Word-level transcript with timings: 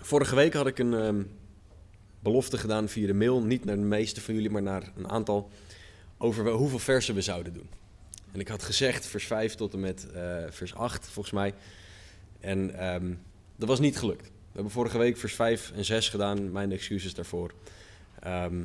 Vorige 0.00 0.34
week 0.34 0.54
had 0.54 0.66
ik 0.66 0.78
een 0.78 0.94
ehm, 0.94 1.22
belofte 2.20 2.58
gedaan 2.58 2.88
via 2.88 3.06
de 3.06 3.14
mail, 3.14 3.42
niet 3.42 3.64
naar 3.64 3.76
de 3.76 3.82
meeste 3.82 4.20
van 4.20 4.34
jullie, 4.34 4.50
maar 4.50 4.62
naar 4.62 4.92
een 4.96 5.10
aantal, 5.10 5.50
over 6.18 6.50
hoeveel 6.50 6.78
versen 6.78 7.14
we 7.14 7.20
zouden 7.20 7.52
doen. 7.52 7.68
En 8.32 8.40
ik 8.40 8.48
had 8.48 8.62
gezegd 8.62 9.06
vers 9.06 9.26
5 9.26 9.54
tot 9.54 9.72
en 9.72 9.80
met 9.80 10.10
eh, 10.10 10.36
vers 10.50 10.74
8, 10.74 11.08
volgens 11.08 11.34
mij. 11.34 11.54
En 12.40 12.78
ehm, 12.78 13.14
dat 13.56 13.68
was 13.68 13.80
niet 13.80 13.98
gelukt. 13.98 14.24
We 14.26 14.54
hebben 14.54 14.72
vorige 14.72 14.98
week 14.98 15.16
vers 15.16 15.34
5 15.34 15.72
en 15.74 15.84
6 15.84 16.08
gedaan, 16.08 16.52
mijn 16.52 16.72
excuses 16.72 17.14
daarvoor. 17.14 17.52
Ehm, 18.20 18.62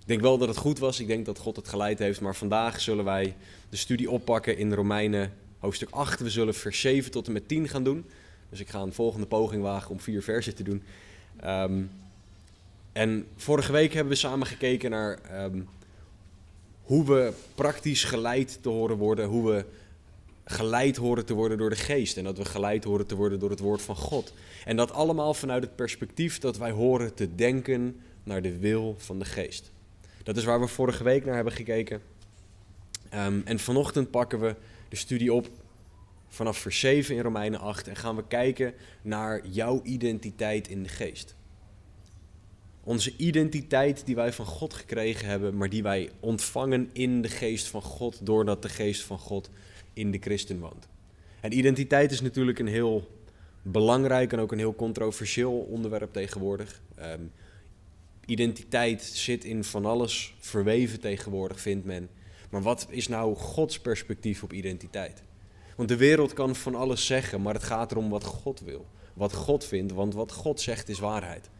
ik 0.00 0.06
denk 0.06 0.20
wel 0.20 0.38
dat 0.38 0.48
het 0.48 0.56
goed 0.56 0.78
was, 0.78 1.00
ik 1.00 1.06
denk 1.06 1.26
dat 1.26 1.38
God 1.38 1.56
het 1.56 1.68
geleid 1.68 1.98
heeft, 1.98 2.20
maar 2.20 2.36
vandaag 2.36 2.80
zullen 2.80 3.04
wij 3.04 3.36
de 3.68 3.76
studie 3.76 4.10
oppakken 4.10 4.56
in 4.58 4.72
Romeinen 4.72 5.32
hoofdstuk 5.58 5.90
8. 5.90 6.20
We 6.20 6.30
zullen 6.30 6.54
vers 6.54 6.80
7 6.80 7.10
tot 7.10 7.26
en 7.26 7.32
met 7.32 7.48
10 7.48 7.68
gaan 7.68 7.84
doen. 7.84 8.04
Dus 8.50 8.60
ik 8.60 8.68
ga 8.68 8.80
een 8.80 8.92
volgende 8.92 9.26
poging 9.26 9.62
wagen 9.62 9.90
om 9.90 10.00
vier 10.00 10.22
versen 10.22 10.54
te 10.54 10.62
doen. 10.62 10.82
Ehm, 11.36 11.82
en 12.92 13.26
vorige 13.36 13.72
week 13.72 13.92
hebben 13.92 14.12
we 14.12 14.18
samen 14.18 14.46
gekeken 14.46 14.90
naar 14.90 15.18
ehm, 15.22 15.60
hoe 16.82 17.04
we 17.04 17.32
praktisch 17.54 18.04
geleid 18.04 18.58
te 18.60 18.68
horen 18.68 18.96
worden, 18.96 19.26
hoe 19.26 19.50
we 19.50 19.64
geleid 20.44 20.96
horen 20.96 21.26
te 21.26 21.34
worden 21.34 21.58
door 21.58 21.70
de 21.70 21.76
geest 21.76 22.16
en 22.16 22.24
dat 22.24 22.38
we 22.38 22.44
geleid 22.44 22.84
horen 22.84 23.06
te 23.06 23.14
worden 23.14 23.38
door 23.38 23.50
het 23.50 23.60
woord 23.60 23.82
van 23.82 23.96
God. 23.96 24.32
En 24.64 24.76
dat 24.76 24.92
allemaal 24.92 25.34
vanuit 25.34 25.62
het 25.62 25.76
perspectief 25.76 26.38
dat 26.38 26.56
wij 26.56 26.70
horen 26.70 27.14
te 27.14 27.34
denken 27.34 28.00
naar 28.22 28.42
de 28.42 28.58
wil 28.58 28.94
van 28.98 29.18
de 29.18 29.24
geest. 29.24 29.70
Dat 30.22 30.36
is 30.36 30.44
waar 30.44 30.60
we 30.60 30.66
vorige 30.66 31.04
week 31.04 31.24
naar 31.24 31.34
hebben 31.34 31.52
gekeken. 31.52 32.00
Ehm, 33.08 33.40
en 33.44 33.58
vanochtend 33.58 34.10
pakken 34.10 34.40
we 34.40 34.54
de 34.88 34.96
studie 34.96 35.32
op 35.32 35.48
vanaf 36.28 36.58
vers 36.58 36.80
7 36.80 37.14
in 37.14 37.22
Romeinen 37.22 37.60
8 37.60 37.88
en 37.88 37.96
gaan 37.96 38.16
we 38.16 38.26
kijken 38.28 38.74
naar 39.02 39.46
jouw 39.46 39.80
identiteit 39.82 40.68
in 40.68 40.82
de 40.82 40.88
geest. 40.88 41.36
Onze 42.82 43.16
identiteit 43.16 44.06
die 44.06 44.14
wij 44.14 44.32
van 44.32 44.46
God 44.46 44.74
gekregen 44.74 45.28
hebben, 45.28 45.56
maar 45.56 45.68
die 45.68 45.82
wij 45.82 46.10
ontvangen 46.20 46.90
in 46.92 47.22
de 47.22 47.28
geest 47.28 47.66
van 47.66 47.82
God, 47.82 48.26
doordat 48.26 48.62
de 48.62 48.68
geest 48.68 49.02
van 49.02 49.18
God 49.18 49.50
in 49.92 50.10
de 50.10 50.18
christen 50.18 50.60
woont. 50.60 50.88
En 51.40 51.58
identiteit 51.58 52.10
is 52.10 52.20
natuurlijk 52.20 52.58
een 52.58 52.66
heel 52.66 53.08
belangrijk 53.62 54.32
en 54.32 54.38
ook 54.38 54.52
een 54.52 54.58
heel 54.58 54.74
controversieel 54.74 55.52
onderwerp 55.52 56.12
tegenwoordig. 56.12 56.80
Ehm, 56.94 57.22
identiteit 58.26 59.02
zit 59.02 59.44
in 59.44 59.64
van 59.64 59.86
alles 59.86 60.34
verweven 60.38 61.00
tegenwoordig, 61.00 61.60
vindt 61.60 61.84
men. 61.84 62.08
Maar 62.50 62.62
wat 62.62 62.86
is 62.90 63.08
nou 63.08 63.36
Gods 63.36 63.80
perspectief 63.80 64.42
op 64.42 64.52
identiteit? 64.52 65.22
Want 65.76 65.88
de 65.88 65.96
wereld 65.96 66.32
kan 66.32 66.56
van 66.56 66.74
alles 66.74 67.06
zeggen, 67.06 67.42
maar 67.42 67.54
het 67.54 67.64
gaat 67.64 67.90
erom 67.90 68.08
wat 68.08 68.24
God 68.24 68.60
wil. 68.60 68.86
Wat 69.14 69.32
God 69.32 69.64
vindt, 69.64 69.92
want 69.92 70.14
wat 70.14 70.32
God 70.32 70.60
zegt 70.60 70.88
is 70.88 70.98
waarheid. 70.98 71.50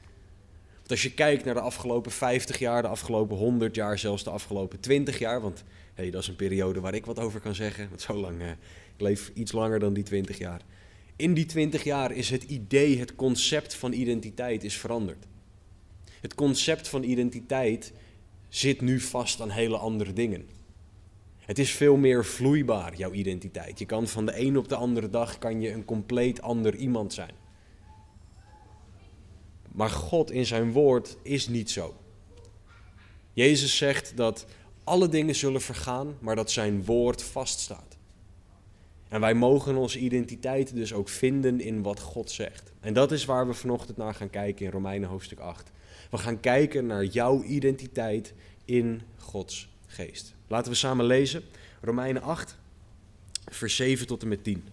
Want 0.77 0.91
als 0.91 1.03
je 1.03 1.14
kijkt 1.14 1.45
naar 1.45 1.55
de 1.55 1.61
afgelopen 1.61 2.12
50 2.12 2.59
jaar, 2.59 2.83
de 2.83 2.89
afgelopen 2.89 3.37
100 3.37 3.75
jaar, 3.75 3.98
zelfs 3.98 4.25
de 4.25 4.31
afgelopen 4.31 4.81
20 4.81 5.19
jaar, 5.19 5.41
want 5.41 5.64
hey, 5.94 6.11
dat 6.11 6.22
is 6.22 6.28
een 6.28 6.37
periode 6.37 6.81
waar 6.81 6.94
ik 6.94 7.06
wat 7.06 7.19
over 7.19 7.41
kan 7.41 7.55
zeggen, 7.55 7.89
want 7.89 8.00
zo 8.00 8.14
lang, 8.14 8.41
eh, 8.41 8.48
ik 8.97 9.00
leef 9.00 9.31
iets 9.34 9.53
langer 9.53 9.78
dan 9.78 9.92
die 9.92 10.05
20 10.05 10.39
jaar. 10.39 10.61
In 11.17 11.34
die 11.34 11.47
20 11.47 11.84
jaar 11.84 12.12
is 12.12 12.31
het 12.31 12.42
idee, 12.42 12.98
het 12.98 13.14
concept 13.14 13.75
van 13.75 13.92
identiteit 13.92 14.64
is 14.64 14.77
veranderd. 14.77 15.27
Het 16.20 16.34
concept 16.34 16.89
van 16.89 17.03
identiteit 17.03 17.92
zit 18.48 18.81
nu 18.81 19.00
vast 19.00 19.41
aan 19.41 19.50
hele 19.50 19.77
andere 19.77 20.12
dingen. 20.12 20.48
Het 21.47 21.59
is 21.59 21.71
veel 21.71 21.97
meer 21.97 22.25
vloeibaar, 22.25 22.97
jouw 22.97 23.13
identiteit. 23.13 23.79
Je 23.79 23.87
kan 23.87 24.09
van 24.09 24.27
de 24.27 24.41
een 24.41 24.59
op 24.59 24.69
de 24.69 24.75
andere 24.75 25.11
dag 25.11 25.39
kan 25.39 25.61
je 25.61 25.73
een 25.73 25.85
compleet 25.85 26.43
ander 26.43 26.75
iemand 26.75 27.13
zijn. 27.13 27.35
Maar 29.73 29.91
God 29.91 30.31
in 30.31 30.47
zijn 30.47 30.73
woord 30.73 31.17
is 31.23 31.49
niet 31.49 31.71
zo. 31.71 31.95
Jezus 33.33 33.77
zegt 33.77 34.17
dat 34.17 34.47
alle 34.85 35.09
dingen 35.09 35.35
zullen 35.35 35.61
vergaan, 35.61 36.17
maar 36.21 36.37
dat 36.37 36.51
zijn 36.51 36.85
woord 36.85 37.23
vaststaat. 37.23 37.97
En 39.09 39.21
wij 39.21 39.35
mogen 39.35 39.77
onze 39.77 39.99
identiteit 39.99 40.75
dus 40.75 40.93
ook 40.93 41.09
vinden 41.09 41.61
in 41.61 41.83
wat 41.83 42.01
God 42.01 42.31
zegt. 42.31 42.73
En 42.81 42.95
dat 42.95 43.12
is 43.12 43.25
waar 43.25 43.47
we 43.47 43.55
vanochtend 43.55 43.97
naar 43.97 44.15
gaan 44.15 44.31
kijken 44.31 44.65
in 44.65 44.71
Romeinen 44.71 45.09
hoofdstuk 45.09 45.39
8. 45.39 45.71
We 46.11 46.19
gaan 46.19 46.41
kijken 46.41 46.87
naar 46.87 47.05
jouw 47.05 47.43
identiteit 47.43 48.35
in 48.65 49.03
Gods 49.17 49.69
geest. 49.87 50.36
Laten 50.47 50.73
we 50.73 50.79
samen 50.79 51.05
lezen. 51.05 51.43
Romeinen 51.81 52.23
8, 52.23 52.57
vers 53.51 53.77
7 53.77 54.07
tot 54.07 54.23
en 54.23 54.29
met 54.29 54.45
10. 54.45 54.65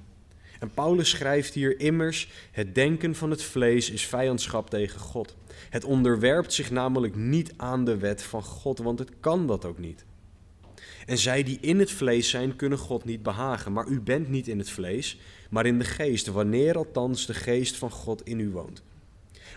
En 0.59 0.69
Paulus 0.73 1.09
schrijft 1.09 1.53
hier 1.53 1.79
immers: 1.79 2.29
Het 2.51 2.75
denken 2.75 3.15
van 3.15 3.29
het 3.29 3.43
vlees 3.43 3.89
is 3.89 4.05
vijandschap 4.05 4.69
tegen 4.69 4.99
God. 4.99 5.35
Het 5.69 5.83
onderwerpt 5.83 6.53
zich 6.53 6.71
namelijk 6.71 7.15
niet 7.15 7.53
aan 7.57 7.85
de 7.85 7.97
wet 7.97 8.23
van 8.23 8.43
God, 8.43 8.77
want 8.77 8.99
het 8.99 9.11
kan 9.19 9.47
dat 9.47 9.65
ook 9.65 9.79
niet. 9.79 10.05
En 11.05 11.17
zij 11.17 11.43
die 11.43 11.57
in 11.61 11.79
het 11.79 11.91
vlees 11.91 12.29
zijn, 12.29 12.55
kunnen 12.55 12.77
God 12.77 13.05
niet 13.05 13.23
behagen. 13.23 13.73
Maar 13.73 13.87
u 13.87 14.01
bent 14.01 14.29
niet 14.29 14.47
in 14.47 14.57
het 14.57 14.69
vlees, 14.69 15.19
maar 15.49 15.65
in 15.65 15.79
de 15.79 15.85
geest, 15.85 16.27
wanneer 16.27 16.77
althans 16.77 17.25
de 17.25 17.33
geest 17.33 17.75
van 17.75 17.91
God 17.91 18.25
in 18.25 18.39
u 18.39 18.49
woont. 18.49 18.83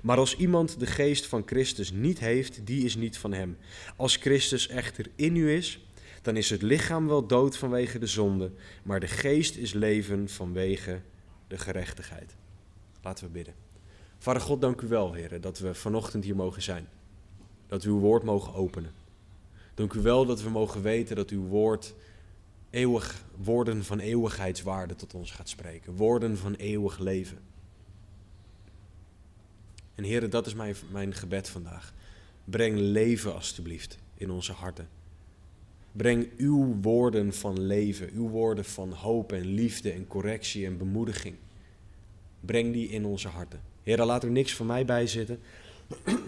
Maar 0.03 0.19
als 0.19 0.37
iemand 0.37 0.81
de 0.81 0.87
geest 0.87 1.26
van 1.26 1.43
Christus 1.47 1.93
niet 1.93 2.19
heeft, 2.19 2.66
die 2.66 2.84
is 2.84 2.97
niet 2.97 3.19
van 3.19 3.32
hem. 3.32 3.56
Als 3.97 4.16
Christus 4.16 4.69
echter 4.69 5.06
in 5.16 5.37
u 5.37 5.50
is, 5.50 5.85
dan 6.26 6.37
is 6.37 6.50
het 6.50 6.62
lichaam 6.62 7.06
wel 7.06 7.26
dood 7.26 7.56
vanwege 7.56 7.98
de 7.98 8.06
zonde, 8.06 8.50
maar 8.82 9.00
de 9.00 9.06
geest 9.06 9.56
is 9.56 9.72
leven 9.72 10.28
vanwege 10.28 11.00
de 11.48 11.59
gerechtigheid. 11.59 12.37
Laten 13.03 13.25
we 13.25 13.31
bidden. 13.31 13.54
Vader 14.19 14.42
God, 14.42 14.60
dank 14.60 14.81
u 14.81 14.88
wel, 14.88 15.12
heren, 15.12 15.41
dat 15.41 15.59
we 15.59 15.75
vanochtend 15.75 16.25
hier 16.25 16.37
mogen 16.37 16.62
zijn. 16.62 16.88
Dat 17.66 17.82
we 17.82 17.91
uw 17.91 17.98
woord 17.98 18.22
mogen 18.22 18.54
openen. 18.54 18.92
Dank 19.75 19.92
u 19.92 20.00
wel 20.00 20.26
dat 20.26 20.42
we 20.42 20.50
mogen 20.50 20.82
weten 20.82 21.16
dat 21.16 21.31
uw 21.31 21.47
woord 21.47 21.94
eeuwig, 22.70 23.22
woorden 23.37 23.84
van 23.84 23.98
eeuwigheidswaarde 23.98 24.94
tot 24.94 25.14
ons 25.14 25.31
gaat 25.31 25.48
spreken. 25.48 25.97
Woorden 25.97 26.38
van 26.38 26.54
eeuwig 26.54 26.98
leven. 26.98 27.38
En 29.94 30.04
heren, 30.04 30.31
dat 30.31 30.47
is 30.47 30.54
mijn, 30.54 30.75
mijn 30.91 31.14
gebed 31.14 31.48
vandaag. 31.48 31.93
Breng 32.44 32.78
leven 32.78 33.34
alstublieft 33.34 33.98
in 34.14 34.31
onze 34.31 34.53
harten. 34.53 34.95
Breng 35.96 36.28
uw 36.36 36.76
woorden 36.80 37.32
van 37.32 37.60
leven, 37.60 38.10
uw 38.12 38.28
woorden 38.28 38.64
van 38.64 38.92
hoop 38.92 39.32
en 39.32 39.46
liefde 39.46 39.92
en 39.92 40.06
correctie 40.06 40.66
en 40.66 40.78
bemoediging. 40.78 41.36
Breng 42.40 42.72
die 42.72 42.88
in 42.88 43.04
onze 43.04 43.28
harten. 43.28 43.60
Heren, 43.82 44.06
laat 44.06 44.22
er 44.22 44.30
niks 44.30 44.54
van 44.54 44.66
mij 44.66 44.84
bij 44.84 45.06
zitten. 45.06 45.40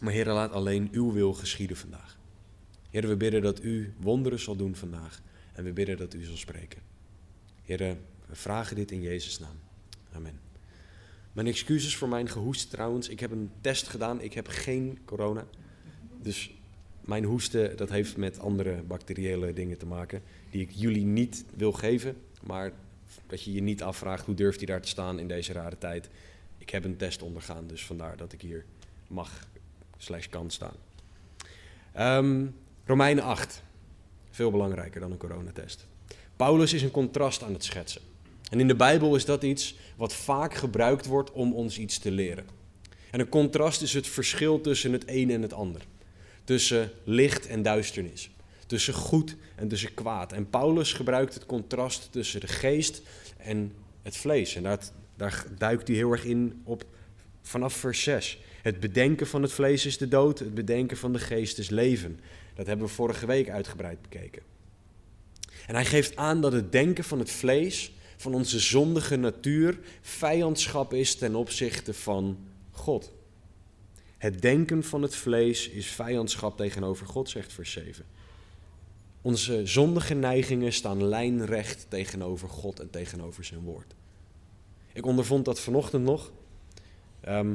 Maar 0.00 0.12
Heren, 0.12 0.34
laat 0.34 0.52
alleen 0.52 0.88
uw 0.92 1.12
wil 1.12 1.32
geschieden 1.32 1.76
vandaag. 1.76 2.18
Heren, 2.90 3.08
we 3.08 3.16
bidden 3.16 3.42
dat 3.42 3.62
u 3.62 3.94
wonderen 4.00 4.38
zal 4.38 4.56
doen 4.56 4.74
vandaag. 4.74 5.22
En 5.52 5.64
we 5.64 5.72
bidden 5.72 5.96
dat 5.96 6.14
u 6.14 6.24
zal 6.24 6.36
spreken. 6.36 6.82
Heren, 7.62 8.00
we 8.26 8.34
vragen 8.34 8.76
dit 8.76 8.90
in 8.90 9.00
Jezus' 9.00 9.38
naam. 9.38 9.56
Amen. 10.12 10.40
Mijn 11.32 11.46
excuses 11.46 11.96
voor 11.96 12.08
mijn 12.08 12.28
gehoest 12.28 12.70
trouwens. 12.70 13.08
Ik 13.08 13.20
heb 13.20 13.30
een 13.30 13.50
test 13.60 13.88
gedaan. 13.88 14.20
Ik 14.20 14.32
heb 14.32 14.46
geen 14.46 14.98
corona. 15.04 15.46
Dus 16.22 16.50
mijn 17.08 17.24
hoesten, 17.24 17.76
dat 17.76 17.88
heeft 17.88 18.16
met 18.16 18.38
andere 18.38 18.82
bacteriële 18.82 19.52
dingen 19.52 19.78
te 19.78 19.86
maken. 19.86 20.22
Die 20.50 20.60
ik 20.60 20.70
jullie 20.70 21.04
niet 21.04 21.44
wil 21.56 21.72
geven. 21.72 22.16
Maar 22.42 22.72
dat 23.26 23.42
je 23.42 23.52
je 23.52 23.62
niet 23.62 23.82
afvraagt 23.82 24.26
hoe 24.26 24.34
durft 24.34 24.56
hij 24.56 24.66
daar 24.66 24.80
te 24.80 24.88
staan 24.88 25.18
in 25.18 25.28
deze 25.28 25.52
rare 25.52 25.78
tijd. 25.78 26.08
Ik 26.58 26.70
heb 26.70 26.84
een 26.84 26.96
test 26.96 27.22
ondergaan, 27.22 27.66
dus 27.66 27.86
vandaar 27.86 28.16
dat 28.16 28.32
ik 28.32 28.40
hier 28.40 28.64
mag 29.06 29.48
slash 29.96 30.26
kan 30.26 30.50
staan. 30.50 30.74
Ehm, 31.92 32.46
Romeinen 32.84 33.24
8. 33.24 33.62
Veel 34.30 34.50
belangrijker 34.50 35.00
dan 35.00 35.12
een 35.12 35.18
coronatest. 35.18 35.86
Paulus 36.36 36.72
is 36.72 36.82
een 36.82 36.90
contrast 36.90 37.42
aan 37.42 37.52
het 37.52 37.64
schetsen. 37.64 38.02
En 38.50 38.60
in 38.60 38.68
de 38.68 38.76
Bijbel 38.76 39.16
is 39.16 39.24
dat 39.24 39.42
iets 39.42 39.76
wat 39.96 40.14
vaak 40.14 40.54
gebruikt 40.54 41.06
wordt 41.06 41.32
om 41.32 41.52
ons 41.52 41.78
iets 41.78 41.98
te 41.98 42.10
leren. 42.10 42.46
En 43.10 43.20
een 43.20 43.28
contrast 43.28 43.82
is 43.82 43.94
het 43.94 44.06
verschil 44.06 44.60
tussen 44.60 44.92
het 44.92 45.04
een 45.06 45.30
en 45.30 45.42
het 45.42 45.52
ander. 45.52 45.82
Tussen 46.48 46.90
licht 47.04 47.46
en 47.46 47.62
duisternis. 47.62 48.30
Tussen 48.66 48.94
goed 48.94 49.36
en 49.56 49.68
tussen 49.68 49.94
kwaad. 49.94 50.32
En 50.32 50.50
Paulus 50.50 50.92
gebruikt 50.92 51.34
het 51.34 51.46
contrast 51.46 52.08
tussen 52.10 52.40
de 52.40 52.46
geest 52.46 53.02
en 53.36 53.72
het 54.02 54.16
vlees. 54.16 54.54
En 54.54 54.62
daar, 54.62 54.80
daar 55.16 55.44
duikt 55.58 55.88
hij 55.88 55.96
heel 55.96 56.12
erg 56.12 56.24
in 56.24 56.60
op 56.64 56.84
vanaf 57.42 57.72
vers 57.74 58.02
6. 58.02 58.38
Het 58.62 58.80
bedenken 58.80 59.26
van 59.26 59.42
het 59.42 59.52
vlees 59.52 59.86
is 59.86 59.98
de 59.98 60.08
dood, 60.08 60.38
het 60.38 60.54
bedenken 60.54 60.96
van 60.96 61.12
de 61.12 61.18
geest 61.18 61.58
is 61.58 61.70
leven. 61.70 62.20
Dat 62.54 62.66
hebben 62.66 62.86
we 62.86 62.92
vorige 62.92 63.26
week 63.26 63.50
uitgebreid 63.50 64.02
bekeken. 64.02 64.42
En 65.66 65.74
hij 65.74 65.84
geeft 65.84 66.16
aan 66.16 66.40
dat 66.40 66.52
het 66.52 66.72
denken 66.72 67.04
van 67.04 67.18
het 67.18 67.30
vlees, 67.30 67.92
van 68.16 68.34
onze 68.34 68.58
zondige 68.58 69.16
natuur, 69.16 69.78
vijandschap 70.00 70.92
is 70.92 71.14
ten 71.14 71.34
opzichte 71.34 71.94
van 71.94 72.38
God. 72.70 73.12
Het 74.18 74.42
denken 74.42 74.84
van 74.84 75.02
het 75.02 75.14
vlees 75.14 75.68
is 75.68 75.86
vijandschap 75.86 76.56
tegenover 76.56 77.06
God, 77.06 77.28
zegt 77.28 77.52
vers 77.52 77.72
7. 77.72 78.04
Onze 79.22 79.66
zondige 79.66 80.14
neigingen 80.14 80.72
staan 80.72 81.04
lijnrecht 81.04 81.86
tegenover 81.88 82.48
God 82.48 82.80
en 82.80 82.90
tegenover 82.90 83.44
zijn 83.44 83.60
woord. 83.60 83.94
Ik 84.92 85.06
ondervond 85.06 85.44
dat 85.44 85.60
vanochtend 85.60 86.04
nog. 86.04 86.32
Ehm, 87.20 87.54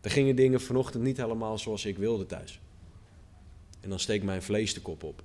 er 0.00 0.10
gingen 0.10 0.36
dingen 0.36 0.60
vanochtend 0.60 1.02
niet 1.02 1.16
helemaal 1.16 1.58
zoals 1.58 1.84
ik 1.84 1.98
wilde 1.98 2.26
thuis. 2.26 2.60
En 3.80 3.88
dan 3.88 3.98
steekt 3.98 4.24
mijn 4.24 4.42
vlees 4.42 4.74
de 4.74 4.80
kop 4.80 5.02
op. 5.02 5.22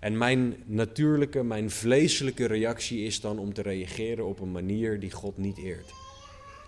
En 0.00 0.18
mijn 0.18 0.56
natuurlijke, 0.64 1.42
mijn 1.42 1.70
vleeselijke 1.70 2.46
reactie 2.46 3.04
is 3.04 3.20
dan 3.20 3.38
om 3.38 3.54
te 3.54 3.62
reageren 3.62 4.26
op 4.26 4.40
een 4.40 4.52
manier 4.52 5.00
die 5.00 5.10
God 5.10 5.38
niet 5.38 5.58
eert. 5.58 6.03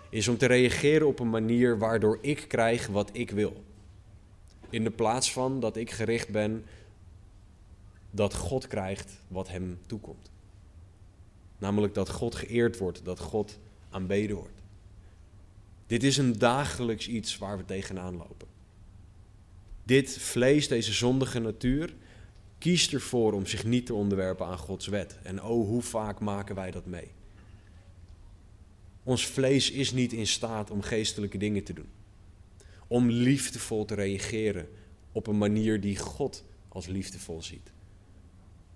Is 0.09 0.27
om 0.27 0.37
te 0.37 0.45
reageren 0.45 1.07
op 1.07 1.19
een 1.19 1.29
manier 1.29 1.77
waardoor 1.77 2.17
ik 2.21 2.45
krijg 2.47 2.87
wat 2.87 3.09
ik 3.13 3.31
wil. 3.31 3.63
In 4.69 4.83
de 4.83 4.91
plaats 4.91 5.31
van 5.31 5.59
dat 5.59 5.77
ik 5.77 5.91
gericht 5.91 6.29
ben 6.29 6.65
dat 8.11 8.33
God 8.35 8.67
krijgt 8.67 9.21
wat 9.27 9.47
hem 9.47 9.79
toekomt. 9.85 10.31
Namelijk 11.57 11.93
dat 11.93 12.09
God 12.09 12.35
geëerd 12.35 12.77
wordt, 12.77 13.05
dat 13.05 13.19
God 13.19 13.59
aanbeden 13.89 14.35
wordt. 14.35 14.61
Dit 15.87 16.03
is 16.03 16.17
een 16.17 16.37
dagelijks 16.37 17.07
iets 17.07 17.37
waar 17.37 17.57
we 17.57 17.65
tegenaan 17.65 18.17
lopen. 18.17 18.47
Dit 19.83 20.17
vlees, 20.17 20.67
deze 20.67 20.93
zondige 20.93 21.39
natuur, 21.39 21.95
kiest 22.57 22.93
ervoor 22.93 23.33
om 23.33 23.45
zich 23.45 23.63
niet 23.63 23.85
te 23.85 23.93
onderwerpen 23.93 24.45
aan 24.45 24.57
Gods 24.57 24.87
wet. 24.87 25.17
En 25.23 25.43
oh, 25.43 25.67
hoe 25.67 25.81
vaak 25.81 26.19
maken 26.19 26.55
wij 26.55 26.71
dat 26.71 26.85
mee? 26.85 27.11
Ons 29.07 29.27
vlees 29.27 29.71
is 29.71 29.91
niet 29.91 30.13
in 30.13 30.27
staat 30.27 30.71
om 30.71 30.81
geestelijke 30.81 31.37
dingen 31.37 31.63
te 31.63 31.73
doen. 31.73 31.89
Om 32.87 33.09
liefdevol 33.09 33.85
te 33.85 33.95
reageren 33.95 34.67
op 35.11 35.27
een 35.27 35.37
manier 35.37 35.81
die 35.81 35.97
God 35.97 36.43
als 36.67 36.85
liefdevol 36.85 37.41
ziet. 37.41 37.71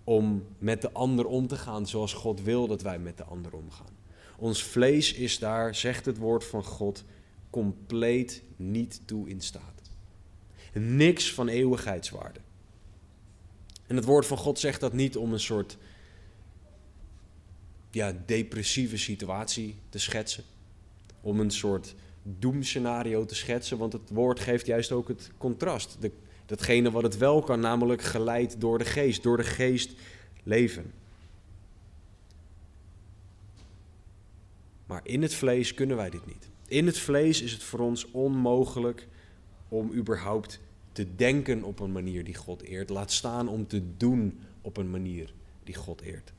Om 0.04 0.46
met 0.58 0.82
de 0.82 0.92
ander 0.92 1.26
om 1.26 1.48
te 1.48 1.56
gaan 1.56 1.88
zoals 1.88 2.14
God 2.14 2.42
wil 2.42 2.68
dat 2.68 2.82
wij 2.82 3.00
met 3.00 3.18
de 3.18 3.24
ander 3.24 3.54
omgaan. 3.54 3.98
Ons 4.38 4.64
vlees 4.64 5.14
is 5.14 5.40
daar, 5.40 5.76
zegt 5.76 6.06
het 6.06 6.18
woord 6.18 6.46
van 6.46 6.64
God, 6.64 7.04
compleet 7.50 8.44
niet 8.56 9.02
toe 9.06 9.30
in 9.30 9.42
staat. 9.42 9.82
Niks 10.74 11.34
van 11.34 11.48
eeuwigheidswaarde. 11.48 12.40
En 13.88 13.96
het 13.96 14.06
woord 14.06 14.26
van 14.26 14.38
God 14.38 14.60
zegt 14.60 14.80
dat 14.80 14.94
niet 14.94 15.18
om 15.18 15.34
een 15.34 15.40
soort 15.40 15.78
ja, 17.92 18.14
depressieve 18.26 18.98
situatie 18.98 19.76
te 19.90 20.00
schetsen. 20.00 20.44
Om 21.22 21.40
een 21.40 21.52
soort 21.52 21.96
doemscenario 22.24 23.26
te 23.26 23.36
schetsen, 23.36 23.78
want 23.78 23.94
het 23.94 24.10
woord 24.10 24.40
geeft 24.40 24.66
juist 24.66 24.92
ook 24.92 25.08
het 25.08 25.32
contrast. 25.38 25.98
De, 26.00 26.12
datgene 26.46 26.92
wat 26.92 27.04
het 27.04 27.18
wel 27.18 27.42
kan, 27.42 27.60
namelijk 27.60 28.02
geleid 28.02 28.62
door 28.62 28.78
de 28.78 28.86
geest, 28.86 29.24
door 29.24 29.38
de 29.38 29.44
geest 29.44 29.94
leven. 30.44 30.92
Maar 34.86 35.02
in 35.04 35.22
het 35.22 35.34
vlees 35.34 35.74
kunnen 35.74 35.98
wij 35.98 36.10
dit 36.10 36.26
niet. 36.26 36.50
In 36.68 36.86
het 36.86 36.98
vlees 36.98 37.42
is 37.42 37.52
het 37.52 37.64
voor 37.64 37.80
ons 37.80 38.12
onmogelijk 38.12 39.08
om 39.68 39.94
überhaupt 39.94 40.60
te 40.92 41.16
denken 41.16 41.64
op 41.64 41.80
een 41.80 41.92
manier 41.92 42.24
die 42.24 42.36
God 42.36 42.62
eert. 42.62 42.90
Laat 42.90 43.12
staan 43.12 43.48
om 43.48 43.68
te 43.68 43.98
doen 43.98 44.40
op 44.62 44.78
een 44.78 44.90
manier 44.90 45.34
die 45.64 45.76
God 45.76 46.02
eert. 46.02 46.34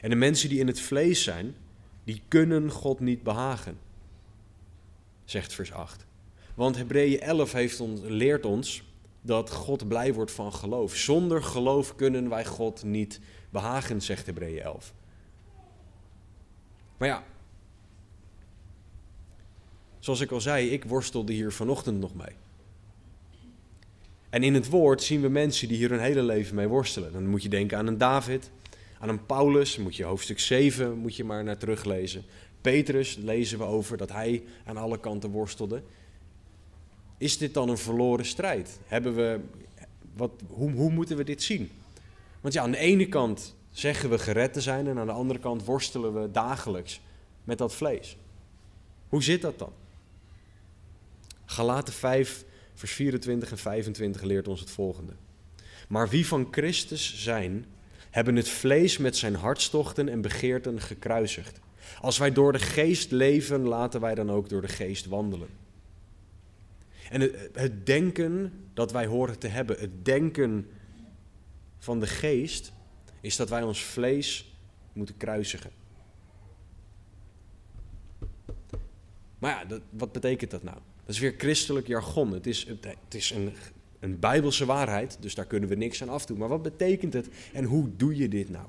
En 0.00 0.10
de 0.10 0.16
mensen 0.16 0.48
die 0.48 0.58
in 0.58 0.66
het 0.66 0.80
vlees 0.80 1.22
zijn, 1.22 1.54
die 2.04 2.22
kunnen 2.28 2.70
God 2.70 3.00
niet 3.00 3.22
behagen, 3.22 3.78
zegt 5.24 5.54
vers 5.54 5.72
8. 5.72 6.06
Want 6.54 6.76
Hebreeën 6.76 7.20
11 7.20 7.52
heeft 7.52 7.80
ons, 7.80 8.00
leert 8.04 8.46
ons 8.46 8.82
dat 9.20 9.50
God 9.50 9.88
blij 9.88 10.14
wordt 10.14 10.30
van 10.30 10.52
geloof. 10.52 10.96
Zonder 10.96 11.42
geloof 11.42 11.94
kunnen 11.94 12.28
wij 12.28 12.44
God 12.44 12.82
niet 12.82 13.20
behagen, 13.50 14.02
zegt 14.02 14.26
Hebreeën 14.26 14.62
11. 14.62 14.94
Maar 16.96 17.08
ja, 17.08 17.24
zoals 19.98 20.20
ik 20.20 20.30
al 20.30 20.40
zei, 20.40 20.68
ik 20.68 20.84
worstelde 20.84 21.32
hier 21.32 21.52
vanochtend 21.52 22.00
nog 22.00 22.14
mee. 22.14 22.34
En 24.30 24.42
in 24.42 24.54
het 24.54 24.68
woord 24.68 25.02
zien 25.02 25.20
we 25.20 25.28
mensen 25.28 25.68
die 25.68 25.76
hier 25.76 25.90
hun 25.90 26.00
hele 26.00 26.22
leven 26.22 26.54
mee 26.54 26.68
worstelen. 26.68 27.12
Dan 27.12 27.26
moet 27.26 27.42
je 27.42 27.48
denken 27.48 27.78
aan 27.78 27.86
een 27.86 27.98
David, 27.98 28.50
aan 28.98 29.08
een 29.08 29.26
Paulus, 29.26 29.76
moet 29.76 29.96
je 29.96 30.04
hoofdstuk 30.04 30.38
7 30.38 30.98
moet 30.98 31.16
je 31.16 31.24
maar 31.24 31.44
naar 31.44 31.58
teruglezen. 31.58 32.24
Petrus 32.60 33.16
lezen 33.16 33.58
we 33.58 33.64
over 33.64 33.96
dat 33.96 34.12
hij 34.12 34.44
aan 34.64 34.76
alle 34.76 35.00
kanten 35.00 35.30
worstelde. 35.30 35.82
Is 37.18 37.38
dit 37.38 37.54
dan 37.54 37.68
een 37.68 37.78
verloren 37.78 38.24
strijd? 38.24 38.78
Hebben 38.86 39.14
we, 39.14 39.40
wat, 40.14 40.30
hoe, 40.48 40.70
hoe 40.70 40.90
moeten 40.90 41.16
we 41.16 41.24
dit 41.24 41.42
zien? 41.42 41.70
Want 42.40 42.54
ja, 42.54 42.62
aan 42.62 42.70
de 42.70 42.78
ene 42.78 43.08
kant 43.08 43.54
zeggen 43.70 44.10
we 44.10 44.18
gered 44.18 44.52
te 44.52 44.60
zijn 44.60 44.86
en 44.86 44.98
aan 44.98 45.06
de 45.06 45.12
andere 45.12 45.38
kant 45.38 45.64
worstelen 45.64 46.22
we 46.22 46.30
dagelijks 46.30 47.00
met 47.44 47.58
dat 47.58 47.74
vlees. 47.74 48.16
Hoe 49.08 49.22
zit 49.22 49.42
dat 49.42 49.58
dan? 49.58 49.72
Galaten 51.44 51.92
5, 51.92 52.44
vers 52.74 52.92
24 52.92 53.50
en 53.50 53.58
25 53.58 54.22
leert 54.22 54.48
ons 54.48 54.60
het 54.60 54.70
volgende. 54.70 55.12
Maar 55.88 56.08
wie 56.08 56.26
van 56.26 56.48
Christus 56.50 57.22
zijn, 57.22 57.66
hebben 58.10 58.36
het 58.36 58.48
vlees 58.48 58.98
met 58.98 59.16
zijn 59.16 59.34
hartstochten 59.34 60.08
en 60.08 60.20
begeerten 60.20 60.80
gekruisigd. 60.80 61.60
Als 62.00 62.18
wij 62.18 62.32
door 62.32 62.52
de 62.52 62.58
geest 62.58 63.10
leven, 63.10 63.60
laten 63.60 64.00
wij 64.00 64.14
dan 64.14 64.30
ook 64.30 64.48
door 64.48 64.60
de 64.60 64.68
geest 64.68 65.06
wandelen. 65.06 65.48
En 67.10 67.20
het, 67.52 67.86
denken 67.86 68.52
dat 68.74 68.92
wij 68.92 69.06
horen 69.06 69.38
te 69.38 69.48
hebben, 69.48 69.78
het 69.78 70.04
denken 70.04 70.70
van 71.78 72.00
de 72.00 72.06
geest, 72.06 72.72
is 73.20 73.36
dat 73.36 73.48
wij 73.48 73.62
ons 73.62 73.82
vlees 73.82 74.56
moeten 74.92 75.16
kruisigen. 75.16 75.70
Maar 79.38 79.66
ja, 79.68 79.78
wat 79.90 80.12
betekent 80.12 80.50
dat 80.50 80.62
nou? 80.62 80.78
Dat 81.04 81.14
is 81.14 81.18
weer 81.18 81.34
christelijk 81.38 81.86
jargon. 81.86 82.32
Het 82.32 82.46
is, 82.46 82.66
het 82.82 83.14
is 83.14 83.30
een, 83.30 83.52
een 84.00 84.18
bijbelse 84.18 84.66
waarheid, 84.66 85.16
dus 85.20 85.34
daar 85.34 85.46
kunnen 85.46 85.68
we 85.68 85.74
niks 85.74 86.02
aan 86.02 86.08
afdoen. 86.08 86.38
Maar 86.38 86.48
wat 86.48 86.62
betekent 86.62 87.12
het 87.12 87.28
en 87.52 87.64
hoe 87.64 87.88
doe 87.96 88.16
je 88.16 88.28
dit 88.28 88.50
nou? 88.50 88.66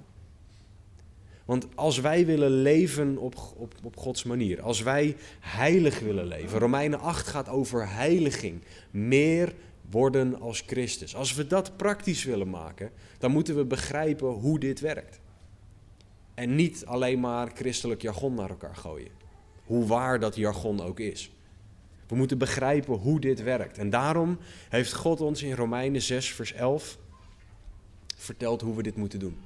Want 1.46 1.68
als 1.76 2.00
wij 2.00 2.26
willen 2.26 2.52
leven 2.52 3.18
op, 3.18 3.36
op, 3.56 3.74
op 3.84 3.98
Gods 3.98 4.24
manier, 4.24 4.62
als 4.62 4.81
wij 4.81 5.16
heilig 5.40 6.00
willen 6.00 6.26
leven, 6.26 6.60
Romeinen 6.60 7.00
8 7.00 7.28
gaat 7.28 7.50
over 7.50 7.90
heiliging, 7.90 8.62
meer 8.92 9.54
worden 9.90 10.40
als 10.40 10.64
Christus. 10.66 11.16
Als 11.16 11.34
we 11.34 11.48
dat 11.48 11.78
praktisch 11.78 12.24
willen 12.24 12.50
maken, 12.50 12.92
dan 13.18 13.32
moeten 13.32 13.56
we 13.56 13.66
begrijpen 13.66 14.28
hoe 14.28 14.60
dit 14.60 14.80
werkt. 14.80 15.20
En 16.34 16.56
niet 16.56 16.86
alleen 16.86 17.20
maar 17.20 17.52
christelijk 17.54 18.02
jargon 18.02 18.34
naar 18.34 18.50
elkaar 18.50 18.75
gooien. 18.75 19.12
Hoe 19.66 19.86
waar 19.86 20.20
dat 20.20 20.36
jargon 20.36 20.82
ook 20.82 21.00
is. 21.00 21.32
We 22.10 22.16
moeten 22.16 22.38
begrijpen 22.38 22.94
hoe 22.94 23.20
dit 23.20 23.44
werkt. 23.44 23.78
En 23.78 23.89
daarom 23.89 24.38
heeft 24.70 24.94
God 24.94 25.22
ons 25.22 25.44
in 25.44 25.54
Romeinen 25.54 26.01
6, 26.01 26.32
vers 26.34 26.54
11 26.54 26.98
verteld 28.16 28.62
hoe 28.62 28.75
we 28.75 28.84
dit 28.84 28.96
moeten 28.96 29.20
doen. 29.20 29.38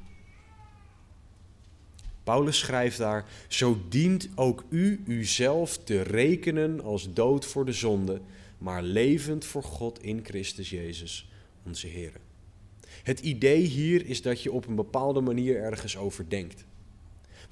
Paulus 2.24 2.60
schrijft 2.60 2.98
daar: 2.98 3.26
Zo 3.48 3.82
dient 3.90 4.30
ook 4.36 4.64
u 4.70 5.04
uzelf 5.08 5.78
te 5.78 6.02
rekenen 6.02 6.84
als 6.84 7.14
dood 7.14 7.46
voor 7.46 7.66
de 7.66 7.74
zonde, 7.74 8.22
maar 8.58 8.84
levend 8.84 9.46
voor 9.46 9.64
God 9.64 10.04
in 10.04 10.20
Christus 10.24 10.70
Jezus, 10.70 11.30
onze 11.66 11.88
Heer. 11.88 12.14
Het 13.04 13.20
idee 13.20 13.62
hier 13.62 14.06
is 14.06 14.22
dat 14.22 14.44
je 14.44 14.52
op 14.52 14.68
een 14.68 14.76
bepaalde 14.76 15.22
manier 15.22 15.58
ergens 15.58 15.98
over 15.98 16.30
denkt. 16.30 16.66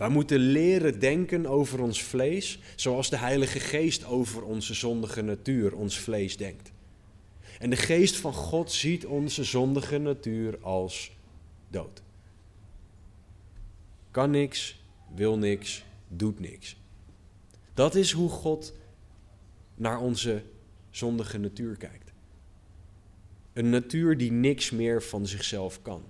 Wij 0.02 0.10
moeten 0.10 0.40
leren 0.40 1.00
denken 1.00 1.46
over 1.46 1.82
ons 1.82 2.04
vlees 2.04 2.60
zoals 2.76 3.10
de 3.10 3.18
Heilige 3.18 3.60
Geest 3.60 4.06
over 4.06 4.44
onze 4.44 4.74
zondige 4.74 5.22
natuur, 5.22 5.76
ons 5.76 6.00
vlees, 6.00 6.38
denkt. 6.38 6.72
En 7.60 7.70
de 7.70 7.76
Geest 7.76 8.16
van 8.18 8.34
God 8.34 8.72
ziet 8.72 9.06
onze 9.06 9.44
zondige 9.44 9.98
natuur 9.98 10.58
als 10.62 11.12
dood. 11.70 12.02
Kan 14.12 14.32
niks, 14.32 14.84
wil 15.16 15.38
niks, 15.38 15.84
doet 16.08 16.40
niks. 16.40 16.78
Dat 17.74 17.96
is 17.96 18.12
hoe 18.12 18.30
God 18.30 18.74
naar 19.76 20.00
onze 20.00 20.44
zondige 20.90 21.38
natuur 21.38 21.78
kijkt. 21.78 22.12
Een 23.54 23.70
natuur 23.70 24.18
die 24.18 24.32
niks 24.32 24.72
meer 24.72 25.04
van 25.04 25.28
zichzelf 25.28 25.82
kan. 25.82 26.04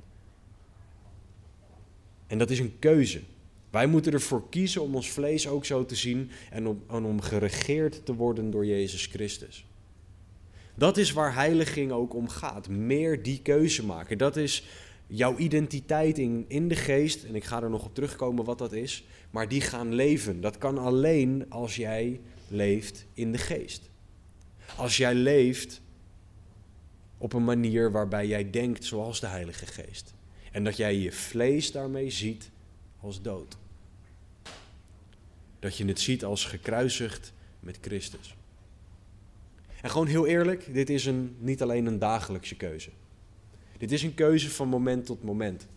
En 2.28 2.38
dat 2.38 2.50
is 2.50 2.60
een 2.60 2.80
keuze. 2.80 3.22
Wij 3.72 3.88
moeten 3.88 4.14
ervoor 4.14 4.50
kiezen 4.50 4.82
om 4.82 4.96
ons 4.96 5.10
vlees 5.10 5.48
ook 5.48 5.66
zo 5.66 5.86
te 5.86 5.96
zien 5.96 6.32
en 6.50 6.68
om, 6.68 6.84
om 6.88 7.22
geregeerd 7.22 8.06
te 8.06 8.14
worden 8.14 8.52
door 8.52 8.66
Jezus 8.66 9.06
Christus. 9.06 9.66
Dat 10.76 10.98
is 10.98 11.12
waar 11.12 11.34
heiliging 11.34 11.92
ook 11.92 12.14
om 12.14 12.30
gaat. 12.30 12.70
Meer 12.70 13.24
die 13.24 13.42
keuze 13.42 13.86
maken. 13.86 14.18
Dat 14.18 14.38
is 14.38 14.68
jouw 15.08 15.38
identiteit 15.38 16.18
in, 16.18 16.46
in 16.48 16.68
de 16.68 16.76
geest. 16.76 17.24
En 17.24 17.36
ik 17.36 17.44
ga 17.44 17.62
er 17.62 17.70
nog 17.70 17.86
op 17.86 17.96
terugkomen 17.96 18.46
wat 18.46 18.58
dat 18.58 18.74
is. 18.74 19.06
Maar 19.30 19.48
die 19.48 19.62
gaan 19.62 19.94
leven. 19.94 20.42
Dat 20.42 20.58
kan 20.58 20.78
alleen 20.78 21.46
als 21.50 21.76
jij 21.76 22.20
leeft 22.48 23.06
in 23.14 23.32
de 23.32 23.38
geest. 23.38 23.90
Als 24.76 24.98
jij 24.98 25.14
leeft 25.14 25.82
op 27.18 27.34
een 27.34 27.44
manier 27.44 27.92
waarbij 27.92 28.28
jij 28.28 28.50
denkt 28.50 28.86
zoals 28.86 29.20
de 29.20 29.28
Heilige 29.28 29.66
Geest. 29.66 30.14
En 30.52 30.64
dat 30.64 30.78
jij 30.78 30.96
je 30.96 31.12
vlees 31.12 31.72
daarmee 31.72 32.10
ziet 32.10 32.52
als 33.00 33.22
dood. 33.22 33.58
Dat 35.62 35.78
je 35.78 35.86
het 35.86 36.00
ziet 36.00 36.24
als 36.26 36.46
gekruisigd 36.46 37.34
met 37.60 37.78
Christus. 37.82 38.36
En 39.82 39.90
gewoon 39.90 40.08
heel 40.08 40.28
eerlijk, 40.28 40.74
dit 40.74 40.90
is 40.90 41.06
een, 41.06 41.36
niet 41.40 41.62
alleen 41.62 41.86
een 41.86 42.00
dagelijkse 42.00 42.56
keuze. 42.56 42.90
Dit 43.78 43.92
is 43.92 44.04
een 44.04 44.14
keuze 44.14 44.50
van 44.50 44.68
moment 44.68 45.06
tot 45.06 45.24
moment. 45.24 45.68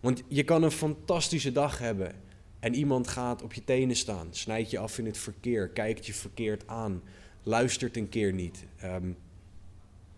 Want 0.00 0.22
je 0.28 0.44
kan 0.44 0.62
een 0.62 0.70
fantastische 0.70 1.52
dag 1.52 1.78
hebben 1.78 2.14
en 2.60 2.74
iemand 2.74 3.08
gaat 3.08 3.42
op 3.42 3.52
je 3.52 3.64
tenen 3.64 3.96
staan, 3.96 4.28
snijdt 4.30 4.70
je 4.70 4.78
af 4.78 4.98
in 4.98 5.06
het 5.06 5.18
verkeer, 5.18 5.68
kijkt 5.68 6.06
je 6.06 6.14
verkeerd 6.14 6.66
aan, 6.66 7.02
luistert 7.42 7.96
een 7.96 8.08
keer 8.08 8.32
niet. 8.32 8.64
Um, 8.84 9.16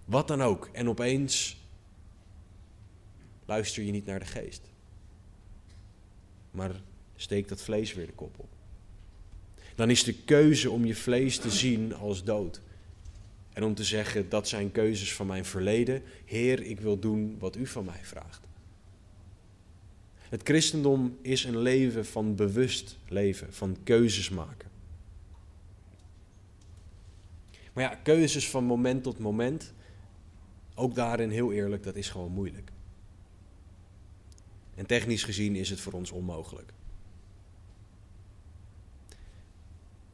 wat 0.05 0.29
dan 0.29 0.43
ook. 0.43 0.69
En 0.73 0.89
opeens 0.89 1.57
luister 3.45 3.83
je 3.83 3.93
niet 3.93 4.07
naar 4.07 4.19
de 4.19 4.27
geest. 4.27 4.71
Maar 6.51 6.81
steekt 7.23 7.49
dat 7.49 7.63
vlees 7.63 7.95
weer 7.95 8.07
de 8.07 8.13
kop 8.13 8.39
op. 8.39 8.49
Dan 9.75 9.91
is 9.91 10.05
de 10.05 10.15
keuze 10.15 10.71
om 10.71 10.85
je 10.85 10.95
vlees 10.95 11.39
te 11.39 11.51
zien 11.51 11.95
als 11.95 12.25
dood. 12.25 12.61
En 13.53 13.65
om 13.65 13.75
te 13.75 13.85
zeggen, 13.85 14.29
dat 14.29 14.49
zijn 14.49 14.73
keuzes 14.73 15.15
van 15.15 15.27
mijn 15.27 15.45
verleden. 15.45 16.03
Heer, 16.25 16.63
ik 16.63 16.81
wil 16.81 16.99
doen 16.99 17.39
wat 17.39 17.57
u 17.57 17.67
van 17.67 17.85
mij 17.85 18.01
vraagt. 18.03 18.41
Het 20.19 20.43
christendom 20.43 21.19
is 21.21 21.45
een 21.45 21.59
leven 21.59 22.07
van 22.07 22.35
bewust 22.35 22.99
leven, 23.09 23.53
van 23.53 23.77
keuzes 23.83 24.29
maken. 24.29 24.71
Maar 27.73 27.85
ja, 27.85 27.95
keuzes 27.95 28.51
van 28.51 28.65
moment 28.65 29.03
tot 29.03 29.19
moment, 29.19 29.73
ook 30.75 30.95
daarin 30.95 31.31
heel 31.31 31.53
eerlijk, 31.53 31.83
dat 31.83 31.97
is 31.97 32.09
gewoon 32.09 32.33
moeilijk. 32.33 32.71
En 34.75 34.87
technisch 34.87 35.25
gezien 35.25 35.57
is 35.57 35.71
het 35.71 35.81
voor 35.81 35.93
ons 35.93 36.11
onmogelijk. 36.11 36.73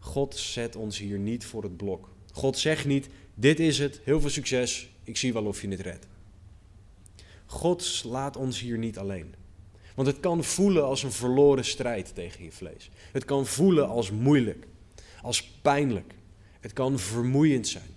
God 0.09 0.37
zet 0.37 0.77
ons 0.77 0.99
hier 0.99 1.19
niet 1.19 1.45
voor 1.45 1.63
het 1.63 1.77
blok. 1.77 2.09
God 2.33 2.59
zegt 2.59 2.85
niet: 2.85 3.09
Dit 3.35 3.61
is 3.61 3.79
het, 3.79 4.01
heel 4.05 4.21
veel 4.21 4.31
succes, 4.31 4.91
ik 5.05 5.17
zie 5.17 5.33
wel 5.33 5.45
of 5.45 5.63
je 5.63 5.69
het 5.69 5.81
redt. 5.81 6.07
God 7.47 8.03
laat 8.05 8.37
ons 8.37 8.61
hier 8.61 8.79
niet 8.79 8.99
alleen. 8.99 9.35
Want 9.95 10.09
het 10.09 10.21
kan 10.21 10.45
voelen 10.45 10.85
als 10.85 11.03
een 11.03 11.13
verloren 11.13 11.65
strijd 11.65 12.15
tegen 12.15 12.45
je 12.45 12.53
vlees. 12.53 12.91
Het 13.13 13.25
kan 13.25 13.47
voelen 13.47 13.89
als 13.89 14.11
moeilijk, 14.11 14.67
als 15.23 15.45
pijnlijk. 15.45 16.15
Het 16.61 16.73
kan 16.73 16.99
vermoeiend 16.99 17.69
zijn. 17.69 17.97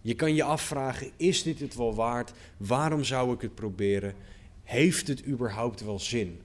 Je 0.00 0.14
kan 0.14 0.34
je 0.34 0.42
afvragen: 0.42 1.10
is 1.16 1.42
dit 1.42 1.60
het 1.60 1.74
wel 1.74 1.94
waard? 1.94 2.32
Waarom 2.56 3.04
zou 3.04 3.34
ik 3.34 3.40
het 3.40 3.54
proberen? 3.54 4.14
Heeft 4.62 5.08
het 5.08 5.26
überhaupt 5.26 5.84
wel 5.84 5.98
zin? 5.98 6.40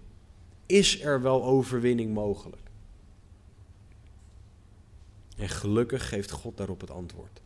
Is 0.66 1.02
er 1.02 1.22
wel 1.22 1.44
overwinning 1.44 2.14
mogelijk? 2.14 2.71
En 5.42 5.50
gelukkig 5.50 6.10
geeft 6.10 6.32
God 6.32 6.58
daarop 6.58 6.82
het 6.82 6.92
antwoord. 6.92 7.42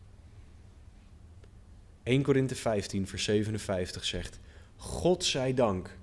1 2.02 2.22
Korinthe 2.22 2.54
15, 2.54 3.06
vers 3.06 3.24
57 3.24 4.04
zegt: 4.04 4.38
God 4.76 5.24
zij 5.24 5.54
dank 5.54 5.96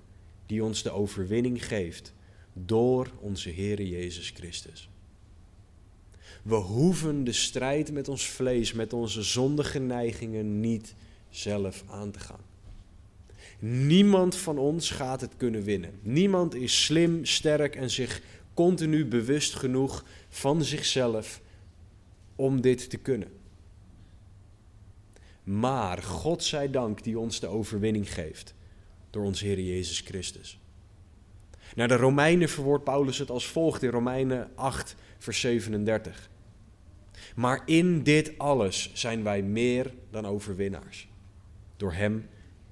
die 0.46 0.64
ons 0.64 0.82
de 0.82 0.90
overwinning 0.90 1.66
geeft 1.66 2.12
door 2.52 3.10
onze 3.20 3.50
Heere 3.50 3.88
Jezus 3.88 4.30
Christus. 4.30 4.88
We 6.42 6.54
hoeven 6.54 7.24
de 7.24 7.32
strijd 7.32 7.92
met 7.92 8.08
ons 8.08 8.26
vlees, 8.26 8.72
met 8.72 8.92
onze 8.92 9.22
zondige 9.22 9.78
neigingen 9.78 10.60
niet 10.60 10.94
zelf 11.30 11.84
aan 11.90 12.10
te 12.10 12.20
gaan. 12.20 12.44
Niemand 13.58 14.36
van 14.36 14.58
ons 14.58 14.90
gaat 14.90 15.20
het 15.20 15.36
kunnen 15.36 15.62
winnen. 15.62 15.98
Niemand 16.02 16.54
is 16.54 16.84
slim, 16.84 17.24
sterk 17.24 17.76
en 17.76 17.90
zich 17.90 18.22
continu 18.54 19.06
bewust 19.06 19.54
genoeg 19.54 20.04
van 20.28 20.64
zichzelf 20.64 21.42
om 22.36 22.60
dit 22.60 22.90
te 22.90 22.96
kunnen. 22.96 23.32
Maar 25.42 26.02
God 26.02 26.44
zij 26.44 26.70
dank 26.70 27.02
die 27.02 27.18
ons 27.18 27.40
de 27.40 27.46
overwinning 27.46 28.12
geeft 28.12 28.54
door 29.10 29.24
onze 29.24 29.44
Heer 29.44 29.60
Jezus 29.60 30.00
Christus. 30.00 30.58
Naar 31.74 31.88
de 31.88 31.96
Romeinen 31.96 32.48
verwoordt 32.48 32.84
Paulus 32.84 33.18
het 33.18 33.30
als 33.30 33.46
volgt 33.46 33.82
in 33.82 33.90
Romeinen 33.90 34.50
8, 34.54 34.96
vers 35.18 35.40
37. 35.40 36.30
Maar 37.36 37.62
in 37.66 38.02
dit 38.02 38.38
alles 38.38 38.90
zijn 38.94 39.22
wij 39.22 39.42
meer 39.42 39.94
dan 40.10 40.26
overwinnaars. 40.26 41.08
Door 41.76 41.92
Hem 41.92 42.28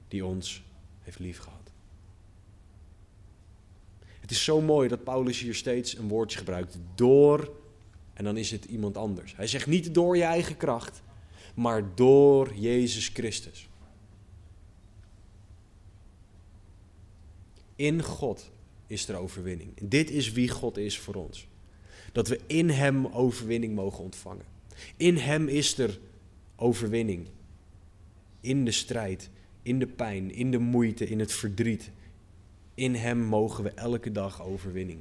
die 0.08 0.24
ons 0.24 0.62
heeft 1.00 1.18
liefgehad. 1.18 1.72
Het 4.20 4.30
is 4.30 4.44
zo 4.44 4.60
mooi 4.60 4.88
dat 4.88 5.04
Paulus 5.04 5.40
hier 5.40 5.54
steeds 5.54 5.96
een 5.96 6.08
woordje 6.08 6.38
gebruikt. 6.38 6.78
Door, 6.94 7.52
en 8.12 8.24
dan 8.24 8.36
is 8.36 8.50
het 8.50 8.64
iemand 8.64 8.96
anders. 8.96 9.36
Hij 9.36 9.46
zegt 9.46 9.66
niet 9.66 9.94
door 9.94 10.16
je 10.16 10.22
eigen 10.22 10.56
kracht, 10.56 11.02
maar 11.54 11.94
door 11.94 12.54
Jezus 12.54 13.08
Christus. 13.08 13.68
In 17.76 18.02
God 18.02 18.50
is 18.86 19.08
er 19.08 19.16
overwinning. 19.16 19.70
Dit 19.82 20.10
is 20.10 20.32
wie 20.32 20.48
God 20.48 20.76
is 20.76 20.98
voor 20.98 21.14
ons. 21.14 21.46
Dat 22.12 22.28
we 22.28 22.40
in 22.46 22.70
Hem 22.70 23.06
overwinning 23.06 23.74
mogen 23.74 24.04
ontvangen. 24.04 24.44
In 24.96 25.16
Hem 25.16 25.48
is 25.48 25.78
er 25.78 25.98
overwinning. 26.56 27.26
In 28.40 28.64
de 28.64 28.70
strijd, 28.70 29.30
in 29.62 29.78
de 29.78 29.86
pijn, 29.86 30.34
in 30.34 30.50
de 30.50 30.58
moeite, 30.58 31.08
in 31.08 31.18
het 31.18 31.32
verdriet. 31.32 31.90
In 32.74 32.94
Hem 32.94 33.18
mogen 33.18 33.64
we 33.64 33.70
elke 33.70 34.12
dag 34.12 34.42
overwinning 34.42 35.00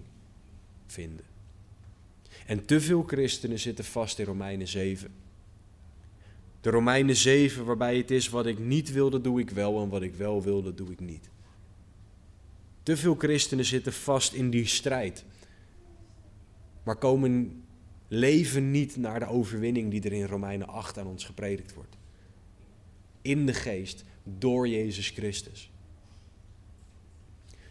vinden. 0.85 1.30
En 2.45 2.65
te 2.65 2.81
veel 2.81 3.03
christenen 3.03 3.59
zitten 3.59 3.85
vast 3.85 4.19
in 4.19 4.25
Romeinen 4.25 4.67
7. 4.67 5.11
De 6.61 6.69
Romeinen 6.69 7.15
7, 7.15 7.65
waarbij 7.65 7.97
het 7.97 8.11
is 8.11 8.29
wat 8.29 8.45
ik 8.45 8.59
niet 8.59 8.91
wilde, 8.91 9.21
doe 9.21 9.39
ik 9.39 9.49
wel 9.49 9.81
en 9.81 9.89
wat 9.89 10.01
ik 10.01 10.15
wel 10.15 10.43
wilde, 10.43 10.73
doe 10.73 10.91
ik 10.91 10.99
niet. 10.99 11.29
Te 12.83 12.97
veel 12.97 13.15
christenen 13.15 13.65
zitten 13.65 13.93
vast 13.93 14.33
in 14.33 14.49
die 14.49 14.65
strijd, 14.65 15.25
maar 16.83 16.95
komen 16.95 17.63
leven 18.07 18.71
niet 18.71 18.97
naar 18.97 19.19
de 19.19 19.27
overwinning 19.27 19.91
die 19.91 20.01
er 20.01 20.13
in 20.13 20.25
Romeinen 20.25 20.67
8 20.67 20.97
aan 20.97 21.07
ons 21.07 21.25
gepredikt 21.25 21.73
wordt. 21.73 21.97
In 23.21 23.45
de 23.45 23.53
geest, 23.53 24.03
door 24.23 24.67
Jezus 24.67 25.09
Christus. 25.09 25.71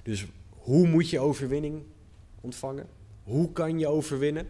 Dus 0.02 0.26
hoe 0.48 0.86
moet 0.86 1.10
je 1.10 1.18
overwinning 1.18 1.82
ontvangen? 2.40 2.86
Hoe 3.22 3.52
kan 3.52 3.78
je 3.78 3.86
overwinnen? 3.86 4.46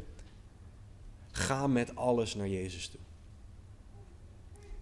Ga 1.30 1.66
met 1.66 1.96
alles 1.96 2.34
naar 2.34 2.48
Jezus 2.48 2.88
toe. 2.88 3.00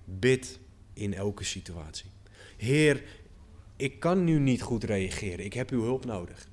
Bid 0.05 0.59
in 0.93 1.15
elke 1.15 1.45
situatie. 1.45 2.11
Heer, 2.57 3.03
ik 3.77 4.01
kan 4.01 4.25
nu 4.25 4.39
niet 4.39 4.63
goed 4.63 4.85
reageren. 4.85 5.45
Ik 5.45 5.53
heb 5.53 5.71
uw 5.71 5.83
hulp 5.83 6.05
nodig. 6.05 6.49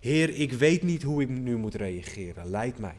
Heer, 0.00 0.28
ik 0.28 0.52
weet 0.52 0.82
niet 0.82 1.02
hoe 1.02 1.22
ik 1.22 1.28
nu 1.28 1.56
moet 1.56 1.74
reageren. 1.74 2.50
Leid 2.50 2.78
mij. 2.78 2.96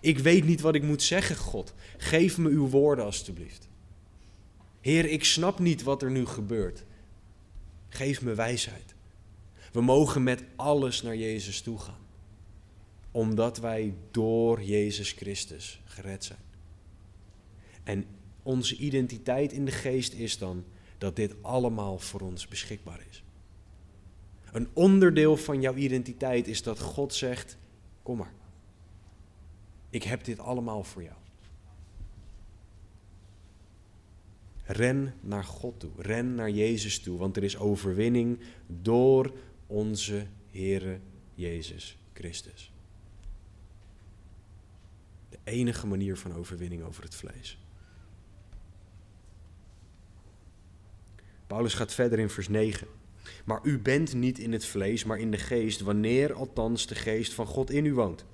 Ik 0.00 0.18
weet 0.18 0.44
niet 0.44 0.60
wat 0.60 0.74
ik 0.74 0.82
moet 0.82 1.02
zeggen, 1.02 1.36
God. 1.36 1.74
Geef 1.96 2.38
me 2.38 2.48
uw 2.48 2.68
woorden 2.68 3.04
alstublieft. 3.04 3.68
Heer, 4.80 5.04
ik 5.04 5.24
snap 5.24 5.58
niet 5.58 5.82
wat 5.82 6.02
er 6.02 6.10
nu 6.10 6.26
gebeurt. 6.26 6.84
Geef 7.88 8.22
me 8.22 8.34
wijsheid. 8.34 8.94
We 9.72 9.80
mogen 9.80 10.22
met 10.22 10.44
alles 10.56 11.02
naar 11.02 11.16
Jezus 11.16 11.60
toe 11.60 11.78
gaan. 11.78 12.03
Omdat 13.14 13.58
wij 13.58 13.94
door 14.10 14.62
Jezus 14.62 15.12
Christus 15.12 15.80
gered 15.84 16.24
zijn. 16.24 16.38
En 17.84 18.04
onze 18.42 18.76
identiteit 18.76 19.52
in 19.52 19.64
de 19.64 19.70
geest 19.70 20.12
is 20.12 20.38
dan 20.38 20.64
dat 20.98 21.16
dit 21.16 21.34
allemaal 21.42 21.98
voor 21.98 22.20
ons 22.20 22.48
beschikbaar 22.48 23.00
is. 23.10 23.24
Een 24.52 24.68
onderdeel 24.72 25.36
van 25.36 25.60
jouw 25.60 25.74
identiteit 25.74 26.48
is 26.48 26.62
dat 26.62 26.80
God 26.80 27.14
zegt: 27.14 27.56
Kom 28.02 28.16
maar. 28.16 28.34
Ik 29.90 30.02
heb 30.02 30.24
dit 30.24 30.38
allemaal 30.38 30.84
voor 30.84 31.02
jou. 31.02 31.16
Ren 34.64 35.14
naar 35.20 35.44
God 35.44 35.80
toe. 35.80 35.90
Ren 35.96 36.34
naar 36.34 36.50
Jezus 36.50 36.98
toe. 36.98 37.18
Want 37.18 37.36
er 37.36 37.44
is 37.44 37.58
overwinning 37.58 38.38
door 38.66 39.32
onze 39.66 40.26
Heere 40.50 40.98
Jezus 41.34 41.96
Christus. 42.12 42.73
De 45.34 45.50
enige 45.50 45.86
manier 45.86 46.16
van 46.16 46.34
overwinning 46.34 46.82
over 46.82 47.02
het 47.02 47.14
vlees. 47.14 47.58
Paulus 51.46 51.74
gaat 51.74 51.94
verder 51.94 52.18
in 52.18 52.30
vers 52.30 52.48
9. 52.48 52.86
Maar 53.44 53.60
u 53.62 53.78
bent 53.78 54.14
niet 54.14 54.38
in 54.38 54.52
het 54.52 54.66
vlees, 54.66 55.04
maar 55.04 55.18
in 55.18 55.30
de 55.30 55.38
geest, 55.38 55.80
wanneer 55.80 56.32
althans 56.32 56.86
de 56.86 56.94
geest 56.94 57.32
van 57.32 57.46
God 57.46 57.70
in 57.70 57.84
u 57.84 57.94
woont. 57.94 58.24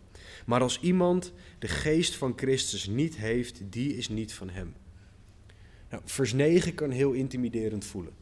Maar 0.46 0.60
als 0.60 0.80
iemand 0.80 1.32
de 1.58 1.68
geest 1.68 2.14
van 2.14 2.32
Christus 2.36 2.86
niet 2.86 3.16
heeft, 3.16 3.60
die 3.64 3.96
is 3.96 4.08
niet 4.08 4.32
van 4.32 4.50
hem. 4.50 4.74
Nou, 5.90 6.02
vers 6.04 6.32
9 6.32 6.74
kan 6.74 6.90
heel 6.90 7.12
intimiderend 7.12 7.84
voelen. 7.84 8.12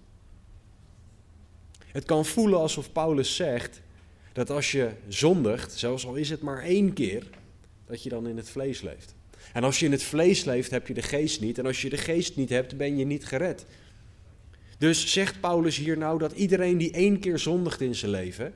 Het 1.86 2.04
kan 2.04 2.24
voelen 2.24 2.58
alsof 2.58 2.92
Paulus 2.92 3.36
zegt: 3.36 3.82
Dat 4.32 4.50
als 4.50 4.72
je 4.72 4.92
zondigt, 5.08 5.72
zelfs 5.72 6.06
al 6.06 6.14
is 6.14 6.30
het 6.30 6.42
maar 6.42 6.62
één 6.62 6.92
keer, 6.92 7.26
dat 7.88 8.02
je 8.02 8.08
dan 8.08 8.28
in 8.28 8.36
het 8.36 8.50
vlees 8.50 8.80
leeft. 8.80 9.14
En 9.52 9.64
als 9.64 9.78
je 9.78 9.86
in 9.86 9.92
het 9.92 10.02
vlees 10.02 10.44
leeft, 10.44 10.70
heb 10.70 10.86
je 10.86 10.94
de 10.94 11.02
geest 11.02 11.40
niet. 11.40 11.58
En 11.58 11.66
als 11.66 11.82
je 11.82 11.90
de 11.90 11.96
geest 11.96 12.36
niet 12.36 12.48
hebt, 12.48 12.76
ben 12.76 12.96
je 12.96 13.04
niet 13.04 13.26
gered. 13.26 13.66
Dus 14.78 15.12
zegt 15.12 15.40
Paulus 15.40 15.76
hier 15.76 15.98
nou 15.98 16.18
dat 16.18 16.32
iedereen 16.32 16.78
die 16.78 16.92
één 16.92 17.18
keer 17.18 17.38
zondigt 17.38 17.80
in 17.80 17.94
zijn 17.94 18.10
leven, 18.10 18.54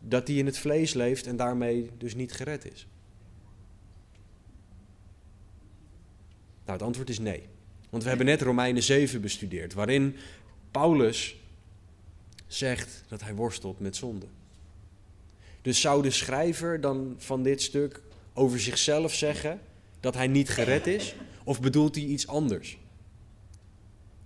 dat 0.00 0.26
die 0.26 0.38
in 0.38 0.46
het 0.46 0.58
vlees 0.58 0.94
leeft 0.94 1.26
en 1.26 1.36
daarmee 1.36 1.90
dus 1.98 2.14
niet 2.14 2.32
gered 2.32 2.72
is? 2.72 2.86
Nou, 6.64 6.78
het 6.78 6.82
antwoord 6.82 7.08
is 7.10 7.18
nee. 7.18 7.42
Want 7.90 8.02
we 8.02 8.08
hebben 8.08 8.26
net 8.26 8.42
Romeinen 8.42 8.82
7 8.82 9.20
bestudeerd, 9.20 9.72
waarin 9.72 10.16
Paulus 10.70 11.36
zegt 12.46 13.04
dat 13.08 13.22
hij 13.22 13.34
worstelt 13.34 13.80
met 13.80 13.96
zonde. 13.96 14.26
Dus 15.62 15.80
zou 15.80 16.02
de 16.02 16.10
schrijver 16.10 16.80
dan 16.80 17.14
van 17.18 17.42
dit 17.42 17.62
stuk 17.62 18.02
over 18.34 18.60
zichzelf 18.60 19.14
zeggen 19.14 19.60
dat 20.00 20.14
hij 20.14 20.26
niet 20.26 20.48
gered 20.48 20.86
is? 20.86 21.14
Of 21.44 21.60
bedoelt 21.60 21.94
hij 21.94 22.04
iets 22.04 22.26
anders? 22.26 22.78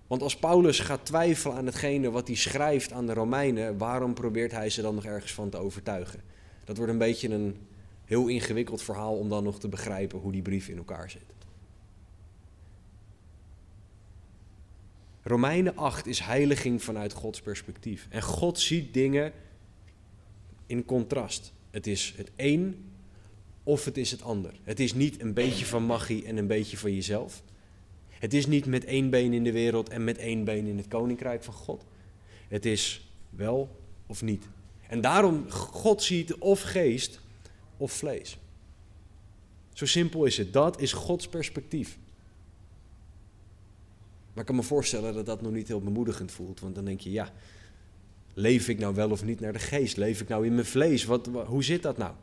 Want 0.07 0.21
als 0.21 0.37
Paulus 0.37 0.79
gaat 0.79 1.05
twijfelen 1.05 1.57
aan 1.57 1.65
hetgene 1.65 2.11
wat 2.11 2.27
hij 2.27 2.35
schrijft 2.35 2.91
aan 2.91 3.05
de 3.05 3.13
Romeinen, 3.13 3.77
waarom 3.77 4.13
probeert 4.13 4.51
hij 4.51 4.69
ze 4.69 4.81
dan 4.81 4.95
nog 4.95 5.05
ergens 5.05 5.33
van 5.33 5.49
te 5.49 5.57
overtuigen? 5.57 6.21
Dat 6.63 6.77
wordt 6.77 6.91
een 6.91 6.97
beetje 6.97 7.29
een 7.29 7.57
heel 8.05 8.27
ingewikkeld 8.27 8.81
verhaal 8.81 9.17
om 9.17 9.29
dan 9.29 9.43
nog 9.43 9.59
te 9.59 9.67
begrijpen 9.67 10.19
hoe 10.19 10.31
die 10.31 10.41
brief 10.41 10.67
in 10.67 10.77
elkaar 10.77 11.09
zit. 11.09 11.21
Romeinen 15.23 15.77
8 15.77 16.05
is 16.05 16.19
heiliging 16.19 16.83
vanuit 16.83 17.13
Gods 17.13 17.41
perspectief. 17.41 18.07
En 18.09 18.21
God 18.21 18.59
ziet 18.59 18.93
dingen 18.93 19.33
in 20.67 20.85
contrast. 20.85 21.53
Het 21.69 21.87
is 21.87 22.13
het 22.17 22.31
een 22.35 22.85
of 23.63 23.85
het 23.85 23.97
is 23.97 24.11
het 24.11 24.21
ander. 24.21 24.53
Het 24.63 24.79
is 24.79 24.93
niet 24.93 25.21
een 25.21 25.33
beetje 25.33 25.65
van 25.65 25.85
magie 25.85 26.25
en 26.25 26.37
een 26.37 26.47
beetje 26.47 26.77
van 26.77 26.93
jezelf. 26.93 27.43
Het 28.09 28.33
is 28.33 28.45
niet 28.45 28.65
met 28.65 28.85
één 28.85 29.09
been 29.09 29.33
in 29.33 29.43
de 29.43 29.51
wereld 29.51 29.89
en 29.89 30.03
met 30.03 30.17
één 30.17 30.43
been 30.43 30.65
in 30.65 30.77
het 30.77 30.87
koninkrijk 30.87 31.43
van 31.43 31.53
God. 31.53 31.85
Het 32.47 32.65
is 32.65 33.11
wel 33.29 33.75
of 34.05 34.21
niet. 34.21 34.47
En 34.87 35.01
daarom, 35.01 35.51
God 35.51 36.03
ziet 36.03 36.35
of 36.35 36.61
geest 36.61 37.21
of 37.77 37.91
vlees. 37.91 38.37
Zo 39.73 39.85
simpel 39.85 40.25
is 40.25 40.37
het. 40.37 40.53
Dat 40.53 40.81
is 40.81 40.93
Gods 40.93 41.27
perspectief. 41.27 41.97
Maar 44.33 44.39
ik 44.39 44.45
kan 44.45 44.55
me 44.55 44.63
voorstellen 44.63 45.13
dat 45.13 45.25
dat 45.25 45.41
nog 45.41 45.51
niet 45.51 45.67
heel 45.67 45.81
bemoedigend 45.81 46.31
voelt. 46.31 46.59
Want 46.59 46.75
dan 46.75 46.85
denk 46.85 46.99
je, 46.99 47.11
ja, 47.11 47.33
leef 48.37 48.67
ik 48.67 48.79
nou 48.79 48.95
wel 48.95 49.09
of 49.09 49.23
niet 49.23 49.39
naar 49.39 49.53
de 49.53 49.59
geest? 49.59 49.97
Leef 49.97 50.21
ik 50.21 50.27
nou 50.27 50.45
in 50.45 50.53
mijn 50.53 50.65
vlees? 50.65 51.05
Wat, 51.05 51.29
hoe 51.45 51.63
zit 51.63 51.81
dat 51.81 51.97
nou? 51.97 52.13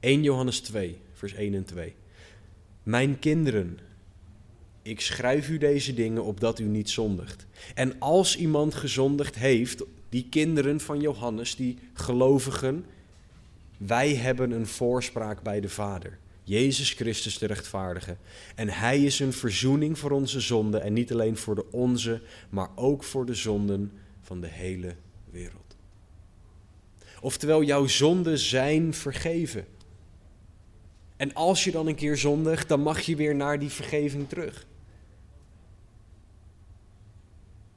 1 0.00 0.22
Johannes 0.22 0.60
2, 0.60 0.98
vers 1.12 1.34
1 1.34 1.54
en 1.54 1.64
2. 1.64 1.94
Mijn 2.82 3.18
kinderen, 3.18 3.78
ik 4.82 5.00
schrijf 5.00 5.48
u 5.48 5.58
deze 5.58 5.94
dingen 5.94 6.24
opdat 6.24 6.58
u 6.58 6.64
niet 6.64 6.90
zondigt. 6.90 7.46
En 7.74 7.94
als 7.98 8.36
iemand 8.36 8.74
gezondigd 8.74 9.34
heeft, 9.34 9.84
die 10.08 10.26
kinderen 10.30 10.80
van 10.80 11.00
Johannes, 11.00 11.56
die 11.56 11.78
gelovigen, 11.92 12.84
wij 13.76 14.14
hebben 14.14 14.50
een 14.50 14.66
voorspraak 14.66 15.42
bij 15.42 15.60
de 15.60 15.68
Vader. 15.68 16.18
Jezus 16.42 16.90
Christus 16.90 17.38
de 17.38 17.46
rechtvaardige. 17.46 18.16
En 18.54 18.68
Hij 18.68 19.02
is 19.02 19.18
een 19.18 19.32
verzoening 19.32 19.98
voor 19.98 20.10
onze 20.10 20.40
zonden 20.40 20.82
en 20.82 20.92
niet 20.92 21.12
alleen 21.12 21.36
voor 21.36 21.54
de 21.54 21.70
onze, 21.70 22.20
maar 22.50 22.68
ook 22.74 23.04
voor 23.04 23.26
de 23.26 23.34
zonden 23.34 23.92
van 24.28 24.40
de 24.40 24.46
hele 24.46 24.94
wereld. 25.30 25.76
Oftewel, 27.20 27.62
jouw 27.62 27.86
zonden 27.86 28.38
zijn 28.38 28.94
vergeven. 28.94 29.66
En 31.16 31.34
als 31.34 31.64
je 31.64 31.70
dan 31.70 31.86
een 31.86 31.94
keer 31.94 32.16
zondigt, 32.16 32.68
dan 32.68 32.80
mag 32.80 33.00
je 33.00 33.16
weer 33.16 33.34
naar 33.34 33.58
die 33.58 33.70
vergeving 33.70 34.28
terug. 34.28 34.66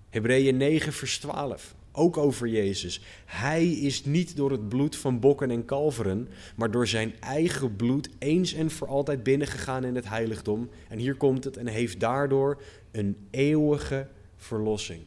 Hebreeën 0.09 0.57
9, 0.57 0.93
vers 0.93 1.19
12. 1.19 1.75
Ook 1.91 2.17
over 2.17 2.47
Jezus. 2.47 3.01
Hij 3.25 3.67
is 3.71 4.05
niet 4.05 4.35
door 4.35 4.51
het 4.51 4.69
bloed 4.69 4.95
van 4.95 5.19
bokken 5.19 5.51
en 5.51 5.65
kalveren, 5.65 6.27
maar 6.55 6.71
door 6.71 6.87
zijn 6.87 7.19
eigen 7.19 7.75
bloed 7.75 8.09
eens 8.19 8.53
en 8.53 8.71
voor 8.71 8.87
altijd 8.87 9.23
binnengegaan 9.23 9.83
in 9.83 9.95
het 9.95 10.07
heiligdom. 10.07 10.69
En 10.89 10.97
hier 10.97 11.15
komt 11.15 11.43
het 11.43 11.57
en 11.57 11.67
heeft 11.67 11.99
daardoor 11.99 12.61
een 12.91 13.27
eeuwige 13.29 14.07
verlossing 14.37 15.01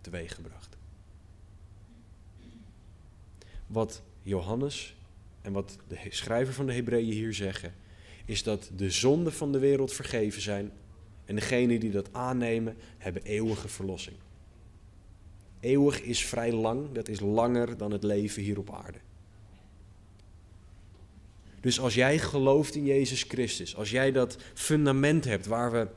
teweeggebracht. 0.00 0.63
Wat 3.74 4.02
Johannes 4.22 4.96
en 5.42 5.52
wat 5.52 5.78
de 5.88 5.96
schrijver 6.08 6.54
van 6.54 6.66
de 6.66 6.72
Hebreeën 6.72 7.12
hier 7.12 7.34
zeggen, 7.34 7.74
is 8.24 8.42
dat 8.42 8.70
de 8.76 8.90
zonden 8.90 9.32
van 9.32 9.52
de 9.52 9.58
wereld 9.58 9.92
vergeven 9.92 10.42
zijn 10.42 10.72
en 11.24 11.34
degenen 11.34 11.80
die 11.80 11.90
dat 11.90 12.12
aannemen, 12.12 12.76
hebben 12.98 13.22
eeuwige 13.22 13.68
verlossing. 13.68 14.16
Eeuwig 15.60 16.02
is 16.02 16.24
vrij 16.24 16.52
lang, 16.52 16.92
dat 16.92 17.08
is 17.08 17.20
langer 17.20 17.76
dan 17.76 17.90
het 17.90 18.02
leven 18.02 18.42
hier 18.42 18.58
op 18.58 18.74
aarde. 18.74 18.98
Dus 21.60 21.80
als 21.80 21.94
jij 21.94 22.18
gelooft 22.18 22.74
in 22.74 22.84
Jezus 22.84 23.22
Christus, 23.22 23.76
als 23.76 23.90
jij 23.90 24.12
dat 24.12 24.36
fundament 24.54 25.24
hebt 25.24 25.46
waar 25.46 25.72
we 25.72 25.88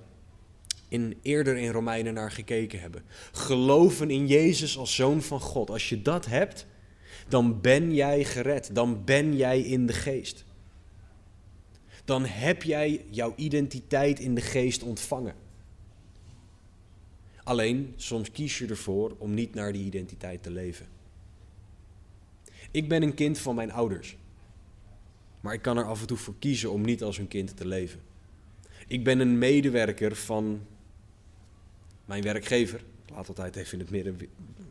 in, 0.88 1.18
eerder 1.22 1.58
in 1.58 1.72
Romeinen 1.72 2.14
naar 2.14 2.32
gekeken 2.32 2.80
hebben, 2.80 3.04
geloven 3.32 4.10
in 4.10 4.28
Jezus 4.28 4.78
als 4.78 4.96
zoon 4.96 5.22
van 5.22 5.40
God, 5.40 5.70
als 5.70 5.90
je 5.90 6.02
dat 6.02 6.26
hebt, 6.26 6.66
dan 7.28 7.62
ben 7.62 7.94
jij 7.94 8.24
gered, 8.24 8.76
dan 8.76 9.04
ben 9.04 9.36
jij 9.36 9.62
in 9.62 9.86
de 9.86 9.94
geest. 9.94 10.46
Dan 12.06 12.26
heb 12.26 12.64
jij 12.64 13.06
jouw 13.10 13.34
identiteit 13.36 14.20
in 14.20 14.36
de 14.36 14.42
geest 14.42 14.84
ontvangen. 14.84 15.36
Alleen 17.44 17.94
soms 17.96 18.32
kies 18.32 18.58
je 18.58 18.68
ervoor 18.68 19.16
om 19.18 19.34
niet 19.34 19.54
naar 19.54 19.74
die 19.74 19.86
identiteit 19.86 20.44
te 20.44 20.52
leven. 20.52 20.88
Ik 22.72 22.90
ben 22.90 23.04
een 23.04 23.14
kind 23.14 23.40
van 23.40 23.56
mijn 23.56 23.72
ouders. 23.72 24.18
Maar 25.42 25.54
ik 25.54 25.62
kan 25.62 25.78
er 25.78 25.84
af 25.84 26.02
en 26.02 26.08
toe 26.08 26.18
voor 26.18 26.36
kiezen 26.40 26.72
om 26.72 26.82
niet 26.82 27.04
als 27.04 27.18
hun 27.18 27.28
kind 27.28 27.58
te 27.58 27.68
leven. 27.68 28.00
Ik 28.88 29.04
ben 29.04 29.20
een 29.20 29.38
medewerker 29.38 30.16
van 30.16 30.62
mijn 32.06 32.24
werkgever. 32.24 32.80
Ik 33.06 33.10
laat 33.14 33.28
altijd 33.28 33.56
even 33.56 33.74
in 33.74 33.80
het 33.80 33.90
midden 33.90 34.18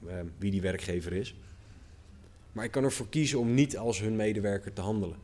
eh, 0.06 0.20
wie 0.38 0.50
die 0.50 0.60
werkgever 0.60 1.12
is. 1.12 1.34
Maar 2.56 2.64
ik 2.64 2.70
kan 2.70 2.84
ervoor 2.84 3.08
kiezen 3.08 3.38
om 3.38 3.54
niet 3.54 3.78
als 3.78 4.00
hun 4.00 4.16
medewerker 4.16 4.72
te 4.72 4.80
handelen. 4.80 5.18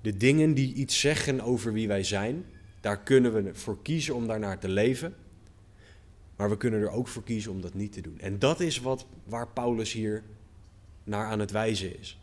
De 0.00 0.16
dingen 0.16 0.54
die 0.54 0.74
iets 0.74 1.00
zeggen 1.00 1.40
over 1.40 1.72
wie 1.72 1.88
wij 1.88 2.02
zijn, 2.02 2.44
daar 2.80 3.02
kunnen 3.02 3.32
we 3.32 3.54
voor 3.54 3.82
kiezen 3.82 4.14
om 4.14 4.26
daarnaar 4.26 4.58
te 4.58 4.68
leven. 4.68 5.14
Maar 6.36 6.50
we 6.50 6.56
kunnen 6.56 6.80
er 6.80 6.90
ook 6.90 7.08
voor 7.08 7.22
kiezen 7.22 7.50
om 7.50 7.60
dat 7.60 7.74
niet 7.74 7.92
te 7.92 8.00
doen. 8.00 8.20
En 8.20 8.38
dat 8.38 8.60
is 8.60 8.80
wat, 8.80 9.06
waar 9.24 9.48
Paulus 9.48 9.92
hier 9.92 10.22
naar 11.04 11.26
aan 11.26 11.38
het 11.38 11.50
wijzen 11.50 11.98
is. 11.98 12.18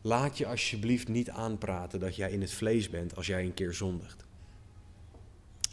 Laat 0.00 0.38
je 0.38 0.46
alsjeblieft 0.46 1.08
niet 1.08 1.30
aanpraten 1.30 2.00
dat 2.00 2.16
jij 2.16 2.30
in 2.30 2.40
het 2.40 2.52
vlees 2.52 2.90
bent 2.90 3.16
als 3.16 3.26
jij 3.26 3.44
een 3.44 3.54
keer 3.54 3.74
zondigt. 3.74 4.24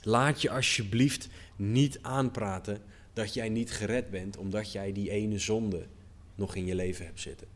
Laat 0.01 0.41
je 0.41 0.49
alsjeblieft 0.49 1.29
niet 1.55 1.99
aanpraten 2.01 2.81
dat 3.15 3.33
jij 3.33 3.49
niet 3.49 3.71
gered 3.71 4.09
bent 4.09 4.37
omdat 4.37 4.71
jij 4.71 4.91
die 4.91 5.09
ene 5.09 5.39
zonde 5.39 5.85
nog 6.35 6.55
in 6.55 6.65
je 6.65 6.75
leven 6.75 7.05
hebt 7.05 7.19
zitten. 7.19 7.47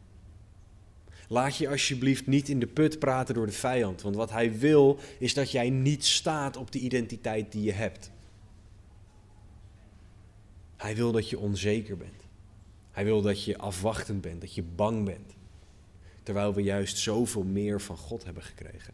Laat 1.27 1.55
je 1.55 1.69
alsjeblieft 1.69 2.27
niet 2.27 2.49
in 2.49 2.59
de 2.59 2.67
put 2.67 2.99
praten 2.99 3.35
door 3.35 3.45
de 3.45 3.51
vijand, 3.51 4.01
want 4.01 4.15
wat 4.15 4.31
hij 4.31 4.57
wil 4.57 4.99
is 5.19 5.33
dat 5.33 5.51
jij 5.51 5.69
niet 5.69 6.05
staat 6.05 6.57
op 6.57 6.71
de 6.71 6.79
identiteit 6.79 7.51
die 7.51 7.63
je 7.63 7.71
hebt. 7.71 8.11
Hij 10.77 10.95
wil 10.95 11.11
dat 11.11 11.29
je 11.29 11.39
onzeker 11.39 11.97
bent. 11.97 12.23
Hij 12.91 13.03
wil 13.03 13.21
dat 13.21 13.43
je 13.43 13.57
afwachtend 13.57 14.21
bent, 14.21 14.41
dat 14.41 14.53
je 14.53 14.63
bang 14.63 15.05
bent. 15.05 15.35
Terwijl 16.23 16.53
we 16.53 16.61
juist 16.61 16.97
zoveel 16.97 17.43
meer 17.43 17.81
van 17.81 17.97
God 17.97 18.23
hebben 18.23 18.43
gekregen. 18.43 18.93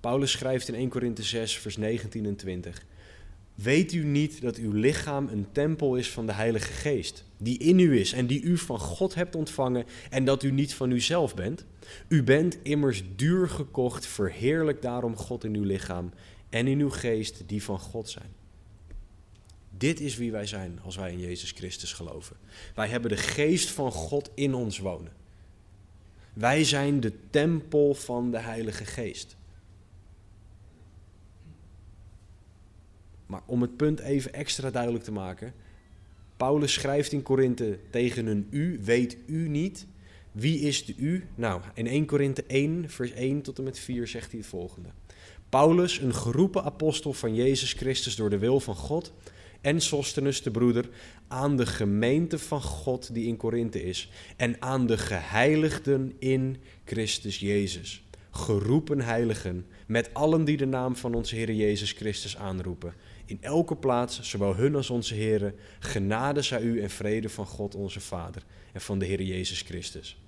Paulus 0.00 0.30
schrijft 0.30 0.68
in 0.68 0.74
1 0.74 0.88
Korinthe 0.88 1.22
6, 1.22 1.58
vers 1.58 1.76
19 1.76 2.26
en 2.26 2.36
20. 2.36 2.84
Weet 3.54 3.92
u 3.92 4.04
niet 4.04 4.40
dat 4.40 4.56
uw 4.56 4.72
lichaam 4.72 5.28
een 5.28 5.46
tempel 5.52 5.96
is 5.96 6.10
van 6.10 6.26
de 6.26 6.32
Heilige 6.32 6.72
Geest, 6.72 7.24
die 7.36 7.58
in 7.58 7.78
u 7.78 7.98
is 7.98 8.12
en 8.12 8.26
die 8.26 8.42
u 8.42 8.58
van 8.58 8.78
God 8.78 9.14
hebt 9.14 9.34
ontvangen 9.34 9.84
en 10.10 10.24
dat 10.24 10.42
u 10.42 10.50
niet 10.50 10.74
van 10.74 10.90
uzelf 10.90 11.34
bent? 11.34 11.64
U 12.08 12.22
bent 12.22 12.58
immers 12.62 13.02
duur 13.16 13.48
gekocht, 13.48 14.06
verheerlijk 14.06 14.82
daarom 14.82 15.16
God 15.16 15.44
in 15.44 15.54
uw 15.54 15.62
lichaam 15.62 16.12
en 16.48 16.66
in 16.66 16.80
uw 16.80 16.90
geest 16.90 17.42
die 17.46 17.62
van 17.62 17.78
God 17.78 18.08
zijn. 18.08 18.32
Dit 19.70 20.00
is 20.00 20.16
wie 20.16 20.32
wij 20.32 20.46
zijn 20.46 20.78
als 20.84 20.96
wij 20.96 21.12
in 21.12 21.20
Jezus 21.20 21.50
Christus 21.50 21.92
geloven. 21.92 22.36
Wij 22.74 22.88
hebben 22.88 23.10
de 23.10 23.16
geest 23.16 23.70
van 23.70 23.92
God 23.92 24.30
in 24.34 24.54
ons 24.54 24.78
wonen. 24.78 25.12
Wij 26.32 26.64
zijn 26.64 27.00
de 27.00 27.12
tempel 27.30 27.94
van 27.94 28.30
de 28.30 28.38
Heilige 28.38 28.84
Geest. 28.84 29.36
Maar 33.28 33.42
om 33.46 33.62
het 33.62 33.76
punt 33.76 34.00
even 34.00 34.32
extra 34.32 34.70
duidelijk 34.70 35.04
te 35.04 35.12
maken. 35.12 35.54
Paulus 36.36 36.72
schrijft 36.72 37.12
in 37.12 37.22
Korinthe 37.22 37.78
tegen 37.90 38.26
een 38.26 38.46
u, 38.50 38.80
weet 38.82 39.16
u 39.26 39.48
niet. 39.48 39.86
Wie 40.32 40.60
is 40.60 40.84
de 40.84 40.94
u? 40.96 41.24
Nou, 41.34 41.60
in 41.74 41.86
1 41.86 42.06
Korinthe 42.06 42.44
1, 42.46 42.90
vers 42.90 43.12
1 43.12 43.42
tot 43.42 43.58
en 43.58 43.64
met 43.64 43.78
4 43.78 44.06
zegt 44.06 44.30
hij 44.30 44.40
het 44.40 44.48
volgende. 44.48 44.88
Paulus, 45.48 45.98
een 45.98 46.14
geroepen 46.14 46.64
apostel 46.64 47.12
van 47.12 47.34
Jezus 47.34 47.72
Christus 47.72 48.16
door 48.16 48.30
de 48.30 48.38
wil 48.38 48.60
van 48.60 48.74
God, 48.74 49.12
en 49.60 49.80
Sostenus 49.80 50.42
de 50.42 50.50
broeder, 50.50 50.88
aan 51.28 51.56
de 51.56 51.66
gemeente 51.66 52.38
van 52.38 52.62
God 52.62 53.14
die 53.14 53.26
in 53.26 53.36
Korinthe 53.36 53.82
is, 53.82 54.10
en 54.36 54.56
aan 54.62 54.86
de 54.86 54.98
geheiligden 54.98 56.12
in 56.18 56.56
Christus 56.84 57.38
Jezus. 57.38 58.02
Geroepen 58.30 59.00
heiligen, 59.00 59.66
met 59.86 60.14
allen 60.14 60.44
die 60.44 60.56
de 60.56 60.66
naam 60.66 60.96
van 60.96 61.14
onze 61.14 61.34
Heer 61.34 61.52
Jezus 61.52 61.92
Christus 61.92 62.36
aanroepen. 62.36 62.94
In 63.26 63.38
elke 63.40 63.76
plaats, 63.76 64.20
zowel 64.22 64.56
hun 64.56 64.74
als 64.74 64.90
onze 64.90 65.14
Heer, 65.14 65.54
genade 65.78 66.42
zij 66.42 66.62
u 66.62 66.80
en 66.80 66.90
vrede 66.90 67.28
van 67.28 67.46
God 67.46 67.74
onze 67.74 68.00
Vader 68.00 68.42
en 68.72 68.80
van 68.80 68.98
de 68.98 69.06
Heer 69.06 69.22
Jezus 69.22 69.60
Christus. 69.60 70.18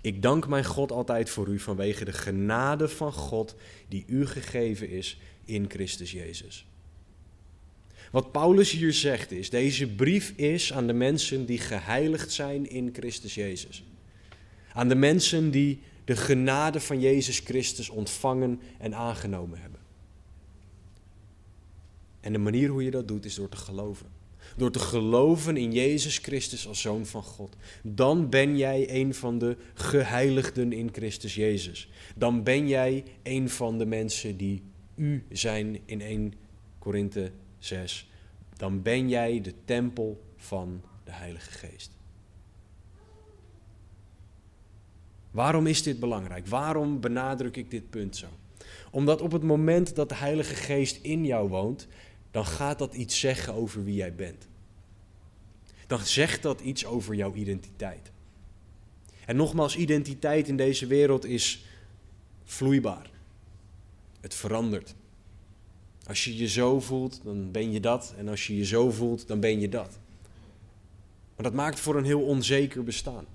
Ik 0.00 0.22
dank 0.22 0.48
mijn 0.48 0.64
God 0.64 0.92
altijd 0.92 1.30
voor 1.30 1.48
u 1.48 1.58
vanwege 1.58 2.04
de 2.04 2.12
genade 2.12 2.88
van 2.88 3.12
God 3.12 3.54
die 3.88 4.04
u 4.06 4.26
gegeven 4.26 4.88
is 4.88 5.20
in 5.44 5.70
Christus 5.70 6.12
Jezus. 6.12 6.66
Wat 8.10 8.32
Paulus 8.32 8.70
hier 8.70 8.92
zegt 8.92 9.32
is, 9.32 9.50
deze 9.50 9.88
brief 9.88 10.32
is 10.36 10.72
aan 10.72 10.86
de 10.86 10.92
mensen 10.92 11.46
die 11.46 11.58
geheiligd 11.58 12.32
zijn 12.32 12.70
in 12.70 12.90
Christus 12.92 13.34
Jezus. 13.34 13.84
Aan 14.72 14.88
de 14.88 14.94
mensen 14.94 15.50
die 15.50 15.80
de 16.10 16.16
genade 16.16 16.80
van 16.80 17.00
Jezus 17.00 17.38
Christus 17.38 17.88
ontvangen 17.88 18.60
en 18.78 18.94
aangenomen 18.94 19.60
hebben. 19.60 19.80
En 22.20 22.32
de 22.32 22.38
manier 22.38 22.68
hoe 22.68 22.84
je 22.84 22.90
dat 22.90 23.08
doet 23.08 23.24
is 23.24 23.34
door 23.34 23.48
te 23.48 23.56
geloven. 23.56 24.06
Door 24.56 24.70
te 24.70 24.78
geloven 24.78 25.56
in 25.56 25.72
Jezus 25.72 26.18
Christus 26.18 26.66
als 26.66 26.80
Zoon 26.80 27.06
van 27.06 27.22
God. 27.22 27.56
Dan 27.82 28.28
ben 28.28 28.56
jij 28.56 29.00
een 29.00 29.14
van 29.14 29.38
de 29.38 29.56
geheiligden 29.74 30.72
in 30.72 30.88
Christus 30.92 31.34
Jezus. 31.34 31.88
Dan 32.16 32.42
ben 32.42 32.68
jij 32.68 33.04
een 33.22 33.50
van 33.50 33.78
de 33.78 33.86
mensen 33.86 34.36
die 34.36 34.62
u 34.94 35.24
zijn 35.28 35.78
in 35.84 36.00
1 36.00 36.34
Korinthe 36.78 37.30
6. 37.58 38.10
Dan 38.56 38.82
ben 38.82 39.08
jij 39.08 39.40
de 39.40 39.54
tempel 39.64 40.24
van 40.36 40.82
de 41.04 41.12
Heilige 41.12 41.50
Geest. 41.50 41.99
Waarom 45.30 45.66
is 45.66 45.82
dit 45.82 46.00
belangrijk? 46.00 46.46
Waarom 46.46 47.00
benadruk 47.00 47.56
ik 47.56 47.70
dit 47.70 47.90
punt 47.90 48.16
zo? 48.16 48.26
Omdat 48.90 49.20
op 49.20 49.32
het 49.32 49.42
moment 49.42 49.94
dat 49.94 50.08
de 50.08 50.14
Heilige 50.14 50.54
Geest 50.54 50.98
in 51.02 51.24
jou 51.24 51.48
woont, 51.48 51.86
dan 52.30 52.46
gaat 52.46 52.78
dat 52.78 52.94
iets 52.94 53.20
zeggen 53.20 53.54
over 53.54 53.84
wie 53.84 53.94
jij 53.94 54.14
bent. 54.14 54.48
Dan 55.86 55.98
zegt 55.98 56.42
dat 56.42 56.60
iets 56.60 56.86
over 56.86 57.14
jouw 57.14 57.34
identiteit. 57.34 58.10
En 59.26 59.36
nogmaals, 59.36 59.76
identiteit 59.76 60.48
in 60.48 60.56
deze 60.56 60.86
wereld 60.86 61.24
is 61.24 61.64
vloeibaar. 62.44 63.10
Het 64.20 64.34
verandert. 64.34 64.94
Als 66.06 66.24
je 66.24 66.36
je 66.36 66.48
zo 66.48 66.80
voelt, 66.80 67.20
dan 67.24 67.50
ben 67.50 67.72
je 67.72 67.80
dat. 67.80 68.14
En 68.16 68.28
als 68.28 68.46
je 68.46 68.56
je 68.56 68.64
zo 68.64 68.90
voelt, 68.90 69.28
dan 69.28 69.40
ben 69.40 69.60
je 69.60 69.68
dat. 69.68 69.98
Maar 71.36 71.44
dat 71.44 71.54
maakt 71.54 71.80
voor 71.80 71.96
een 71.96 72.04
heel 72.04 72.22
onzeker 72.22 72.84
bestaan. 72.84 73.26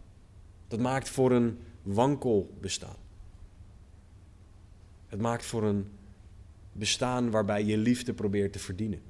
Dat 0.68 0.80
maakt 0.80 1.10
voor 1.10 1.32
een 1.32 1.58
wankel 1.86 2.58
bestaan. 2.62 2.96
Het 5.08 5.20
maakt 5.20 5.46
voor 5.46 5.64
een 5.64 5.88
bestaan 6.72 7.32
waarbij 7.32 7.64
je 7.64 7.78
liefde 7.78 8.14
probeert 8.14 8.54
te 8.54 8.60
verdienen. 8.60 9.02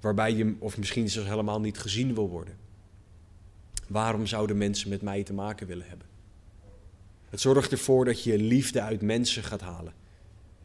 Waarbij 0.00 0.34
je, 0.34 0.56
of 0.58 0.78
misschien 0.78 1.10
zelfs 1.10 1.28
helemaal 1.28 1.60
niet 1.60 1.78
gezien 1.78 2.14
wil 2.14 2.28
worden. 2.28 2.56
Waarom 3.88 4.26
zouden 4.26 4.56
mensen 4.56 4.88
met 4.88 5.02
mij 5.02 5.22
te 5.22 5.32
maken 5.32 5.66
willen 5.66 5.88
hebben? 5.88 6.06
Het 7.30 7.40
zorgt 7.40 7.72
ervoor 7.72 8.04
dat 8.04 8.22
je 8.22 8.38
liefde 8.38 8.80
uit 8.80 9.02
mensen 9.02 9.42
gaat 9.42 9.60
halen. 9.60 9.92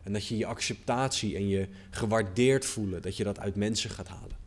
En 0.03 0.13
dat 0.13 0.27
je 0.27 0.37
je 0.37 0.45
acceptatie 0.45 1.35
en 1.35 1.47
je 1.47 1.67
gewaardeerd 1.89 2.65
voelen, 2.65 3.01
dat 3.01 3.17
je 3.17 3.23
dat 3.23 3.39
uit 3.39 3.55
mensen 3.55 3.89
gaat 3.89 4.07
halen. 4.07 4.37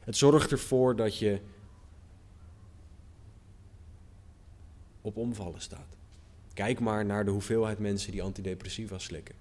Het 0.00 0.16
zorgt 0.16 0.50
ervoor 0.50 0.96
dat 0.96 1.18
je 1.18 1.40
op 5.08 5.16
omvallen 5.16 5.60
staat. 5.60 5.96
Kijk 6.54 6.80
maar 6.80 7.04
naar 7.04 7.24
de 7.24 7.30
hoeveelheid 7.30 7.78
mensen 7.78 8.12
die 8.12 8.22
antidepressiva 8.22 8.98
slikken. 8.98 9.34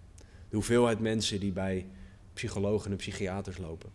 De 0.49 0.55
hoeveelheid 0.55 0.99
mensen 0.99 1.39
die 1.39 1.51
bij 1.51 1.85
psychologen 2.33 2.91
en 2.91 2.97
psychiaters 2.97 3.57
lopen. 3.57 3.89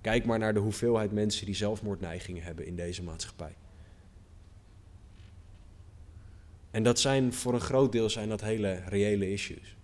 Kijk 0.00 0.24
maar 0.24 0.38
naar 0.38 0.54
de 0.54 0.60
hoeveelheid 0.60 1.12
mensen 1.12 1.46
die 1.46 1.54
zelfmoordneigingen 1.54 2.42
hebben 2.42 2.66
in 2.66 2.76
deze 2.76 3.02
maatschappij. 3.02 3.54
En 6.70 6.82
dat 6.82 7.00
zijn 7.00 7.32
voor 7.32 7.54
een 7.54 7.60
groot 7.60 7.92
deel 7.92 8.10
zijn 8.10 8.28
dat 8.28 8.40
hele 8.40 8.82
reële 8.86 9.32
issues. 9.32 9.76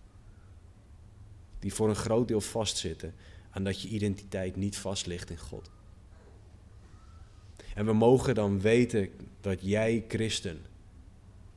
Die 1.58 1.74
voor 1.74 1.88
een 1.88 1.94
groot 1.94 2.28
deel 2.28 2.40
vastzitten 2.40 3.14
aan 3.50 3.64
dat 3.64 3.82
je 3.82 3.88
identiteit 3.88 4.56
niet 4.56 4.78
vast 4.78 5.06
ligt 5.06 5.30
in 5.30 5.38
God. 5.38 5.70
En 7.74 7.86
we 7.86 7.92
mogen 7.92 8.34
dan 8.34 8.60
weten 8.60 9.10
dat 9.40 9.58
jij 9.62 10.04
christen 10.08 10.64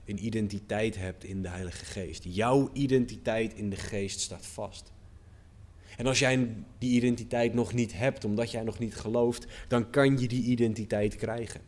een 0.09 0.25
identiteit 0.25 0.97
hebt 0.97 1.23
in 1.23 1.41
de 1.41 1.49
Heilige 1.49 1.85
Geest. 1.85 2.23
Jouw 2.27 2.69
identiteit 2.73 3.53
in 3.53 3.69
de 3.69 3.75
Geest 3.75 4.19
staat 4.19 4.45
vast. 4.45 4.91
En 5.97 6.05
als 6.05 6.19
jij 6.19 6.55
die 6.77 6.95
identiteit 6.95 7.53
nog 7.53 7.73
niet 7.73 7.93
hebt, 7.93 8.25
omdat 8.25 8.51
jij 8.51 8.63
nog 8.63 8.79
niet 8.79 8.95
gelooft, 8.95 9.47
dan 9.67 9.89
kan 9.89 10.17
je 10.17 10.27
die 10.27 10.43
identiteit 10.43 11.15
krijgen. 11.15 11.61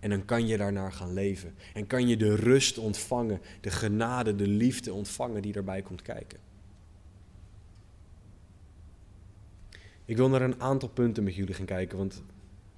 En 0.00 0.10
dan 0.10 0.24
kan 0.24 0.46
je 0.46 0.56
daarnaar 0.56 0.92
gaan 0.92 1.12
leven. 1.12 1.54
En 1.74 1.86
kan 1.86 2.08
je 2.08 2.16
de 2.16 2.34
rust 2.34 2.78
ontvangen, 2.78 3.40
de 3.60 3.70
genade, 3.70 4.34
de 4.34 4.48
liefde 4.48 4.92
ontvangen 4.92 5.42
die 5.42 5.52
daarbij 5.52 5.82
komt 5.82 6.02
kijken. 6.02 6.38
Ik 10.04 10.16
wil 10.16 10.28
naar 10.28 10.42
een 10.42 10.60
aantal 10.60 10.88
punten 10.88 11.24
met 11.24 11.34
jullie 11.34 11.54
gaan 11.54 11.66
kijken, 11.66 11.98
want 11.98 12.22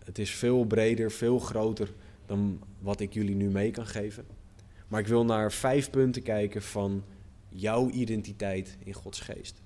het 0.05 0.19
is 0.19 0.31
veel 0.31 0.65
breder, 0.65 1.11
veel 1.11 1.39
groter 1.39 1.93
dan 2.27 2.61
wat 2.79 3.01
ik 3.01 3.13
jullie 3.13 3.35
nu 3.35 3.49
mee 3.49 3.71
kan 3.71 3.87
geven. 3.87 4.27
Maar 4.89 5.01
ik 5.01 5.07
wil 5.07 5.25
naar 5.25 5.53
vijf 5.53 5.91
punten 5.91 6.23
kijken 6.23 6.63
van 6.63 7.05
jouw 7.49 7.91
identiteit 7.91 8.77
in 8.85 8.93
Gods 8.93 9.21
geest. 9.21 9.63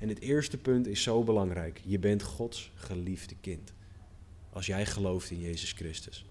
En 0.00 0.08
het 0.08 0.20
eerste 0.20 0.58
punt 0.58 0.86
is 0.86 1.02
zo 1.02 1.22
belangrijk. 1.22 1.80
Je 1.84 1.98
bent 1.98 2.22
Gods 2.22 2.72
geliefde 2.74 3.34
kind. 3.40 3.72
Als 4.52 4.66
jij 4.66 4.86
gelooft 4.86 5.30
in 5.30 5.40
Jezus 5.40 5.72
Christus. 5.72 6.26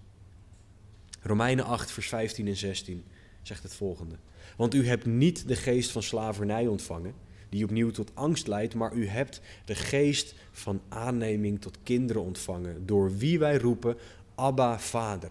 Romeinen 1.20 1.64
8, 1.64 1.90
vers 1.90 2.08
15 2.08 2.46
en 2.46 2.56
16 2.56 3.04
zegt 3.42 3.62
het 3.62 3.74
volgende. 3.74 4.16
Want 4.56 4.74
u 4.74 4.86
hebt 4.86 5.06
niet 5.06 5.48
de 5.48 5.56
geest 5.56 5.90
van 5.90 6.02
slavernij 6.02 6.66
ontvangen, 6.66 7.14
die 7.48 7.64
opnieuw 7.64 7.90
tot 7.90 8.14
angst 8.14 8.46
leidt, 8.46 8.74
maar 8.74 8.94
u 8.94 9.06
hebt 9.06 9.40
de 9.64 9.74
geest 9.74 10.34
van 10.52 10.80
aanneming 10.88 11.60
tot 11.60 11.78
kinderen 11.82 12.22
ontvangen, 12.22 12.86
door 12.86 13.16
wie 13.16 13.38
wij 13.38 13.58
roepen, 13.58 13.96
Abba, 14.40 14.78
Vader. 14.78 15.30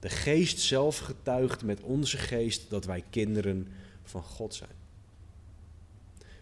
De 0.00 0.08
geest 0.08 0.58
zelf 0.58 0.98
getuigt 0.98 1.64
met 1.64 1.80
onze 1.80 2.16
geest 2.16 2.70
dat 2.70 2.84
wij 2.84 3.04
kinderen 3.10 3.68
van 4.02 4.22
God 4.22 4.54
zijn. 4.54 4.70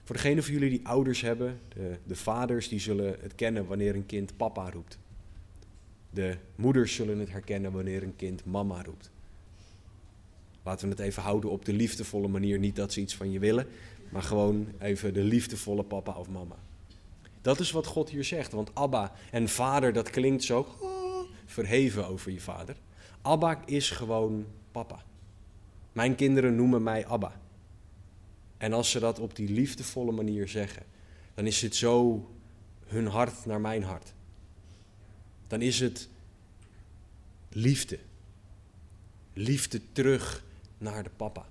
Voor 0.04 0.14
degenen 0.14 0.44
van 0.44 0.52
jullie 0.52 0.70
die 0.70 0.86
ouders 0.86 1.20
hebben, 1.20 1.60
de, 1.68 1.98
de 2.06 2.16
vaders 2.16 2.68
die 2.68 2.80
zullen 2.80 3.16
het 3.20 3.34
kennen 3.34 3.66
wanneer 3.66 3.94
een 3.94 4.06
kind 4.06 4.36
papa 4.36 4.70
roept. 4.70 4.98
De 6.10 6.36
moeders 6.54 6.94
zullen 6.94 7.18
het 7.18 7.30
herkennen 7.30 7.72
wanneer 7.72 8.02
een 8.02 8.16
kind 8.16 8.44
mama 8.44 8.82
roept. 8.82 9.10
Laten 10.62 10.88
we 10.88 10.94
het 10.94 11.04
even 11.04 11.22
houden 11.22 11.50
op 11.50 11.64
de 11.64 11.72
liefdevolle 11.72 12.28
manier. 12.28 12.58
Niet 12.58 12.76
dat 12.76 12.92
ze 12.92 13.00
iets 13.00 13.16
van 13.16 13.30
je 13.30 13.38
willen, 13.38 13.66
maar 14.08 14.22
gewoon 14.22 14.68
even 14.78 15.14
de 15.14 15.24
liefdevolle 15.24 15.82
papa 15.82 16.12
of 16.12 16.28
mama. 16.28 16.56
Dat 17.42 17.60
is 17.60 17.70
wat 17.70 17.86
God 17.86 18.10
hier 18.10 18.24
zegt. 18.24 18.52
Want 18.52 18.74
Abba 18.74 19.12
en 19.30 19.48
vader, 19.48 19.92
dat 19.92 20.10
klinkt 20.10 20.44
zo 20.44 20.62
verheven 21.52 22.06
over 22.06 22.32
je 22.32 22.40
vader. 22.40 22.76
Abba 23.22 23.62
is 23.66 23.90
gewoon 23.90 24.46
papa. 24.72 25.04
Mijn 25.92 26.14
kinderen 26.14 26.54
noemen 26.54 26.82
mij 26.82 27.06
Abba. 27.06 27.40
En 28.56 28.72
als 28.72 28.90
ze 28.90 28.98
dat 28.98 29.18
op 29.18 29.36
die 29.36 29.50
liefdevolle 29.50 30.12
manier 30.12 30.48
zeggen, 30.48 30.82
dan 31.34 31.46
is 31.46 31.62
het 31.62 31.76
zo 31.76 32.28
hun 32.86 33.06
hart 33.06 33.46
naar 33.46 33.60
mijn 33.60 33.82
hart. 33.82 34.12
Dan 35.46 35.62
is 35.62 35.80
het 35.80 36.08
liefde. 37.48 37.98
Liefde 39.32 39.80
terug 39.92 40.44
naar 40.78 41.02
de 41.02 41.10
papa. 41.16 41.46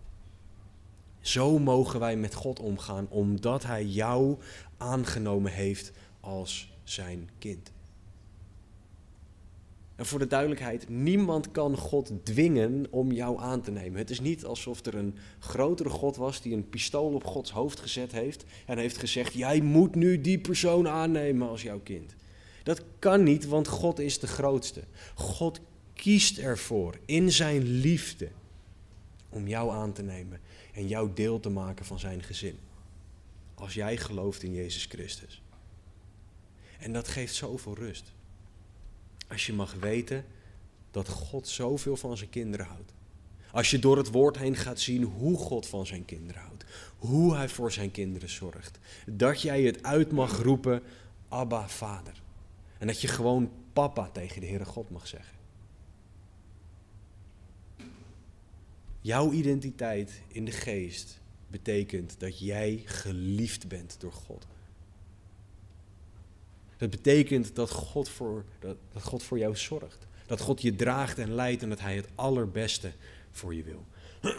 Zo 1.22 1.60
mogen 1.60 2.00
wij 2.00 2.18
met 2.18 2.34
God 2.34 2.60
omgaan, 2.60 3.08
omdat 3.10 3.64
Hij 3.64 3.86
jou 3.86 4.38
aangenomen 4.78 5.52
heeft 5.52 5.92
als 6.20 6.74
zijn 6.84 7.30
kind. 7.40 7.72
En 10.00 10.06
voor 10.06 10.20
de 10.20 10.28
duidelijkheid, 10.28 10.90
niemand 10.90 11.52
kan 11.52 11.78
God 11.78 12.12
dwingen 12.24 12.86
om 12.90 13.12
jou 13.12 13.40
aan 13.40 13.62
te 13.62 13.72
nemen. 13.72 13.98
Het 13.98 14.10
is 14.10 14.20
niet 14.20 14.46
alsof 14.46 14.86
er 14.86 14.96
een 14.96 15.16
grotere 15.40 15.90
God 15.90 16.16
was 16.16 16.42
die 16.42 16.54
een 16.54 16.70
pistool 16.70 17.14
op 17.14 17.24
Gods 17.24 17.52
hoofd 17.52 17.80
gezet 17.80 18.12
heeft 18.12 18.44
en 18.66 18.78
heeft 18.78 18.98
gezegd: 18.98 19.34
Jij 19.34 19.62
moet 19.62 19.96
nu 19.96 20.22
die 20.22 20.40
persoon 20.40 20.88
aannemen 20.88 21.50
als 21.50 21.62
jouw 21.62 21.80
kind. 21.80 22.16
Dat 22.64 22.84
kan 23.00 23.24
niet, 23.24 23.46
want 23.46 23.68
God 23.68 24.00
is 24.00 24.20
de 24.20 24.28
grootste. 24.28 24.84
God 25.16 25.60
kiest 25.94 26.38
ervoor 26.38 26.98
in 27.06 27.32
zijn 27.32 27.64
liefde 27.64 28.30
om 29.30 29.48
jou 29.48 29.72
aan 29.72 29.94
te 29.94 30.04
nemen 30.04 30.40
en 30.74 30.88
jou 30.88 31.10
deel 31.14 31.40
te 31.40 31.50
maken 31.50 31.86
van 31.86 32.00
zijn 32.00 32.24
gezin. 32.24 32.58
Als 33.56 33.74
jij 33.74 33.98
gelooft 33.98 34.44
in 34.44 34.54
Jezus 34.54 34.86
Christus. 34.86 35.42
En 36.78 36.94
dat 36.94 37.08
geeft 37.08 37.36
zoveel 37.36 37.76
rust. 37.76 38.14
Als 39.30 39.46
je 39.46 39.54
mag 39.54 39.74
weten 39.74 40.26
dat 40.92 41.08
God 41.08 41.48
zoveel 41.48 41.98
van 41.98 42.18
zijn 42.18 42.30
kinderen 42.30 42.66
houdt. 42.66 42.94
Als 43.52 43.72
je 43.72 43.80
door 43.80 43.98
het 43.98 44.12
woord 44.12 44.38
heen 44.38 44.56
gaat 44.56 44.80
zien 44.80 45.04
hoe 45.04 45.38
God 45.38 45.68
van 45.68 45.86
zijn 45.86 46.06
kinderen 46.06 46.42
houdt. 46.42 46.66
Hoe 46.98 47.36
hij 47.36 47.50
voor 47.50 47.72
zijn 47.72 47.92
kinderen 47.92 48.30
zorgt. 48.30 48.80
Dat 49.06 49.42
jij 49.42 49.62
het 49.62 49.84
uit 49.84 50.12
mag 50.12 50.42
roepen, 50.42 50.84
Abba, 51.28 51.70
Vader. 51.70 52.22
En 52.78 52.88
dat 52.88 53.02
je 53.02 53.08
gewoon 53.08 53.52
papa 53.74 54.10
tegen 54.10 54.42
de 54.42 54.48
Heere 54.48 54.66
God 54.66 54.90
mag 54.90 55.08
zeggen. 55.08 55.38
Jouw 59.02 59.32
identiteit 59.32 60.22
in 60.28 60.46
de 60.46 60.52
geest 60.52 61.20
betekent 61.48 62.20
dat 62.20 62.40
jij 62.40 62.82
geliefd 62.86 63.68
bent 63.68 63.96
door 64.00 64.12
God. 64.12 64.48
Dat 66.80 66.90
betekent 66.90 67.56
dat 67.56 67.70
God, 67.70 68.10
voor, 68.10 68.46
dat, 68.60 68.78
dat 68.94 69.04
God 69.04 69.24
voor 69.24 69.38
jou 69.38 69.56
zorgt. 69.56 70.08
Dat 70.26 70.42
God 70.42 70.62
je 70.62 70.76
draagt 70.76 71.18
en 71.18 71.34
leidt 71.34 71.62
en 71.62 71.70
dat 71.70 71.80
Hij 71.80 71.96
het 71.96 72.08
allerbeste 72.16 72.92
voor 73.32 73.56
je 73.56 73.64
wil. 73.64 73.86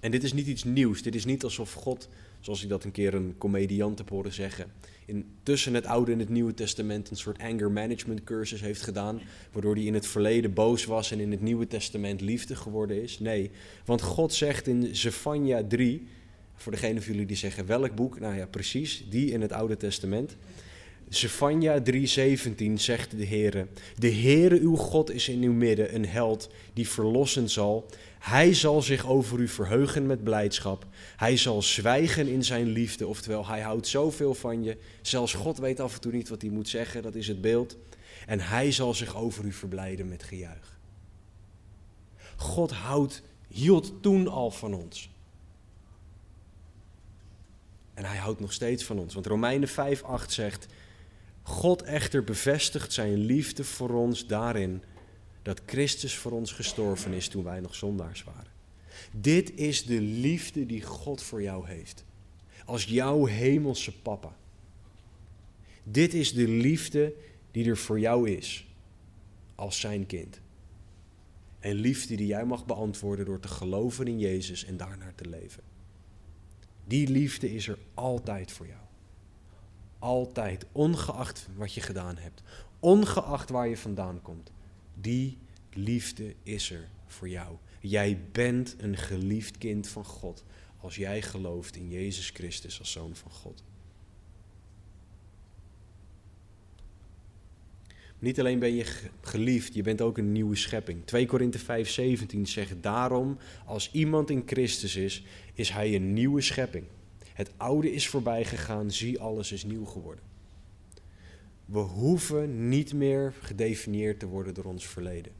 En 0.00 0.10
dit 0.10 0.22
is 0.22 0.32
niet 0.32 0.46
iets 0.46 0.64
nieuws. 0.64 1.02
Dit 1.02 1.14
is 1.14 1.24
niet 1.24 1.44
alsof 1.44 1.72
God, 1.72 2.08
zoals 2.40 2.62
ik 2.62 2.68
dat 2.68 2.84
een 2.84 2.90
keer 2.90 3.14
een 3.14 3.34
comediant 3.38 3.98
heb 3.98 4.08
horen 4.08 4.32
zeggen, 4.32 4.72
in, 5.06 5.26
tussen 5.42 5.74
het 5.74 5.86
Oude 5.86 6.12
en 6.12 6.18
het 6.18 6.28
Nieuwe 6.28 6.54
Testament 6.54 7.10
een 7.10 7.16
soort 7.16 7.38
anger 7.38 7.70
management 7.70 8.24
cursus 8.24 8.60
heeft 8.60 8.82
gedaan, 8.82 9.20
waardoor 9.52 9.74
hij 9.74 9.84
in 9.84 9.94
het 9.94 10.06
verleden 10.06 10.52
boos 10.52 10.84
was 10.84 11.10
en 11.10 11.20
in 11.20 11.30
het 11.30 11.40
Nieuwe 11.40 11.66
Testament 11.66 12.20
liefde 12.20 12.56
geworden 12.56 13.02
is. 13.02 13.18
Nee, 13.18 13.50
want 13.84 14.02
God 14.02 14.32
zegt 14.34 14.66
in 14.66 14.96
Zephania 14.96 15.64
3, 15.68 16.06
voor 16.56 16.72
degene 16.72 17.02
van 17.02 17.12
jullie 17.12 17.26
die 17.26 17.36
zeggen 17.36 17.66
welk 17.66 17.94
boek, 17.94 18.20
nou 18.20 18.36
ja, 18.36 18.46
precies, 18.46 19.04
die 19.08 19.30
in 19.30 19.40
het 19.40 19.52
Oude 19.52 19.76
Testament. 19.76 20.36
Zephania 21.08 21.82
3:17 21.90 22.72
zegt 22.74 23.16
de 23.16 23.26
Heere: 23.26 23.66
De 23.98 24.12
Heere 24.12 24.60
uw 24.60 24.76
God 24.76 25.10
is 25.10 25.28
in 25.28 25.42
uw 25.42 25.52
midden 25.52 25.94
een 25.94 26.06
held 26.06 26.50
die 26.72 26.88
verlossen 26.88 27.50
zal. 27.50 27.86
Hij 28.18 28.54
zal 28.54 28.82
zich 28.82 29.06
over 29.06 29.38
u 29.38 29.48
verheugen 29.48 30.06
met 30.06 30.24
blijdschap. 30.24 30.86
Hij 31.16 31.36
zal 31.36 31.62
zwijgen 31.62 32.28
in 32.28 32.44
zijn 32.44 32.66
liefde, 32.66 33.06
oftewel 33.06 33.46
hij 33.46 33.60
houdt 33.60 33.86
zoveel 33.86 34.34
van 34.34 34.62
je. 34.62 34.76
Zelfs 35.02 35.32
God 35.34 35.58
weet 35.58 35.80
af 35.80 35.94
en 35.94 36.00
toe 36.00 36.12
niet 36.12 36.28
wat 36.28 36.42
hij 36.42 36.50
moet 36.50 36.68
zeggen, 36.68 37.02
dat 37.02 37.14
is 37.14 37.28
het 37.28 37.40
beeld. 37.40 37.76
En 38.26 38.40
hij 38.40 38.72
zal 38.72 38.94
zich 38.94 39.16
over 39.16 39.44
u 39.44 39.52
verblijden 39.52 40.08
met 40.08 40.22
gejuich. 40.22 40.78
God 42.36 42.70
houdt, 42.70 43.22
hield 43.48 43.92
toen 44.02 44.28
al 44.28 44.50
van 44.50 44.74
ons. 44.74 45.11
En 47.94 48.04
hij 48.04 48.16
houdt 48.16 48.40
nog 48.40 48.52
steeds 48.52 48.84
van 48.84 48.98
ons. 48.98 49.14
Want 49.14 49.26
Romeinen 49.26 49.68
5:8 49.68 50.26
zegt: 50.26 50.66
God 51.42 51.82
echter 51.82 52.24
bevestigt 52.24 52.92
zijn 52.92 53.14
liefde 53.14 53.64
voor 53.64 53.90
ons 53.90 54.26
daarin 54.26 54.82
dat 55.42 55.60
Christus 55.66 56.16
voor 56.16 56.32
ons 56.32 56.52
gestorven 56.52 57.12
is 57.12 57.28
toen 57.28 57.44
wij 57.44 57.60
nog 57.60 57.74
zondaars 57.74 58.24
waren. 58.24 58.52
Dit 59.12 59.54
is 59.54 59.84
de 59.84 60.00
liefde 60.00 60.66
die 60.66 60.82
God 60.82 61.22
voor 61.22 61.42
jou 61.42 61.66
heeft. 61.66 62.04
Als 62.64 62.84
jouw 62.84 63.24
hemelse 63.24 63.98
papa. 63.98 64.36
Dit 65.82 66.14
is 66.14 66.32
de 66.32 66.48
liefde 66.48 67.14
die 67.50 67.68
er 67.68 67.76
voor 67.76 68.00
jou 68.00 68.30
is. 68.30 68.66
Als 69.54 69.80
zijn 69.80 70.06
kind. 70.06 70.40
En 71.58 71.74
liefde 71.74 72.14
die 72.14 72.26
jij 72.26 72.44
mag 72.44 72.66
beantwoorden 72.66 73.24
door 73.24 73.40
te 73.40 73.48
geloven 73.48 74.06
in 74.06 74.18
Jezus 74.18 74.64
en 74.64 74.76
daarnaar 74.76 75.14
te 75.14 75.28
leven. 75.28 75.62
Die 76.84 77.08
liefde 77.08 77.54
is 77.54 77.68
er 77.68 77.78
altijd 77.94 78.52
voor 78.52 78.66
jou. 78.66 78.80
Altijd, 79.98 80.66
ongeacht 80.72 81.48
wat 81.56 81.74
je 81.74 81.80
gedaan 81.80 82.16
hebt, 82.16 82.42
ongeacht 82.80 83.50
waar 83.50 83.68
je 83.68 83.76
vandaan 83.76 84.22
komt. 84.22 84.52
Die 84.94 85.38
liefde 85.72 86.34
is 86.42 86.70
er 86.70 86.88
voor 87.06 87.28
jou. 87.28 87.56
Jij 87.80 88.20
bent 88.32 88.74
een 88.78 88.96
geliefd 88.96 89.58
kind 89.58 89.88
van 89.88 90.04
God 90.04 90.44
als 90.78 90.96
jij 90.96 91.22
gelooft 91.22 91.76
in 91.76 91.88
Jezus 91.88 92.30
Christus 92.30 92.78
als 92.78 92.92
zoon 92.92 93.16
van 93.16 93.30
God. 93.30 93.62
Niet 98.22 98.40
alleen 98.40 98.58
ben 98.58 98.74
je 98.74 98.84
geliefd, 99.20 99.74
je 99.74 99.82
bent 99.82 100.00
ook 100.00 100.18
een 100.18 100.32
nieuwe 100.32 100.56
schepping. 100.56 101.04
2 101.04 101.26
Korinthe 101.26 101.58
5:17 101.58 102.40
zegt 102.42 102.82
daarom, 102.82 103.38
als 103.66 103.90
iemand 103.92 104.30
in 104.30 104.42
Christus 104.46 104.96
is, 104.96 105.24
is 105.54 105.70
hij 105.70 105.94
een 105.94 106.12
nieuwe 106.12 106.40
schepping. 106.40 106.84
Het 107.32 107.50
oude 107.56 107.92
is 107.92 108.08
voorbij 108.08 108.44
gegaan, 108.44 108.90
zie 108.90 109.20
alles 109.20 109.52
is 109.52 109.64
nieuw 109.64 109.84
geworden. 109.84 110.24
We 111.64 111.78
hoeven 111.78 112.68
niet 112.68 112.92
meer 112.92 113.34
gedefinieerd 113.40 114.18
te 114.18 114.26
worden 114.26 114.54
door 114.54 114.64
ons 114.64 114.86
verleden. 114.86 115.32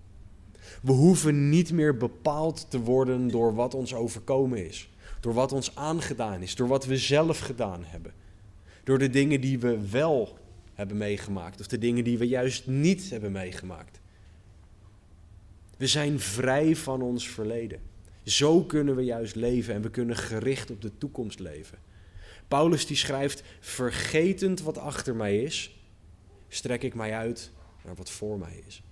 We 0.82 0.92
hoeven 0.92 1.48
niet 1.48 1.72
meer 1.72 1.96
bepaald 1.96 2.66
te 2.70 2.80
worden 2.80 3.28
door 3.28 3.54
wat 3.54 3.74
ons 3.74 3.94
overkomen 3.94 4.66
is, 4.66 4.90
door 5.20 5.34
wat 5.34 5.52
ons 5.52 5.76
aangedaan 5.76 6.42
is, 6.42 6.54
door 6.54 6.68
wat 6.68 6.84
we 6.84 6.96
zelf 6.96 7.38
gedaan 7.38 7.84
hebben, 7.84 8.12
door 8.84 8.98
de 8.98 9.10
dingen 9.10 9.40
die 9.40 9.58
we 9.58 9.88
wel 9.90 10.40
hebben 10.74 10.96
meegemaakt 10.96 11.60
of 11.60 11.66
de 11.66 11.78
dingen 11.78 12.04
die 12.04 12.18
we 12.18 12.28
juist 12.28 12.66
niet 12.66 13.10
hebben 13.10 13.32
meegemaakt. 13.32 14.00
We 15.76 15.86
zijn 15.86 16.20
vrij 16.20 16.76
van 16.76 17.02
ons 17.02 17.28
verleden. 17.28 17.80
Zo 18.22 18.64
kunnen 18.64 18.96
we 18.96 19.04
juist 19.04 19.34
leven 19.34 19.74
en 19.74 19.82
we 19.82 19.90
kunnen 19.90 20.16
gericht 20.16 20.70
op 20.70 20.82
de 20.82 20.98
toekomst 20.98 21.38
leven. 21.38 21.78
Paulus 22.48 22.86
die 22.86 22.96
schrijft, 22.96 23.42
vergetend 23.60 24.60
wat 24.60 24.78
achter 24.78 25.16
mij 25.16 25.42
is, 25.42 25.76
strek 26.48 26.82
ik 26.82 26.94
mij 26.94 27.14
uit 27.14 27.50
naar 27.84 27.94
wat 27.94 28.10
voor 28.10 28.38
mij 28.38 28.62
is. 28.66 28.82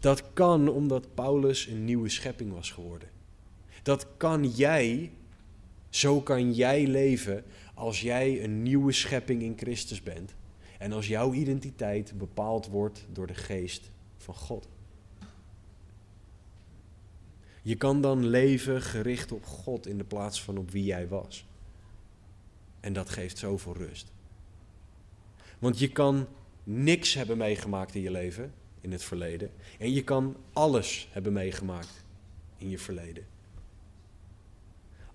Dat 0.00 0.22
kan 0.32 0.68
omdat 0.68 1.14
Paulus 1.14 1.66
een 1.66 1.84
nieuwe 1.84 2.08
schepping 2.08 2.52
was 2.52 2.70
geworden. 2.70 3.08
Dat 3.82 4.06
kan 4.16 4.48
jij, 4.48 5.12
zo 5.90 6.20
kan 6.20 6.52
jij 6.52 6.86
leven 6.86 7.44
als 7.76 8.00
jij 8.00 8.44
een 8.44 8.62
nieuwe 8.62 8.92
schepping 8.92 9.42
in 9.42 9.54
Christus 9.56 10.02
bent. 10.02 10.34
En 10.78 10.92
als 10.92 11.06
jouw 11.06 11.32
identiteit 11.32 12.18
bepaald 12.18 12.66
wordt 12.66 13.06
door 13.12 13.26
de 13.26 13.34
geest 13.34 13.90
van 14.16 14.34
God. 14.34 14.68
Je 17.62 17.76
kan 17.76 18.00
dan 18.00 18.26
leven 18.26 18.82
gericht 18.82 19.32
op 19.32 19.44
God 19.44 19.86
in 19.86 19.98
de 19.98 20.04
plaats 20.04 20.42
van 20.42 20.58
op 20.58 20.70
wie 20.70 20.84
jij 20.84 21.08
was. 21.08 21.46
En 22.80 22.92
dat 22.92 23.10
geeft 23.10 23.38
zoveel 23.38 23.76
rust. 23.76 24.12
Want 25.58 25.78
je 25.78 25.92
kan 25.92 26.26
niks 26.64 27.14
hebben 27.14 27.36
meegemaakt 27.36 27.94
in 27.94 28.02
je 28.02 28.10
leven, 28.10 28.52
in 28.80 28.92
het 28.92 29.02
verleden. 29.02 29.50
En 29.78 29.92
je 29.92 30.04
kan 30.04 30.36
alles 30.52 31.08
hebben 31.12 31.32
meegemaakt 31.32 32.04
in 32.56 32.70
je 32.70 32.78
verleden. 32.78 33.26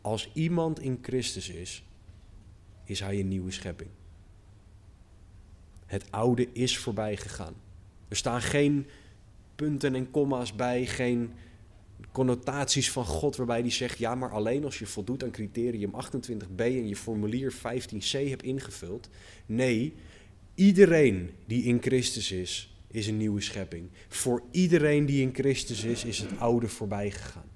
Als 0.01 0.29
iemand 0.33 0.79
in 0.79 0.99
Christus 1.01 1.49
is, 1.49 1.83
is 2.91 2.99
hij 2.99 3.19
een 3.19 3.27
nieuwe 3.27 3.51
schepping. 3.51 3.89
Het 5.85 6.11
oude 6.11 6.47
is 6.53 6.77
voorbij 6.77 7.17
gegaan. 7.17 7.53
Er 8.07 8.15
staan 8.15 8.41
geen 8.41 8.85
punten 9.55 9.95
en 9.95 10.11
komma's 10.11 10.55
bij, 10.55 10.85
geen 10.85 11.31
connotaties 12.11 12.91
van 12.91 13.05
God 13.05 13.35
waarbij 13.35 13.59
hij 13.59 13.69
zegt: 13.69 13.97
ja, 13.97 14.15
maar 14.15 14.31
alleen 14.31 14.63
als 14.63 14.79
je 14.79 14.85
voldoet 14.85 15.23
aan 15.23 15.31
criterium 15.31 15.91
28b 16.05 16.55
en 16.55 16.87
je 16.87 16.95
formulier 16.95 17.53
15c 17.53 18.29
hebt 18.29 18.43
ingevuld. 18.43 19.09
Nee, 19.45 19.93
iedereen 20.55 21.29
die 21.45 21.63
in 21.63 21.81
Christus 21.81 22.31
is, 22.31 22.75
is 22.87 23.07
een 23.07 23.17
nieuwe 23.17 23.41
schepping. 23.41 23.89
Voor 24.07 24.43
iedereen 24.51 25.05
die 25.05 25.21
in 25.21 25.33
Christus 25.33 25.83
is, 25.83 26.05
is 26.05 26.19
het 26.19 26.39
oude 26.39 26.67
voorbij 26.67 27.11
gegaan. 27.11 27.49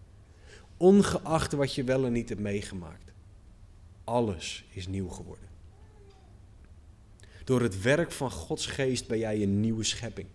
Ongeacht 0.77 1.51
wat 1.51 1.75
je 1.75 1.83
wel 1.83 2.05
en 2.05 2.11
niet 2.11 2.29
hebt 2.29 2.41
meegemaakt. 2.41 3.13
Alles 4.05 4.65
is 4.69 4.87
nieuw 4.87 5.09
geworden. 5.09 5.49
Door 7.43 7.61
het 7.61 7.81
werk 7.81 8.11
van 8.11 8.31
Gods 8.31 8.65
geest 8.65 9.07
ben 9.07 9.17
jij 9.17 9.41
een 9.41 9.59
nieuwe 9.59 9.83
schepping. 9.83 10.27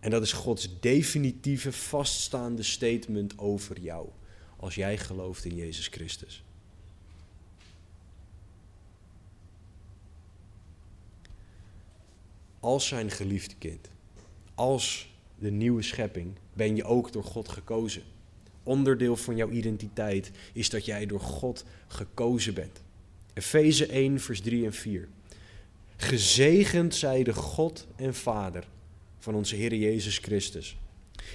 En 0.00 0.10
dat 0.10 0.22
is 0.22 0.32
Gods 0.32 0.80
definitieve, 0.80 1.72
vaststaande 1.72 2.62
statement 2.62 3.38
over 3.38 3.80
jou. 3.80 4.08
Als 4.56 4.74
jij 4.74 4.98
gelooft 4.98 5.44
in 5.44 5.54
Jezus 5.54 5.88
als 12.60 12.86
zijn 12.86 13.10
geliefde 13.10 13.54
kind, 13.58 13.90
als 14.54 15.14
de 15.38 15.50
nieuwe 15.50 15.82
schepping, 15.82 16.34
ben 16.52 16.76
je 16.76 16.84
ook 16.84 17.12
door 17.12 17.24
God 17.24 17.48
gekozen. 17.48 18.02
Onderdeel 18.66 19.16
van 19.16 19.36
jouw 19.36 19.50
identiteit 19.50 20.30
is 20.52 20.70
dat 20.70 20.84
jij 20.84 21.06
door 21.06 21.20
God 21.20 21.64
gekozen 21.86 22.54
bent. 22.54 22.82
Efeze 23.34 23.86
1, 23.86 24.20
vers 24.20 24.40
3 24.40 24.64
en 24.64 24.72
4. 24.72 25.08
Gezegend 25.96 26.94
zij 26.94 27.22
de 27.22 27.34
God 27.34 27.86
en 27.96 28.14
Vader 28.14 28.68
van 29.18 29.34
onze 29.34 29.56
Heer 29.56 29.74
Jezus 29.74 30.18
Christus, 30.18 30.76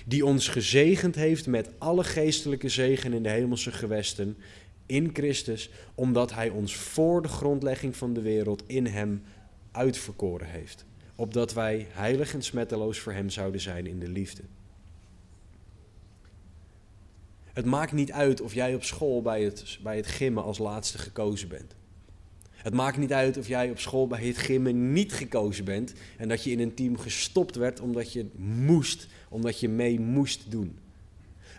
die 0.05 0.25
ons 0.25 0.47
gezegend 0.47 1.15
heeft 1.15 1.47
met 1.47 1.69
alle 1.77 2.03
geestelijke 2.03 2.69
zegen 2.69 3.13
in 3.13 3.23
de 3.23 3.29
hemelse 3.29 3.71
gewesten 3.71 4.37
in 4.85 5.09
Christus, 5.13 5.69
omdat 5.95 6.33
Hij 6.33 6.49
ons 6.49 6.75
voor 6.75 7.21
de 7.21 7.27
grondlegging 7.27 7.95
van 7.95 8.13
de 8.13 8.21
wereld 8.21 8.63
in 8.67 8.85
Hem 8.85 9.23
uitverkoren 9.71 10.47
heeft, 10.47 10.85
opdat 11.15 11.53
wij 11.53 11.87
heilig 11.89 12.33
en 12.33 12.41
smetteloos 12.41 12.99
voor 12.99 13.13
Hem 13.13 13.29
zouden 13.29 13.61
zijn 13.61 13.87
in 13.87 13.99
de 13.99 14.09
liefde. 14.09 14.41
Het 17.53 17.65
maakt 17.65 17.91
niet 17.91 18.11
uit 18.11 18.41
of 18.41 18.53
jij 18.53 18.75
op 18.75 18.83
school 18.83 19.21
bij 19.21 19.43
het, 19.43 19.79
bij 19.83 19.95
het 19.95 20.07
gimmen 20.07 20.43
als 20.43 20.57
laatste 20.57 20.97
gekozen 20.97 21.47
bent. 21.47 21.75
Het 22.51 22.73
maakt 22.73 22.97
niet 22.97 23.13
uit 23.13 23.37
of 23.37 23.47
jij 23.47 23.69
op 23.69 23.79
school 23.79 24.07
bij 24.07 24.25
het 24.25 24.37
gimmen 24.37 24.93
niet 24.93 25.13
gekozen 25.13 25.65
bent 25.65 25.93
en 26.17 26.27
dat 26.27 26.43
je 26.43 26.51
in 26.51 26.59
een 26.59 26.73
team 26.73 26.97
gestopt 26.97 27.55
werd 27.55 27.79
omdat 27.79 28.13
je 28.13 28.25
moest, 28.37 29.07
omdat 29.29 29.59
je 29.59 29.69
mee 29.69 29.99
moest 29.99 30.51
doen. 30.51 30.79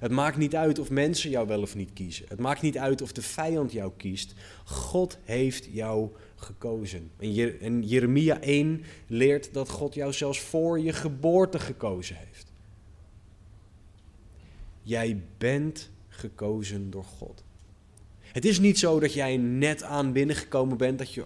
Het 0.03 0.11
maakt 0.11 0.37
niet 0.37 0.55
uit 0.57 0.79
of 0.79 0.91
mensen 0.91 1.31
jou 1.31 1.47
wel 1.47 1.63
of 1.63 1.75
niet 1.75 1.93
kiezen. 1.93 2.25
Het 2.29 2.41
maakt 2.41 2.63
niet 2.63 2.79
uit 2.79 3.03
of 3.03 3.13
de 3.13 3.23
vijand 3.23 3.73
jou 3.73 3.93
kiest. 3.97 4.35
God 4.65 5.19
heeft 5.23 5.69
jou 5.71 6.11
gekozen. 6.37 7.11
En 7.61 7.83
Jeremia 7.83 8.41
1 8.41 8.83
leert 9.07 9.55
dat 9.55 9.69
God 9.69 9.95
jou 9.95 10.13
zelfs 10.13 10.41
voor 10.41 10.81
je 10.81 10.93
geboorte 10.93 11.59
gekozen 11.59 12.17
heeft. 12.17 12.52
Jij 14.83 15.23
bent 15.39 15.91
gekozen 16.09 16.91
door 16.91 17.05
God. 17.05 17.45
Het 18.21 18.45
is 18.45 18.59
niet 18.59 18.79
zo 18.79 19.01
dat 19.01 19.13
jij 19.13 19.37
net 19.37 19.83
aan 19.83 20.13
binnengekomen 20.13 20.77
bent, 20.77 20.99
dat 20.99 21.15
je 21.15 21.25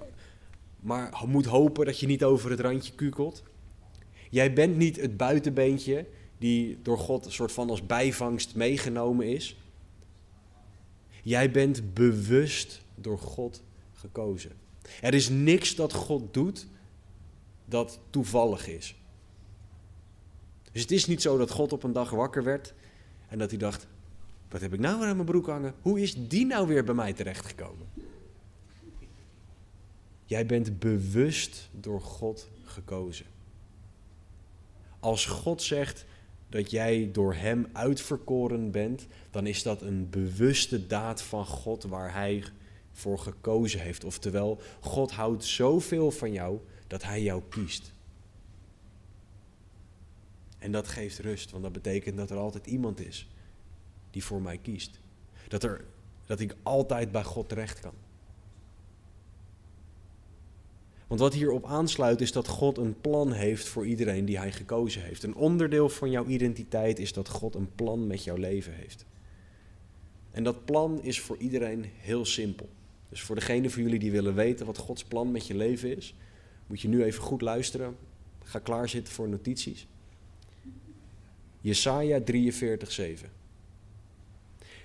maar 0.81 1.25
moet 1.27 1.47
hopen 1.47 1.87
dat 1.87 2.01
je 2.01 2.07
niet 2.07 2.25
over 2.25 2.51
het 2.51 2.61
randje 2.61 2.93
kukelt. 2.93 3.43
Jij 4.31 4.53
bent 4.53 4.77
niet 4.77 4.97
het 4.97 5.17
buitenbeentje 5.17 6.07
die 6.39 6.79
door 6.83 6.99
God 6.99 7.25
een 7.25 7.33
soort 7.33 7.53
van 7.53 7.71
als 7.71 7.87
bijvangst 7.87 8.55
meegenomen 8.55 9.27
is. 9.27 9.57
Jij 11.23 11.51
bent 11.51 11.95
bewust 11.95 12.83
door 12.95 13.19
God 13.19 13.63
gekozen. 13.93 14.53
Er 15.01 15.15
is 15.15 15.29
niks 15.29 15.75
dat 15.75 15.93
God 15.93 16.35
doet 16.35 16.67
dat 17.65 17.99
toevallig 18.11 18.69
is. 18.69 18.97
Dus 20.73 20.83
het 20.83 20.91
is 20.91 21.07
niet 21.07 21.23
zo 21.23 21.39
dat 21.39 21.51
God 21.51 21.73
op 21.73 21.83
een 21.83 21.93
dag 21.93 22.11
wakker 22.11 22.45
werd 22.45 22.75
en 23.29 23.39
dat 23.39 23.51
hij 23.51 23.59
dacht: 23.59 23.87
wat 24.49 24.61
heb 24.61 24.73
ik 24.73 24.81
nou 24.81 24.99
weer 24.99 25.09
aan 25.09 25.15
mijn 25.15 25.27
broek 25.29 25.47
hangen? 25.47 25.75
Hoe 25.83 26.01
is 26.01 26.29
die 26.29 26.47
nou 26.47 26.67
weer 26.67 26.85
bij 26.85 26.95
mij 26.95 27.13
terechtgekomen? 27.13 27.87
Jij 30.25 30.47
bent 30.47 30.79
bewust 30.79 31.69
door 31.73 32.01
God 32.01 32.49
gekozen. 32.65 33.27
Als 35.01 35.27
God 35.27 35.63
zegt 35.63 36.05
dat 36.49 36.71
jij 36.71 37.09
door 37.13 37.35
Hem 37.35 37.67
uitverkoren 37.73 38.71
bent, 38.71 39.07
dan 39.31 39.47
is 39.47 39.63
dat 39.63 39.83
een 39.83 40.11
bewuste 40.11 40.87
daad 40.87 41.23
van 41.23 41.47
God 41.47 41.83
waar 41.83 42.13
Hij 42.13 42.45
voor 42.93 43.19
gekozen 43.19 43.81
heeft. 43.81 44.05
Oftewel, 44.05 44.61
God 44.81 45.11
houdt 45.11 45.45
zoveel 45.45 46.11
van 46.11 46.33
jou 46.33 46.59
dat 46.87 47.03
Hij 47.03 47.23
jou 47.23 47.43
kiest. 47.49 47.93
En 50.67 50.73
dat 50.73 50.89
geeft 50.89 51.19
rust, 51.19 51.51
want 51.51 51.63
dat 51.63 51.73
betekent 51.73 52.17
dat 52.17 52.31
er 52.31 52.37
altijd 52.37 52.67
iemand 52.67 53.01
is 53.07 53.29
die 54.11 54.25
voor 54.25 54.43
mij 54.43 54.59
kiest. 54.59 55.01
Dat, 55.49 55.63
er, 55.63 55.85
dat 56.27 56.41
ik 56.41 56.55
altijd 56.63 57.13
bij 57.13 57.25
God 57.25 57.49
terecht 57.49 57.81
kan. 57.81 57.93
Want 61.07 61.21
wat 61.21 61.35
hierop 61.35 61.65
aansluit 61.65 62.21
is 62.21 62.33
dat 62.33 62.49
God 62.49 62.79
een 62.79 63.01
plan 63.01 63.33
heeft 63.33 63.69
voor 63.69 63.87
iedereen 63.87 64.25
die 64.25 64.39
hij 64.39 64.53
gekozen 64.53 65.03
heeft. 65.03 65.23
Een 65.23 65.35
onderdeel 65.35 65.89
van 65.89 66.11
jouw 66.11 66.27
identiteit 66.27 66.99
is 66.99 67.13
dat 67.13 67.29
God 67.29 67.55
een 67.55 67.75
plan 67.75 68.07
met 68.07 68.25
jouw 68.25 68.37
leven 68.37 68.73
heeft. 68.73 69.05
En 70.31 70.45
dat 70.45 70.65
plan 70.65 71.03
is 71.03 71.21
voor 71.21 71.37
iedereen 71.37 71.85
heel 71.85 72.25
simpel. 72.25 72.69
Dus 73.09 73.23
voor 73.23 73.35
degene 73.35 73.71
van 73.71 73.83
jullie 73.83 73.99
die 73.99 74.11
willen 74.11 74.35
weten 74.35 74.67
wat 74.67 74.79
Gods 74.79 75.05
plan 75.05 75.31
met 75.31 75.47
je 75.47 75.55
leven 75.55 75.97
is, 75.97 76.15
moet 76.67 76.81
je 76.81 76.89
nu 76.89 77.05
even 77.05 77.23
goed 77.23 77.41
luisteren. 77.41 77.97
Ga 78.45 78.59
klaarzitten 78.59 79.13
voor 79.13 79.29
notities. 79.29 79.87
Jesaja 81.67 82.21
43, 82.21 82.93
7. 82.93 83.29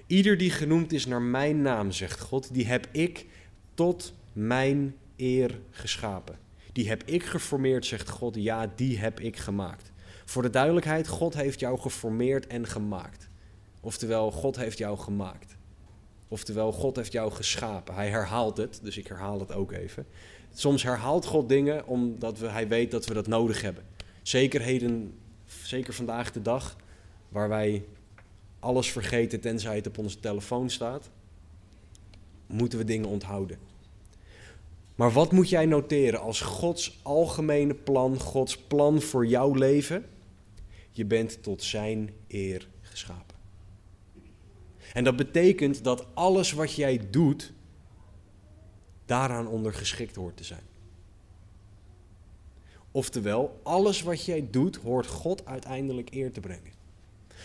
Ieder 0.07 0.37
die 0.37 0.49
genoemd 0.49 0.93
is 0.93 1.05
naar 1.05 1.21
mijn 1.21 1.61
naam, 1.61 1.91
zegt 1.91 2.19
God, 2.19 2.53
die 2.53 2.65
heb 2.65 2.87
ik 2.91 3.25
tot 3.73 4.13
mijn 4.33 4.95
eer 5.15 5.59
geschapen. 5.69 6.39
Die 6.73 6.89
heb 6.89 7.03
ik 7.03 7.23
geformeerd, 7.23 7.85
zegt 7.85 8.09
God. 8.09 8.35
Ja, 8.35 8.71
die 8.75 8.97
heb 8.97 9.19
ik 9.19 9.37
gemaakt. 9.37 9.91
Voor 10.25 10.41
de 10.41 10.49
duidelijkheid, 10.49 11.07
God 11.07 11.33
heeft 11.33 11.59
jou 11.59 11.79
geformeerd 11.79 12.47
en 12.47 12.67
gemaakt. 12.67 13.29
Oftewel, 13.79 14.31
God 14.31 14.55
heeft 14.55 14.77
jou 14.77 14.97
gemaakt. 14.97 15.55
Oftewel, 16.27 16.71
God 16.71 16.95
heeft 16.95 17.11
jou 17.11 17.31
geschapen. 17.31 17.93
Hij 17.93 18.09
herhaalt 18.09 18.57
het, 18.57 18.79
dus 18.83 18.97
ik 18.97 19.07
herhaal 19.07 19.39
het 19.39 19.51
ook 19.51 19.71
even. 19.71 20.05
Soms 20.53 20.83
herhaalt 20.83 21.25
God 21.25 21.49
dingen 21.49 21.87
omdat 21.87 22.39
we, 22.39 22.47
hij 22.47 22.67
weet 22.67 22.91
dat 22.91 23.05
we 23.05 23.13
dat 23.13 23.27
nodig 23.27 23.61
hebben. 23.61 23.83
Zeker, 24.21 24.61
heden, 24.61 25.13
zeker 25.63 25.93
vandaag 25.93 26.31
de 26.31 26.41
dag, 26.41 26.75
waar 27.29 27.49
wij 27.49 27.85
alles 28.59 28.91
vergeten 28.91 29.39
tenzij 29.39 29.75
het 29.75 29.87
op 29.87 29.97
onze 29.97 30.19
telefoon 30.19 30.69
staat, 30.69 31.09
moeten 32.47 32.79
we 32.79 32.85
dingen 32.85 33.07
onthouden. 33.07 33.57
Maar 34.95 35.11
wat 35.11 35.31
moet 35.31 35.49
jij 35.49 35.65
noteren 35.65 36.19
als 36.19 36.41
Gods 36.41 36.99
algemene 37.01 37.73
plan, 37.73 38.19
Gods 38.19 38.57
plan 38.57 39.01
voor 39.01 39.25
jouw 39.25 39.53
leven? 39.53 40.05
Je 40.91 41.05
bent 41.05 41.43
tot 41.43 41.63
Zijn 41.63 42.09
eer 42.27 42.67
geschapen. 42.81 43.35
En 44.93 45.03
dat 45.03 45.15
betekent 45.15 45.83
dat 45.83 46.05
alles 46.13 46.51
wat 46.51 46.73
jij 46.73 47.09
doet, 47.09 47.53
daaraan 49.05 49.47
ondergeschikt 49.47 50.15
hoort 50.15 50.37
te 50.37 50.43
zijn. 50.43 50.70
Oftewel, 52.91 53.59
alles 53.63 54.01
wat 54.01 54.25
jij 54.25 54.47
doet, 54.51 54.75
hoort 54.75 55.07
God 55.07 55.45
uiteindelijk 55.45 56.13
eer 56.13 56.31
te 56.31 56.39
brengen. 56.39 56.71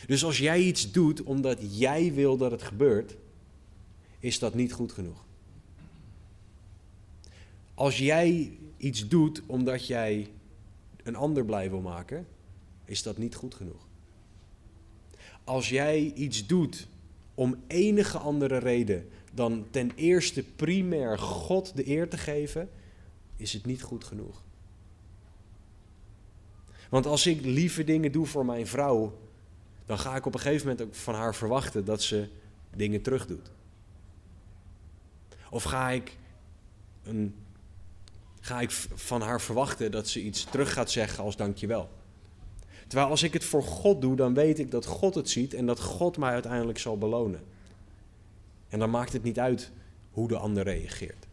Dus 0.07 0.25
als 0.25 0.39
jij 0.39 0.61
iets 0.61 0.93
doet 0.93 1.23
omdat 1.23 1.79
jij 1.79 2.13
wil 2.13 2.37
dat 2.37 2.51
het 2.51 2.63
gebeurt, 2.63 3.17
is 4.19 4.39
dat 4.39 4.55
niet 4.55 4.73
goed 4.73 4.93
genoeg. 4.93 5.25
Als 7.75 7.99
jij 7.99 8.59
iets 8.77 9.09
doet 9.09 9.43
omdat 9.47 9.87
jij 9.87 10.31
een 11.03 11.17
ander 11.17 11.45
blij 11.45 11.71
wil 11.71 11.81
maken, 11.81 12.27
is 12.85 13.03
dat 13.03 13.19
niet 13.19 13.35
goed 13.35 13.55
genoeg. 13.55 13.87
Als 15.45 15.69
jij 15.69 16.13
iets 16.15 16.47
doet 16.47 16.87
om 17.35 17.57
enige 17.67 18.19
andere 18.19 18.59
reden 18.59 19.09
dan 19.35 19.67
ten 19.71 19.93
eerste 19.95 20.43
primair 20.43 21.19
God 21.19 21.77
de 21.77 21.89
eer 21.89 22.09
te 22.09 22.19
geven, 22.19 22.71
is 23.37 23.53
het 23.53 23.67
niet 23.67 23.83
goed 23.83 24.05
genoeg. 24.05 24.45
Want 26.89 27.07
als 27.07 27.27
ik 27.27 27.45
lieve 27.45 27.85
dingen 27.85 28.13
doe 28.13 28.27
voor 28.27 28.45
mijn 28.45 28.67
vrouw, 28.67 29.19
dan 29.87 29.99
ga 29.99 30.17
ik 30.17 30.27
op 30.27 30.35
een 30.35 30.41
gegeven 30.41 30.69
moment 30.69 30.87
ook 30.87 30.95
van 30.95 31.15
haar 31.15 31.35
verwachten 31.35 31.85
dat 31.85 32.03
ze 32.03 32.29
dingen 32.75 33.03
terugdoet. 33.03 33.51
Of 35.51 35.63
ga 35.63 35.91
ik, 35.91 36.17
een, 37.05 37.35
ga 38.41 38.61
ik 38.61 38.71
van 38.95 39.21
haar 39.21 39.41
verwachten 39.41 39.91
dat 39.91 40.09
ze 40.09 40.23
iets 40.23 40.45
terug 40.45 40.73
gaat 40.73 40.91
zeggen 40.91 41.25
als 41.25 41.37
dankjewel. 41.37 41.89
Terwijl 42.87 43.11
als 43.11 43.23
ik 43.23 43.33
het 43.33 43.45
voor 43.45 43.63
God 43.63 44.01
doe, 44.01 44.17
dan 44.17 44.35
weet 44.35 44.59
ik 44.59 44.71
dat 44.71 44.87
God 44.87 45.15
het 45.15 45.31
ziet 45.31 45.55
en 45.55 45.67
dat 45.67 45.81
God 45.81 46.17
mij 46.17 46.33
uiteindelijk 46.33 46.79
zal 46.79 46.99
belonen. 46.99 47.45
En 48.69 48.79
dan 48.79 48.91
maakt 48.91 49.13
het 49.13 49.23
niet 49.23 49.39
uit 49.39 49.71
hoe 50.11 50.29
de 50.29 50.37
ander 50.37 50.63
reageert. 50.63 51.27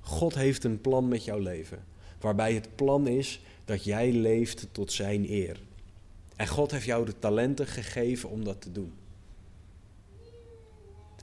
God 0.00 0.34
heeft 0.34 0.64
een 0.64 0.80
plan 0.80 1.08
met 1.08 1.24
jouw 1.24 1.38
leven, 1.38 1.84
waarbij 2.24 2.54
het 2.54 2.68
plan 2.74 3.06
is 3.06 3.40
dat 3.64 3.84
jij 3.84 4.12
leeft 4.12 4.66
tot 4.72 4.92
Zijn 4.92 5.30
eer. 5.30 5.60
En 6.36 6.46
God 6.46 6.70
heeft 6.70 6.84
jou 6.84 7.04
de 7.04 7.18
talenten 7.18 7.66
gegeven 7.66 8.28
om 8.28 8.44
dat 8.44 8.60
te 8.60 8.72
doen. 8.72 8.92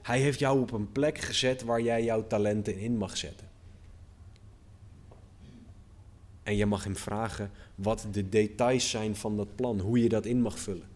Hij 0.02 0.20
heeft 0.20 0.40
jou 0.40 0.62
op 0.62 0.72
een 0.72 0.92
plek 0.92 1.18
gezet 1.18 1.64
waar 1.64 1.82
jij 1.82 2.04
jouw 2.04 2.28
talenten 2.28 2.78
in 2.78 2.98
mag 2.98 3.18
zetten. 3.18 3.48
En 6.44 6.56
je 6.56 6.66
mag 6.66 6.84
hem 6.84 6.96
vragen 6.96 7.52
wat 7.76 8.08
de 8.12 8.30
details 8.30 8.90
zijn 8.90 9.16
van 9.16 9.38
dat 9.38 9.56
plan, 9.56 9.80
hoe 9.80 10.04
je 10.04 10.10
dat 10.10 10.26
in 10.26 10.42
mag 10.42 10.60
vullen. 10.60 10.88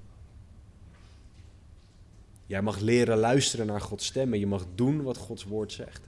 Jij 2.46 2.62
mag 2.62 2.80
leren 2.80 3.18
luisteren 3.18 3.66
naar 3.66 3.82
Gods 3.82 4.06
stem 4.06 4.34
en 4.34 4.40
je 4.40 4.48
mag 4.48 4.66
doen 4.76 5.04
wat 5.04 5.18
Gods 5.18 5.44
woord 5.44 5.72
zegt. 5.72 6.02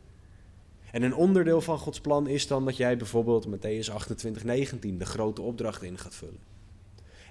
En 0.98 1.04
een 1.04 1.16
onderdeel 1.16 1.62
van 1.62 1.78
Gods 1.78 2.00
plan 2.00 2.28
is 2.28 2.48
dan 2.48 2.66
dat 2.66 2.78
jij 2.78 2.98
bijvoorbeeld 2.98 3.48
Matthäus 3.48 3.92
28, 3.92 4.44
19 4.44 4.98
de 4.98 5.06
grote 5.06 5.42
opdracht 5.42 5.84
in 5.84 5.98
gaat 5.98 6.16
vullen. 6.16 6.40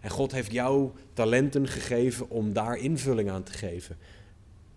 En 0.01 0.11
God 0.11 0.33
heeft 0.33 0.53
jou 0.53 0.91
talenten 1.13 1.69
gegeven 1.69 2.31
om 2.31 2.53
daar 2.53 2.77
invulling 2.77 3.31
aan 3.31 3.43
te 3.43 3.53
geven. 3.53 3.97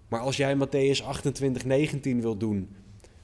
Maar 0.07 0.19
als 0.19 0.37
jij 0.37 0.55
Matthäus 0.55 1.03
28, 1.03 1.65
19 1.65 2.21
wilt 2.21 2.39
doen 2.39 2.75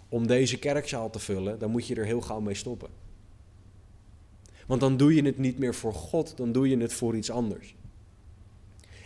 om 0.09 0.27
deze 0.27 0.59
kerkzaal 0.59 1.09
te 1.09 1.19
vullen, 1.19 1.59
dan 1.59 1.71
moet 1.71 1.87
je 1.87 1.95
er 1.95 2.05
heel 2.05 2.21
gauw 2.21 2.39
mee 2.39 2.55
stoppen. 2.55 2.89
Want 4.67 4.81
dan 4.81 4.97
doe 4.97 5.15
je 5.15 5.23
het 5.23 5.37
niet 5.37 5.59
meer 5.59 5.75
voor 5.75 5.93
God, 5.93 6.37
dan 6.37 6.51
doe 6.51 6.69
je 6.69 6.77
het 6.77 6.93
voor 6.93 7.15
iets 7.15 7.31
anders. 7.31 7.75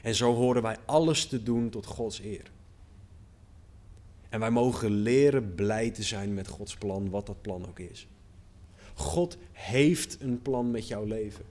En 0.04 0.16
zo 0.16 0.34
horen 0.34 0.62
wij 0.62 0.78
alles 0.86 1.26
te 1.26 1.44
doen 1.44 1.70
tot 1.70 1.86
Gods 1.86 2.22
eer. 2.22 2.52
En 4.30 4.40
wij 4.40 4.52
mogen 4.52 4.92
leren 4.92 5.56
blij 5.56 5.90
te 5.90 6.04
zijn 6.04 6.34
met 6.34 6.48
Gods 6.48 6.76
plan, 6.76 7.10
wat 7.10 7.26
dat 7.26 7.42
plan 7.42 7.68
ook 7.68 7.80
is. 7.80 8.08
God 8.94 9.38
heeft 9.52 10.22
een 10.22 10.42
plan 10.42 10.72
met 10.72 10.88
jouw 10.88 11.06
leven. 11.06 11.46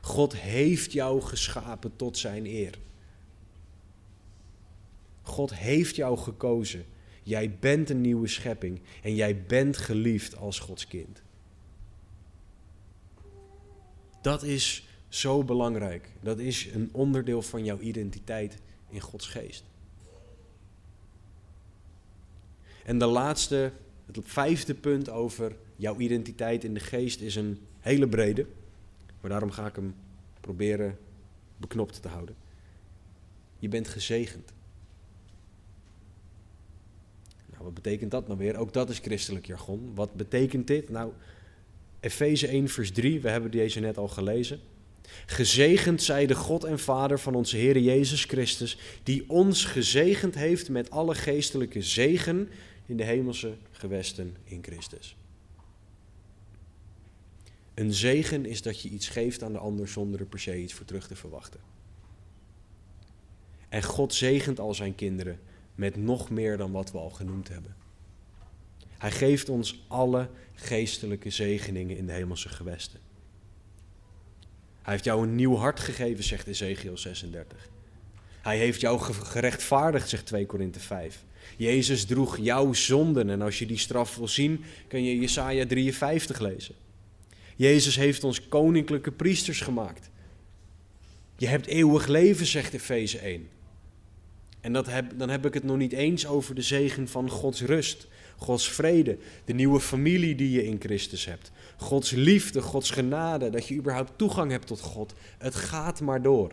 God 0.00 0.36
heeft 0.36 0.92
jou 0.92 1.20
geschapen 1.20 1.96
tot 1.96 2.18
zijn 2.18 2.46
eer. 2.46 2.78
God 5.22 5.54
heeft 5.54 5.96
jou 5.96 6.18
gekozen. 6.18 6.84
Jij 7.22 7.56
bent 7.60 7.90
een 7.90 8.00
nieuwe 8.00 8.28
schepping 8.28 8.80
en 9.02 9.14
jij 9.14 9.44
bent 9.44 9.76
geliefd 9.76 10.36
als 10.36 10.58
Gods 10.58 10.86
kind. 10.86 11.22
Dat 14.22 14.42
is 14.42 14.88
zo 15.08 15.44
belangrijk. 15.44 16.10
Dat 16.20 16.38
is 16.38 16.66
een 16.66 16.88
onderdeel 16.92 17.42
van 17.42 17.64
jouw 17.64 17.78
identiteit 17.78 18.58
in 18.88 19.00
Gods 19.00 19.26
geest. 19.26 19.64
En 22.88 22.98
de 22.98 23.06
laatste, 23.06 23.72
het 24.06 24.18
vijfde 24.22 24.74
punt 24.74 25.10
over 25.10 25.56
jouw 25.76 25.98
identiteit 25.98 26.64
in 26.64 26.74
de 26.74 26.80
geest 26.80 27.20
is 27.20 27.36
een 27.36 27.58
hele 27.80 28.08
brede. 28.08 28.46
Maar 29.20 29.30
daarom 29.30 29.50
ga 29.50 29.66
ik 29.66 29.74
hem 29.74 29.94
proberen 30.40 30.98
beknopt 31.56 32.02
te 32.02 32.08
houden. 32.08 32.34
Je 33.58 33.68
bent 33.68 33.88
gezegend. 33.88 34.52
Nou, 37.50 37.64
wat 37.64 37.74
betekent 37.74 38.10
dat 38.10 38.26
nou 38.26 38.38
weer? 38.38 38.56
Ook 38.56 38.72
dat 38.72 38.90
is 38.90 38.98
christelijk 38.98 39.46
jargon. 39.46 39.92
Wat 39.94 40.14
betekent 40.14 40.66
dit? 40.66 40.88
Nou, 40.88 41.12
Efeze 42.00 42.46
1, 42.46 42.68
vers 42.68 42.92
3, 42.92 43.20
we 43.20 43.28
hebben 43.28 43.50
deze 43.50 43.80
net 43.80 43.98
al 43.98 44.08
gelezen. 44.08 44.60
Gezegend 45.26 46.02
zij 46.02 46.26
de 46.26 46.34
God 46.34 46.64
en 46.64 46.78
Vader 46.78 47.18
van 47.18 47.34
onze 47.34 47.56
Heer 47.56 47.78
Jezus 47.78 48.24
Christus, 48.24 48.78
die 49.02 49.30
ons 49.30 49.64
gezegend 49.64 50.34
heeft 50.34 50.68
met 50.68 50.90
alle 50.90 51.14
geestelijke 51.14 51.82
zegen 51.82 52.48
in 52.88 52.96
de 52.96 53.04
hemelse 53.04 53.56
gewesten 53.70 54.36
in 54.44 54.62
Christus. 54.62 55.16
Een 57.74 57.92
zegen 57.92 58.46
is 58.46 58.62
dat 58.62 58.80
je 58.80 58.88
iets 58.88 59.08
geeft 59.08 59.42
aan 59.42 59.52
de 59.52 59.58
ander 59.58 59.88
zonder 59.88 60.20
er 60.20 60.26
per 60.26 60.40
se 60.40 60.62
iets 60.62 60.74
voor 60.74 60.86
terug 60.86 61.06
te 61.06 61.16
verwachten. 61.16 61.60
En 63.68 63.82
God 63.82 64.14
zegent 64.14 64.60
al 64.60 64.74
zijn 64.74 64.94
kinderen 64.94 65.40
met 65.74 65.96
nog 65.96 66.30
meer 66.30 66.56
dan 66.56 66.72
wat 66.72 66.92
we 66.92 66.98
al 66.98 67.10
genoemd 67.10 67.48
hebben. 67.48 67.76
Hij 68.98 69.10
geeft 69.10 69.48
ons 69.48 69.84
alle 69.88 70.28
geestelijke 70.54 71.30
zegeningen 71.30 71.96
in 71.96 72.06
de 72.06 72.12
hemelse 72.12 72.48
gewesten. 72.48 73.00
Hij 74.82 74.92
heeft 74.92 75.04
jou 75.04 75.22
een 75.22 75.34
nieuw 75.34 75.54
hart 75.54 75.80
gegeven, 75.80 76.24
zegt 76.24 76.46
Ezekiel 76.46 76.98
36. 76.98 77.68
Hij 78.40 78.58
heeft 78.58 78.80
jou 78.80 79.00
gerechtvaardigd, 79.00 80.08
zegt 80.08 80.26
2 80.26 80.46
Korinthe 80.46 80.80
5. 80.80 81.24
Jezus 81.56 82.04
droeg 82.04 82.38
jouw 82.38 82.72
zonden 82.72 83.30
en 83.30 83.42
als 83.42 83.58
je 83.58 83.66
die 83.66 83.78
straf 83.78 84.16
wil 84.16 84.28
zien, 84.28 84.64
kun 84.88 85.04
je 85.04 85.18
Jesaja 85.18 85.66
53 85.66 86.38
lezen. 86.38 86.74
Jezus 87.56 87.96
heeft 87.96 88.24
ons 88.24 88.48
koninklijke 88.48 89.12
priesters 89.12 89.60
gemaakt. 89.60 90.10
Je 91.36 91.46
hebt 91.46 91.66
eeuwig 91.66 92.06
leven, 92.06 92.46
zegt 92.46 92.74
Efeze 92.74 93.18
1. 93.18 93.48
En 94.60 94.72
dat 94.72 94.86
heb, 94.86 95.18
dan 95.18 95.28
heb 95.28 95.46
ik 95.46 95.54
het 95.54 95.64
nog 95.64 95.76
niet 95.76 95.92
eens 95.92 96.26
over 96.26 96.54
de 96.54 96.62
zegen 96.62 97.08
van 97.08 97.30
Gods 97.30 97.60
rust, 97.60 98.06
Gods 98.36 98.68
vrede, 98.68 99.18
de 99.44 99.52
nieuwe 99.52 99.80
familie 99.80 100.34
die 100.34 100.50
je 100.50 100.64
in 100.64 100.80
Christus 100.80 101.24
hebt, 101.24 101.50
Gods 101.76 102.10
liefde, 102.10 102.62
Gods 102.62 102.90
genade, 102.90 103.50
dat 103.50 103.66
je 103.66 103.74
überhaupt 103.74 104.12
toegang 104.18 104.50
hebt 104.50 104.66
tot 104.66 104.80
God. 104.80 105.14
Het 105.38 105.54
gaat 105.54 106.00
maar 106.00 106.22
door. 106.22 106.52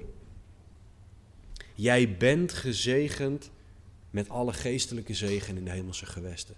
Jij 1.75 2.17
bent 2.17 2.53
gezegend 2.53 3.49
met 4.15 4.29
alle 4.29 4.53
geestelijke 4.53 5.13
zegen 5.13 5.57
in 5.57 5.63
de 5.63 5.71
hemelse 5.71 6.05
gewesten. 6.05 6.55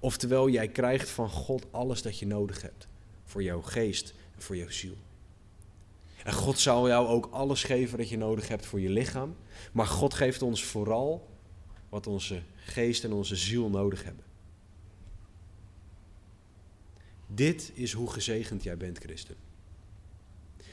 Oftewel, 0.00 0.48
jij 0.48 0.68
krijgt 0.68 1.08
van 1.08 1.30
God 1.30 1.66
alles 1.70 2.02
dat 2.02 2.18
je 2.18 2.26
nodig 2.26 2.62
hebt 2.62 2.88
voor 3.24 3.42
jouw 3.42 3.62
geest 3.62 4.14
en 4.34 4.42
voor 4.42 4.56
jouw 4.56 4.70
ziel. 4.70 4.96
En 6.24 6.32
God 6.32 6.58
zal 6.58 6.88
jou 6.88 7.06
ook 7.06 7.28
alles 7.30 7.64
geven 7.64 7.98
dat 7.98 8.08
je 8.08 8.16
nodig 8.16 8.48
hebt 8.48 8.66
voor 8.66 8.80
je 8.80 8.90
lichaam. 8.90 9.36
Maar 9.72 9.86
God 9.86 10.14
geeft 10.14 10.42
ons 10.42 10.64
vooral 10.64 11.28
wat 11.88 12.06
onze 12.06 12.42
geest 12.56 13.04
en 13.04 13.12
onze 13.12 13.36
ziel 13.36 13.68
nodig 13.68 14.04
hebben. 14.04 14.24
Dit 17.26 17.70
is 17.74 17.92
hoe 17.92 18.10
gezegend 18.10 18.62
jij 18.62 18.76
bent, 18.76 18.98
christen. 18.98 19.36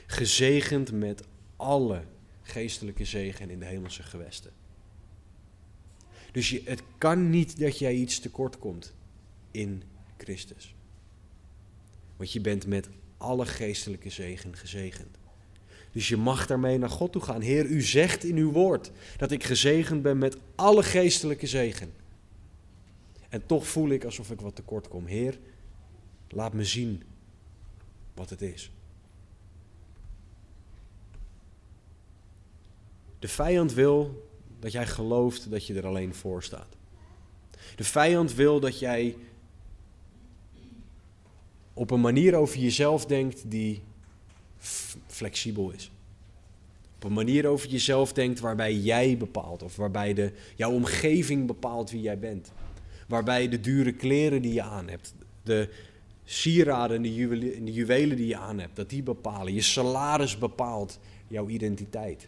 Gezegend 0.05 0.91
met 0.91 1.23
alle 1.55 2.03
geestelijke 2.41 3.05
zegen 3.05 3.49
in 3.49 3.59
de 3.59 3.65
hemelse 3.65 4.03
gewesten. 4.03 4.51
Dus 6.35 6.49
je, 6.49 6.61
het 6.65 6.81
kan 6.97 7.29
niet 7.29 7.59
dat 7.59 7.79
jij 7.79 7.93
iets 7.93 8.19
tekort 8.19 8.59
komt 8.59 8.93
in 9.51 9.83
Christus. 10.17 10.75
Want 12.15 12.31
je 12.31 12.41
bent 12.41 12.67
met 12.67 12.89
alle 13.17 13.45
geestelijke 13.45 14.09
zegen 14.09 14.55
gezegend. 14.55 15.17
Dus 15.91 16.07
je 16.07 16.17
mag 16.17 16.47
daarmee 16.47 16.77
naar 16.77 16.89
God 16.89 17.11
toe 17.11 17.21
gaan. 17.21 17.41
Heer, 17.41 17.65
u 17.65 17.81
zegt 17.81 18.23
in 18.23 18.37
uw 18.37 18.51
woord 18.51 18.91
dat 19.17 19.31
ik 19.31 19.43
gezegend 19.43 20.01
ben 20.01 20.17
met 20.17 20.37
alle 20.55 20.83
geestelijke 20.83 21.47
zegen. 21.47 21.93
En 23.29 23.45
toch 23.45 23.67
voel 23.67 23.89
ik 23.89 24.03
alsof 24.03 24.31
ik 24.31 24.41
wat 24.41 24.55
tekort 24.55 24.87
kom. 24.87 25.05
Heer, 25.05 25.39
laat 26.29 26.53
me 26.53 26.65
zien 26.65 27.03
wat 28.13 28.29
het 28.29 28.41
is. 28.41 28.71
De 33.19 33.27
vijand 33.27 33.73
wil 33.73 34.24
dat 34.65 34.73
jij 34.73 34.87
gelooft 34.87 35.49
dat 35.51 35.67
je 35.67 35.73
er 35.73 35.85
alleen 35.85 36.13
voor 36.13 36.43
staat. 36.43 36.75
De 37.75 37.83
vijand 37.83 38.33
wil 38.33 38.59
dat 38.59 38.79
jij 38.79 39.15
op 41.73 41.91
een 41.91 42.01
manier 42.01 42.35
over 42.35 42.59
jezelf 42.59 43.05
denkt 43.05 43.51
die 43.51 43.81
flexibel 45.07 45.71
is. 45.71 45.91
Op 46.95 47.03
een 47.03 47.13
manier 47.13 47.47
over 47.47 47.69
jezelf 47.69 48.13
denkt 48.13 48.39
waarbij 48.39 48.75
jij 48.75 49.17
bepaalt, 49.17 49.63
of 49.63 49.75
waarbij 49.75 50.13
de, 50.13 50.31
jouw 50.55 50.71
omgeving 50.71 51.47
bepaalt 51.47 51.91
wie 51.91 52.01
jij 52.01 52.19
bent. 52.19 52.51
Waarbij 53.07 53.49
de 53.49 53.59
dure 53.59 53.93
kleren 53.93 54.41
die 54.41 54.53
je 54.53 54.61
aan 54.61 54.89
hebt, 54.89 55.13
de 55.43 55.69
sieraden 56.23 56.97
en 56.97 57.01
de, 57.01 57.27
de 57.63 57.73
juwelen 57.73 58.17
die 58.17 58.27
je 58.27 58.37
aan 58.37 58.59
hebt, 58.59 58.75
dat 58.75 58.89
die 58.89 59.03
bepalen. 59.03 59.53
Je 59.53 59.61
salaris 59.61 60.37
bepaalt 60.37 60.99
jouw 61.27 61.47
identiteit. 61.47 62.27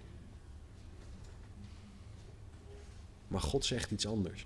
Maar 3.28 3.42
God 3.42 3.66
zegt 3.66 3.92
iets 3.92 4.08
anders. 4.08 4.46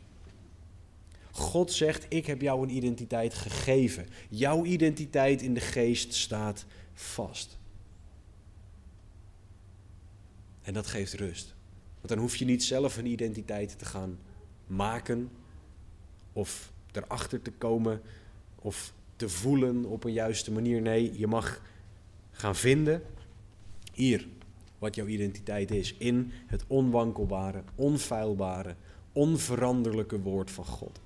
God 1.32 1.72
zegt: 1.72 2.06
Ik 2.10 2.26
heb 2.26 2.42
jou 2.42 2.64
een 2.64 2.76
identiteit 2.76 3.34
gegeven. 3.34 4.08
Jouw 4.30 4.66
identiteit 4.66 5.42
in 5.42 5.54
de 5.54 5.60
geest 5.60 6.14
staat 6.14 6.66
vast. 6.94 7.58
En 10.62 10.74
dat 10.74 10.88
geeft 10.88 11.14
rust. 11.14 11.54
Want 11.94 12.08
dan 12.08 12.18
hoef 12.18 12.36
je 12.36 12.46
niet 12.46 12.64
zelf 12.64 12.98
een 12.98 13.06
identiteit 13.06 13.80
te 13.80 13.86
gaan 13.86 14.20
maken 14.68 15.30
of 16.34 16.72
erachter 16.92 17.42
te 17.42 17.52
komen 17.52 18.02
of 18.56 18.94
te 19.16 19.30
voelen 19.30 19.86
op 19.86 20.04
een 20.04 20.14
juiste 20.14 20.52
manier. 20.52 20.82
Nee, 20.82 21.20
je 21.20 21.28
mag 21.28 21.62
gaan 22.32 22.56
vinden 22.56 23.04
hier 23.94 24.28
wat 24.82 24.96
jouw 24.96 25.06
identiteit 25.06 25.72
is 25.72 25.96
in 25.98 26.32
het 26.48 26.64
onwankelbare, 26.68 27.64
onfeilbare, 27.76 28.76
onveranderlijke 29.12 30.20
woord 30.20 30.52
van 30.52 30.66
God. 30.66 31.00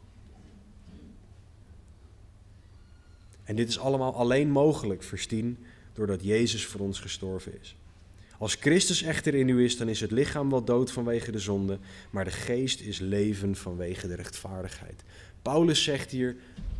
En 3.43 3.55
dit 3.55 3.69
is 3.69 3.79
allemaal 3.79 4.15
alleen 4.15 4.49
mogelijk, 4.49 5.03
vers 5.03 5.27
10, 5.27 5.57
doordat 5.93 6.23
Jezus 6.23 6.65
voor 6.65 6.79
ons 6.81 6.99
gestorven 6.99 7.59
is. 7.61 7.75
Als 8.37 8.55
Christus 8.55 9.01
echter 9.01 9.35
in 9.35 9.49
u 9.49 9.63
is, 9.63 9.77
dan 9.77 9.89
is 9.89 10.01
het 10.01 10.11
lichaam 10.11 10.49
wel 10.49 10.63
dood 10.63 10.91
vanwege 10.91 11.31
de 11.31 11.39
zonde, 11.39 11.79
maar 12.09 12.23
de 12.23 12.31
geest 12.31 12.81
is 12.81 12.99
leven 12.99 13.55
vanwege 13.55 14.07
de 14.07 14.15
rechtvaardigheid. 14.15 15.03
Paulus 15.41 15.83
zegt 15.83 16.11
hier, 16.11 16.35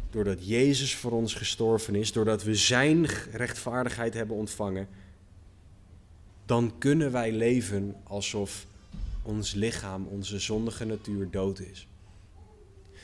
doordat 0.09 0.47
Jezus 0.47 0.95
voor 0.95 1.11
ons 1.11 1.33
gestorven 1.33 1.95
is, 1.95 2.11
doordat 2.11 2.43
we 2.43 2.55
zijn 2.55 3.05
rechtvaardigheid 3.31 4.13
hebben 4.13 4.35
ontvangen, 4.35 4.87
dan 6.45 6.71
kunnen 6.77 7.11
wij 7.11 7.31
leven 7.31 7.95
alsof 8.03 8.65
ons 9.21 9.53
lichaam, 9.53 10.07
onze 10.07 10.39
zondige 10.39 10.85
natuur 10.85 11.29
dood 11.31 11.59
is. 11.59 11.87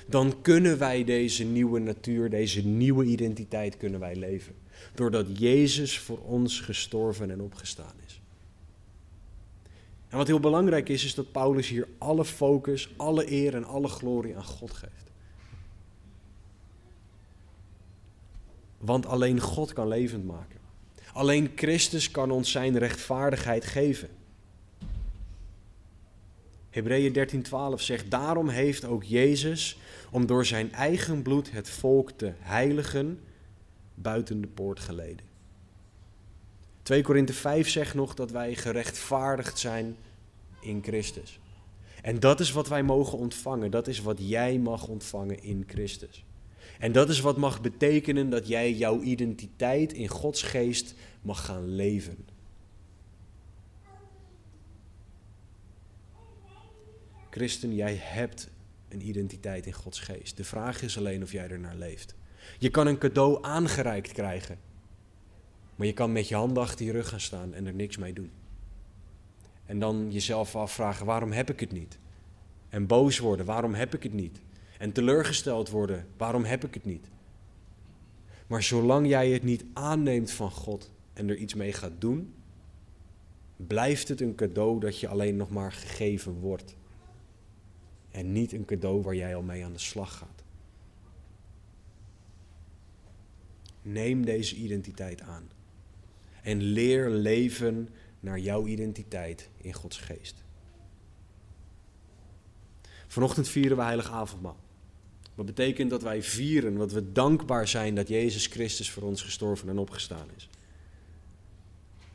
dan 0.07 0.41
kunnen 0.41 0.77
wij 0.77 1.03
deze 1.03 1.43
nieuwe 1.43 1.79
natuur, 1.79 2.29
deze 2.29 2.65
nieuwe 2.65 3.05
identiteit 3.05 3.77
kunnen 3.77 3.99
wij 3.99 4.15
leven. 4.15 4.55
Doordat 4.95 5.39
Jezus 5.39 5.99
voor 5.99 6.19
ons 6.19 6.59
gestorven 6.59 7.31
en 7.31 7.41
opgestaan 7.41 7.93
is. 8.05 8.21
En 10.09 10.17
wat 10.17 10.27
heel 10.27 10.39
belangrijk 10.39 10.89
is, 10.89 11.05
is 11.05 11.15
dat 11.15 11.31
Paulus 11.31 11.67
hier 11.67 11.87
alle 11.97 12.25
focus, 12.25 12.93
alle 12.97 13.31
eer 13.31 13.55
en 13.55 13.63
alle 13.63 13.87
glorie 13.87 14.35
aan 14.35 14.43
God 14.43 14.71
geeft. 14.71 15.11
Want 18.77 19.05
alleen 19.05 19.39
God 19.39 19.73
kan 19.73 19.87
levend 19.87 20.25
maken. 20.25 20.60
Alleen 21.13 21.51
Christus 21.55 22.11
kan 22.11 22.31
ons 22.31 22.51
zijn 22.51 22.77
rechtvaardigheid 22.77 23.65
geven. 23.65 24.09
Hebreeën 26.69 27.13
13:12 27.75 27.81
zegt: 27.81 28.11
Daarom 28.11 28.49
heeft 28.49 28.85
ook 28.85 29.03
Jezus, 29.03 29.77
om 30.11 30.25
door 30.25 30.45
zijn 30.45 30.73
eigen 30.73 31.21
bloed 31.21 31.51
het 31.51 31.69
volk 31.69 32.11
te 32.11 32.31
heiligen, 32.39 33.19
buiten 33.93 34.41
de 34.41 34.47
poort 34.47 34.79
geleden. 34.79 35.25
2 36.83 37.03
Korinthe 37.03 37.33
5 37.33 37.69
zegt 37.69 37.93
nog 37.93 38.13
dat 38.13 38.31
wij 38.31 38.55
gerechtvaardigd 38.55 39.59
zijn 39.59 39.95
in 40.61 40.83
Christus. 40.83 41.39
En 42.01 42.19
dat 42.19 42.39
is 42.39 42.51
wat 42.51 42.67
wij 42.67 42.83
mogen 42.83 43.17
ontvangen. 43.17 43.71
Dat 43.71 43.87
is 43.87 44.01
wat 44.01 44.17
jij 44.19 44.57
mag 44.57 44.87
ontvangen 44.87 45.43
in 45.43 45.63
Christus. 45.67 46.25
En 46.81 46.91
dat 46.91 47.09
is 47.09 47.19
wat 47.19 47.37
mag 47.37 47.61
betekenen 47.61 48.29
dat 48.29 48.47
jij 48.47 48.73
jouw 48.73 49.01
identiteit 49.01 49.93
in 49.93 50.07
Gods 50.07 50.43
geest 50.43 50.95
mag 51.21 51.45
gaan 51.45 51.67
leven. 51.67 52.25
Christen, 57.29 57.75
jij 57.75 57.95
hebt 57.95 58.49
een 58.89 59.07
identiteit 59.07 59.65
in 59.65 59.73
Gods 59.73 59.99
geest. 59.99 60.37
De 60.37 60.43
vraag 60.43 60.81
is 60.81 60.97
alleen 60.97 61.23
of 61.23 61.31
jij 61.31 61.49
er 61.49 61.59
naar 61.59 61.75
leeft. 61.75 62.15
Je 62.59 62.69
kan 62.69 62.87
een 62.87 62.97
cadeau 62.97 63.37
aangereikt 63.41 64.11
krijgen, 64.11 64.59
maar 65.75 65.87
je 65.87 65.93
kan 65.93 66.11
met 66.11 66.27
je 66.27 66.35
handen 66.35 66.63
achter 66.63 66.85
je 66.85 66.91
rug 66.91 67.09
gaan 67.09 67.19
staan 67.19 67.53
en 67.53 67.65
er 67.65 67.73
niks 67.73 67.97
mee 67.97 68.13
doen. 68.13 68.31
En 69.65 69.79
dan 69.79 70.11
jezelf 70.11 70.55
afvragen: 70.55 71.05
waarom 71.05 71.31
heb 71.31 71.49
ik 71.49 71.59
het 71.59 71.71
niet? 71.71 71.99
En 72.69 72.87
boos 72.87 73.19
worden: 73.19 73.45
waarom 73.45 73.73
heb 73.73 73.95
ik 73.95 74.03
het 74.03 74.13
niet? 74.13 74.41
En 74.81 74.91
teleurgesteld 74.91 75.69
worden: 75.69 76.07
waarom 76.17 76.43
heb 76.43 76.63
ik 76.63 76.73
het 76.73 76.85
niet? 76.85 77.07
Maar 78.47 78.63
zolang 78.63 79.07
jij 79.07 79.29
het 79.29 79.43
niet 79.43 79.65
aanneemt 79.73 80.31
van 80.31 80.51
God 80.51 80.91
en 81.13 81.29
er 81.29 81.35
iets 81.35 81.53
mee 81.53 81.73
gaat 81.73 82.01
doen, 82.01 82.33
blijft 83.55 84.07
het 84.07 84.21
een 84.21 84.35
cadeau 84.35 84.79
dat 84.79 84.99
je 84.99 85.07
alleen 85.07 85.35
nog 85.35 85.49
maar 85.49 85.71
gegeven 85.71 86.33
wordt. 86.33 86.75
En 88.11 88.31
niet 88.31 88.53
een 88.53 88.65
cadeau 88.65 89.01
waar 89.01 89.15
jij 89.15 89.35
al 89.35 89.41
mee 89.41 89.65
aan 89.65 89.73
de 89.73 89.79
slag 89.79 90.17
gaat. 90.17 90.43
Neem 93.81 94.25
deze 94.25 94.55
identiteit 94.55 95.21
aan. 95.21 95.49
En 96.43 96.61
leer 96.61 97.09
leven 97.09 97.89
naar 98.19 98.39
jouw 98.39 98.65
identiteit 98.65 99.49
in 99.57 99.73
Gods 99.73 99.97
geest. 99.97 100.43
Vanochtend 103.07 103.47
vieren 103.47 103.77
we 103.77 103.83
Heilig 103.83 104.11
Avondmaal. 104.11 104.57
Wat 105.41 105.55
betekent 105.55 105.89
dat 105.89 106.01
wij 106.01 106.23
vieren, 106.23 106.75
wat 106.75 106.91
we 106.91 107.11
dankbaar 107.11 107.67
zijn 107.67 107.95
dat 107.95 108.07
Jezus 108.07 108.45
Christus 108.45 108.91
voor 108.91 109.03
ons 109.03 109.21
gestorven 109.21 109.69
en 109.69 109.77
opgestaan 109.77 110.27
is. 110.35 110.49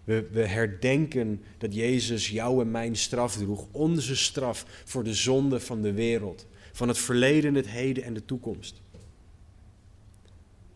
We, 0.05 0.47
herdenken 0.47 1.43
dat 1.59 1.74
Jezus 1.74 2.29
jou 2.29 2.61
en 2.61 2.70
mijn 2.70 2.97
straf 2.97 3.37
droeg, 3.37 3.66
onze 3.70 4.16
straf 4.16 4.83
voor 4.85 5.05
de 5.05 5.14
zonde 5.14 5.61
van 5.61 5.83
de 5.83 5.93
wereld, 5.93 6.47
van 6.72 6.89
het 6.89 6.99
verleden, 6.99 7.55
het 7.55 7.68
heden 7.68 8.03
en 8.03 8.14
de 8.14 8.24
toekomst. 8.24 8.81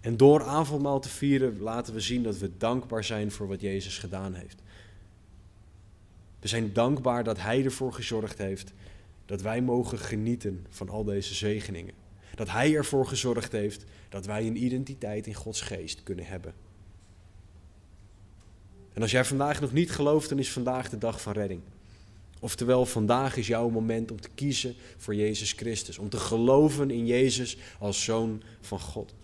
En 0.00 0.16
door 0.16 0.42
avondmaal 0.44 1.00
te 1.00 1.08
vieren 1.08 1.60
laten 1.60 1.94
we 1.94 2.00
zien 2.00 2.22
dat 2.22 2.38
we 2.38 2.50
dankbaar 2.56 3.04
zijn 3.04 3.30
voor 3.30 3.48
wat 3.48 3.60
Jezus 3.60 3.98
gedaan 3.98 4.34
heeft. 4.34 4.62
We 6.40 6.48
zijn 6.48 6.72
dankbaar 6.72 7.24
dat 7.24 7.40
Hij 7.40 7.64
ervoor 7.64 7.92
gezorgd 7.92 8.38
heeft 8.38 8.72
dat 9.26 9.42
wij 9.42 9.62
mogen 9.62 9.98
genieten 9.98 10.66
van 10.68 10.88
al 10.88 11.04
deze 11.04 11.34
zegeningen. 11.34 12.00
Dat 12.34 12.50
Hij 12.50 12.74
ervoor 12.74 13.06
gezorgd 13.06 13.52
heeft 13.52 13.84
dat 14.08 14.26
wij 14.26 14.46
een 14.46 14.64
identiteit 14.64 15.26
in 15.26 15.34
Gods 15.34 15.60
geest 15.60 16.02
kunnen 16.02 16.26
hebben. 16.26 16.54
En 18.92 19.02
als 19.02 19.10
jij 19.10 19.24
vandaag 19.24 19.60
nog 19.60 19.72
niet 19.72 19.90
gelooft, 19.90 20.28
dan 20.28 20.38
is 20.38 20.52
vandaag 20.52 20.90
de 20.90 20.98
dag 20.98 21.20
van 21.22 21.32
redding. 21.32 21.60
Oftewel, 22.40 22.86
vandaag 22.86 23.36
is 23.36 23.46
jouw 23.46 23.68
moment 23.68 24.10
om 24.10 24.20
te 24.20 24.28
kiezen 24.34 24.74
voor 24.96 25.14
Jezus 25.14 25.52
Christus. 25.52 25.98
Om 25.98 26.08
te 26.08 26.16
geloven 26.16 26.90
in 26.90 27.06
Jezus 27.06 27.56
als 27.78 28.04
zoon 28.04 28.42
van 28.60 28.80
God. 28.80 29.14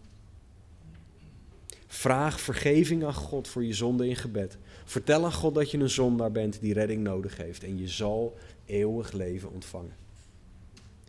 Vraag 1.87 2.41
vergeving 2.41 3.05
aan 3.05 3.15
God 3.15 3.49
voor 3.49 3.65
je 3.65 3.73
zonde 3.73 4.09
in 4.09 4.17
gebed. 4.17 4.59
Vertel 4.85 5.25
aan 5.25 5.33
God 5.33 5.55
dat 5.55 5.71
je 5.71 5.79
een 5.79 5.91
zondaar 5.91 6.33
bent 6.33 6.61
die 6.61 6.73
redding 6.73 7.03
nodig 7.03 7.37
heeft. 7.37 7.65
En 7.65 7.79
je 7.79 7.89
zal 7.89 8.37
eeuwig 8.67 9.13
leven 9.13 9.53
ontvangen. 9.53 10.06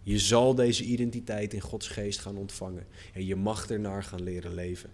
Je 0.07 0.19
zal 0.19 0.55
deze 0.55 0.83
identiteit 0.83 1.53
in 1.53 1.61
Gods 1.61 1.87
geest 1.87 2.19
gaan 2.19 2.37
ontvangen. 2.37 2.87
En 3.13 3.25
je 3.25 3.35
mag 3.35 3.69
ernaar 3.69 4.03
gaan 4.03 4.23
leren 4.23 4.53
leven. 4.53 4.89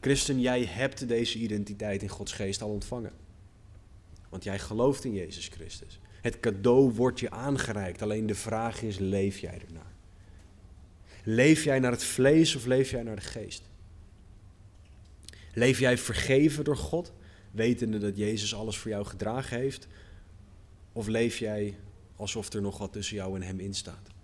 Christen, 0.00 0.40
jij 0.40 0.64
hebt 0.64 1.08
deze 1.08 1.38
identiteit 1.38 2.02
in 2.02 2.08
Gods 2.08 2.32
geest 2.32 2.62
al 2.62 2.68
ontvangen. 2.68 3.12
Want 4.28 4.44
jij 4.44 4.58
gelooft 4.58 5.04
in 5.04 5.12
Jezus 5.12 5.48
Christus. 5.48 5.98
Het 6.20 6.40
cadeau 6.40 6.92
wordt 6.92 7.20
je 7.20 7.30
aangereikt. 7.30 8.02
Alleen 8.02 8.26
de 8.26 8.34
vraag 8.34 8.82
is, 8.82 8.98
leef 8.98 9.38
jij 9.38 9.60
ernaar? 9.66 9.92
Leef 11.24 11.64
jij 11.64 11.78
naar 11.78 11.92
het 11.92 12.04
vlees 12.04 12.56
of 12.56 12.64
leef 12.64 12.90
jij 12.90 13.02
naar 13.02 13.16
de 13.16 13.22
geest? 13.22 13.62
Leef 15.54 15.78
jij 15.78 15.98
vergeven 15.98 16.64
door 16.64 16.76
God, 16.76 17.12
wetende 17.50 17.98
dat 17.98 18.16
Jezus 18.16 18.54
alles 18.54 18.76
voor 18.76 18.90
jou 18.90 19.04
gedragen 19.04 19.58
heeft? 19.58 19.86
Of 20.92 21.06
leef 21.06 21.38
jij 21.38 21.76
alsof 22.16 22.52
er 22.52 22.62
nog 22.62 22.78
wat 22.78 22.92
tussen 22.92 23.16
jou 23.16 23.34
en 23.34 23.42
Hem 23.42 23.60
in 23.60 23.74
staat? 23.74 24.14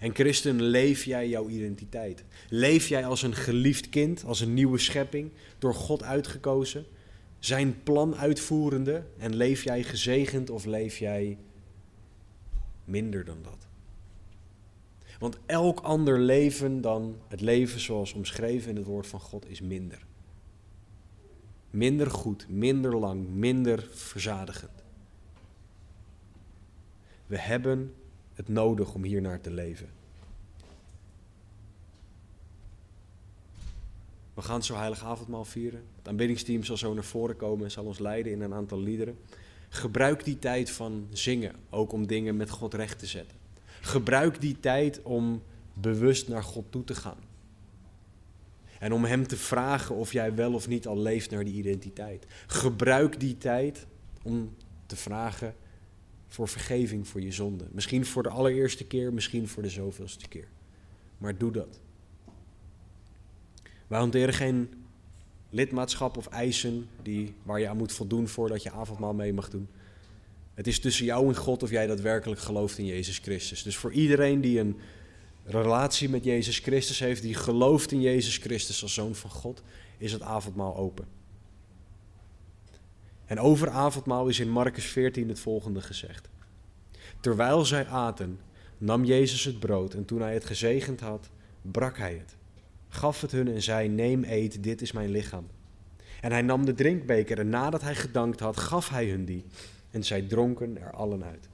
En 0.00 0.14
christen, 0.14 0.62
leef 0.62 1.04
jij 1.04 1.28
jouw 1.28 1.48
identiteit? 1.48 2.24
Leef 2.48 2.88
jij 2.88 3.06
als 3.06 3.22
een 3.22 3.34
geliefd 3.34 3.88
kind, 3.88 4.24
als 4.24 4.40
een 4.40 4.54
nieuwe 4.54 4.78
schepping, 4.78 5.30
door 5.58 5.74
God 5.74 6.02
uitgekozen? 6.02 6.86
Zijn 7.38 7.82
plan 7.82 8.16
uitvoerende? 8.16 9.04
En 9.18 9.36
leef 9.36 9.64
jij 9.64 9.82
gezegend 9.82 10.50
of 10.50 10.64
leef 10.64 10.98
jij 10.98 11.38
minder 12.84 13.24
dan 13.24 13.38
dat? 13.42 13.66
Want 15.18 15.38
elk 15.46 15.80
ander 15.80 16.18
leven 16.18 16.80
dan 16.80 17.16
het 17.28 17.40
leven 17.40 17.80
zoals 17.80 18.12
omschreven 18.12 18.70
in 18.70 18.76
het 18.76 18.84
woord 18.84 19.06
van 19.06 19.20
God 19.20 19.48
is 19.50 19.60
minder. 19.60 20.06
Minder 21.70 22.10
goed, 22.10 22.46
minder 22.48 22.96
lang, 22.96 23.28
minder 23.28 23.88
verzadigend. 23.90 24.83
We 27.26 27.38
hebben 27.38 27.94
het 28.34 28.48
nodig 28.48 28.94
om 28.94 29.02
hier 29.02 29.20
naar 29.20 29.40
te 29.40 29.50
leven. 29.50 29.88
We 34.34 34.42
gaan 34.42 34.62
zo 34.62 34.76
heilig 34.76 35.04
avondmaal 35.04 35.44
vieren. 35.44 35.84
Het 35.96 36.08
aanbiddingsteam 36.08 36.64
zal 36.64 36.76
zo 36.76 36.94
naar 36.94 37.04
voren 37.04 37.36
komen 37.36 37.64
en 37.64 37.70
zal 37.70 37.84
ons 37.84 37.98
leiden 37.98 38.32
in 38.32 38.40
een 38.40 38.54
aantal 38.54 38.80
liederen. 38.80 39.18
Gebruik 39.68 40.24
die 40.24 40.38
tijd 40.38 40.70
van 40.70 41.06
zingen 41.10 41.54
ook 41.70 41.92
om 41.92 42.06
dingen 42.06 42.36
met 42.36 42.50
God 42.50 42.74
recht 42.74 42.98
te 42.98 43.06
zetten. 43.06 43.36
Gebruik 43.80 44.40
die 44.40 44.60
tijd 44.60 45.02
om 45.02 45.42
bewust 45.74 46.28
naar 46.28 46.42
God 46.42 46.64
toe 46.70 46.84
te 46.84 46.94
gaan. 46.94 47.18
En 48.78 48.92
om 48.92 49.04
Hem 49.04 49.26
te 49.26 49.36
vragen 49.36 49.94
of 49.94 50.12
jij 50.12 50.34
wel 50.34 50.54
of 50.54 50.68
niet 50.68 50.86
al 50.86 50.98
leeft 50.98 51.30
naar 51.30 51.44
die 51.44 51.54
identiteit. 51.54 52.26
Gebruik 52.46 53.20
die 53.20 53.38
tijd 53.38 53.86
om 54.22 54.54
te 54.86 54.96
vragen 54.96 55.54
voor 56.34 56.48
vergeving 56.48 57.08
voor 57.08 57.20
je 57.20 57.32
zonde. 57.32 57.64
Misschien 57.70 58.06
voor 58.06 58.22
de 58.22 58.28
allereerste 58.28 58.84
keer, 58.84 59.12
misschien 59.12 59.48
voor 59.48 59.62
de 59.62 59.68
zoveelste 59.68 60.28
keer. 60.28 60.48
Maar 61.18 61.38
doe 61.38 61.52
dat. 61.52 61.80
Wij 63.86 63.98
hanteren 63.98 64.34
geen 64.34 64.68
lidmaatschap 65.50 66.16
of 66.16 66.26
eisen 66.26 66.88
die, 67.02 67.34
waar 67.42 67.60
je 67.60 67.68
aan 67.68 67.76
moet 67.76 67.92
voldoen 67.92 68.28
voordat 68.28 68.62
je 68.62 68.70
avondmaal 68.70 69.14
mee 69.14 69.32
mag 69.32 69.50
doen. 69.50 69.68
Het 70.54 70.66
is 70.66 70.80
tussen 70.80 71.04
jou 71.04 71.28
en 71.28 71.36
God 71.36 71.62
of 71.62 71.70
jij 71.70 71.86
daadwerkelijk 71.86 72.40
gelooft 72.40 72.78
in 72.78 72.86
Jezus 72.86 73.18
Christus. 73.18 73.62
Dus 73.62 73.76
voor 73.76 73.92
iedereen 73.92 74.40
die 74.40 74.58
een 74.58 74.76
relatie 75.44 76.08
met 76.08 76.24
Jezus 76.24 76.58
Christus 76.58 76.98
heeft, 76.98 77.22
die 77.22 77.34
gelooft 77.34 77.92
in 77.92 78.00
Jezus 78.00 78.36
Christus 78.36 78.82
als 78.82 78.94
zoon 78.94 79.14
van 79.14 79.30
God, 79.30 79.62
is 79.98 80.12
het 80.12 80.22
avondmaal 80.22 80.76
open. 80.76 81.06
En 83.26 83.40
over 83.40 83.70
avondmaal 83.70 84.28
is 84.28 84.40
in 84.40 84.50
Marcus 84.50 84.86
14 84.86 85.28
het 85.28 85.40
volgende 85.40 85.80
gezegd. 85.80 86.28
Terwijl 87.20 87.64
zij 87.64 87.86
aten, 87.86 88.40
nam 88.78 89.04
Jezus 89.04 89.44
het 89.44 89.58
brood 89.58 89.94
en 89.94 90.04
toen 90.04 90.20
hij 90.20 90.34
het 90.34 90.44
gezegend 90.44 91.00
had, 91.00 91.30
brak 91.62 91.98
hij 91.98 92.12
het, 92.12 92.36
gaf 92.88 93.20
het 93.20 93.30
hun 93.30 93.48
en 93.48 93.62
zei: 93.62 93.88
Neem, 93.88 94.24
eet, 94.24 94.62
dit 94.62 94.82
is 94.82 94.92
mijn 94.92 95.10
lichaam. 95.10 95.46
En 96.20 96.32
hij 96.32 96.42
nam 96.42 96.64
de 96.64 96.74
drinkbeker 96.74 97.38
en 97.38 97.48
nadat 97.48 97.82
hij 97.82 97.94
gedankt 97.94 98.40
had, 98.40 98.56
gaf 98.56 98.88
hij 98.88 99.08
hun 99.08 99.24
die 99.24 99.44
en 99.90 100.04
zij 100.04 100.22
dronken 100.22 100.80
er 100.80 100.90
allen 100.90 101.24
uit. 101.24 101.48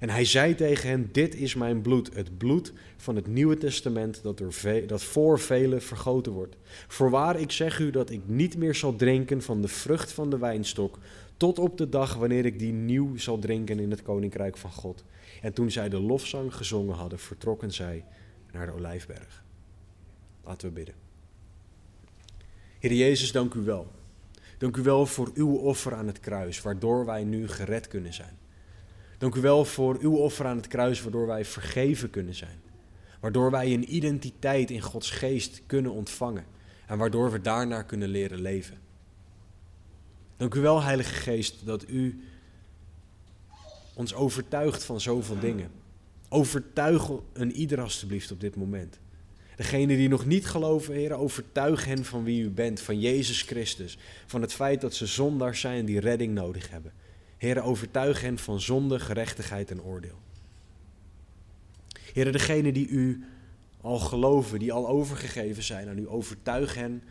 En 0.00 0.10
hij 0.10 0.24
zei 0.24 0.54
tegen 0.54 0.88
hen: 0.88 1.08
Dit 1.12 1.34
is 1.34 1.54
mijn 1.54 1.80
bloed, 1.80 2.14
het 2.14 2.38
bloed 2.38 2.72
van 2.96 3.16
het 3.16 3.26
Nieuwe 3.26 3.58
Testament 3.58 4.22
dat, 4.22 4.38
door 4.38 4.52
dat 4.86 5.02
voor 5.02 5.40
velen 5.40 5.82
vergoten 5.82 6.32
wordt. 6.32 6.56
Voorwaar, 6.88 7.40
ik 7.40 7.50
zeg 7.50 7.78
u 7.78 7.90
dat 7.90 8.10
ik 8.10 8.20
niet 8.26 8.56
meer 8.56 8.74
zal 8.74 8.96
drinken 8.96 9.42
van 9.42 9.62
de 9.62 9.68
vrucht 9.68 10.12
van 10.12 10.30
de 10.30 10.38
wijnstok, 10.38 10.98
tot 11.36 11.58
op 11.58 11.78
de 11.78 11.88
dag 11.88 12.14
wanneer 12.14 12.44
ik 12.44 12.58
die 12.58 12.72
nieuw 12.72 13.16
zal 13.16 13.38
drinken 13.38 13.78
in 13.78 13.90
het 13.90 14.02
koninkrijk 14.02 14.56
van 14.56 14.72
God. 14.72 15.04
En 15.42 15.52
toen 15.52 15.70
zij 15.70 15.88
de 15.88 16.00
lofzang 16.00 16.54
gezongen 16.54 16.94
hadden, 16.94 17.18
vertrokken 17.18 17.72
zij 17.72 18.04
naar 18.52 18.66
de 18.66 18.72
olijfberg. 18.72 19.44
Laten 20.44 20.68
we 20.68 20.74
bidden. 20.74 20.94
Heer 22.78 22.92
Jezus, 22.92 23.32
dank 23.32 23.54
u 23.54 23.60
wel. 23.60 23.90
Dank 24.58 24.76
u 24.76 24.82
wel 24.82 25.06
voor 25.06 25.30
uw 25.34 25.56
offer 25.56 25.94
aan 25.94 26.06
het 26.06 26.20
kruis, 26.20 26.62
waardoor 26.62 27.06
wij 27.06 27.24
nu 27.24 27.48
gered 27.48 27.88
kunnen 27.88 28.14
zijn. 28.14 28.39
Dank 29.20 29.34
u 29.34 29.40
wel 29.40 29.64
voor 29.64 29.96
uw 30.00 30.16
offer 30.16 30.46
aan 30.46 30.56
het 30.56 30.66
kruis, 30.66 31.02
waardoor 31.02 31.26
wij 31.26 31.44
vergeven 31.44 32.10
kunnen 32.10 32.34
zijn. 32.34 32.60
Waardoor 33.20 33.50
wij 33.50 33.72
een 33.72 33.94
identiteit 33.94 34.70
in 34.70 34.80
Gods 34.80 35.10
geest 35.10 35.62
kunnen 35.66 35.92
ontvangen. 35.92 36.44
En 36.86 36.98
waardoor 36.98 37.30
we 37.30 37.40
daarnaar 37.40 37.84
kunnen 37.84 38.08
leren 38.08 38.40
leven. 38.40 38.78
Dank 40.36 40.54
u 40.54 40.60
wel, 40.60 40.82
Heilige 40.82 41.14
Geest, 41.14 41.66
dat 41.66 41.88
u 41.88 42.24
ons 43.94 44.14
overtuigt 44.14 44.84
van 44.84 45.00
zoveel 45.00 45.38
dingen. 45.38 45.70
Overtuig 46.28 47.10
een 47.32 47.52
ieder 47.52 47.80
alstublieft 47.80 48.30
op 48.30 48.40
dit 48.40 48.56
moment. 48.56 48.98
Degene 49.56 49.96
die 49.96 50.08
nog 50.08 50.26
niet 50.26 50.46
geloven, 50.46 50.94
Heer, 50.94 51.12
overtuig 51.12 51.84
hen 51.84 52.04
van 52.04 52.24
wie 52.24 52.42
u 52.42 52.50
bent, 52.50 52.80
van 52.80 53.00
Jezus 53.00 53.42
Christus. 53.42 53.98
Van 54.26 54.40
het 54.40 54.52
feit 54.52 54.80
dat 54.80 54.94
ze 54.94 55.06
zondaars 55.06 55.60
zijn 55.60 55.84
die 55.84 56.00
redding 56.00 56.34
nodig 56.34 56.70
hebben. 56.70 56.92
Heer, 57.40 57.62
overtuig 57.62 58.20
hen 58.20 58.38
van 58.38 58.60
zonde, 58.60 58.98
gerechtigheid 58.98 59.70
en 59.70 59.82
oordeel. 59.82 60.18
Heer, 62.12 62.32
degene 62.32 62.72
die 62.72 62.88
u 62.88 63.24
al 63.80 63.98
geloven, 63.98 64.58
die 64.58 64.72
al 64.72 64.88
overgegeven 64.88 65.62
zijn 65.62 65.88
aan 65.88 65.98
u, 65.98 66.08
overtuig 66.08 66.74
hen 66.74 67.02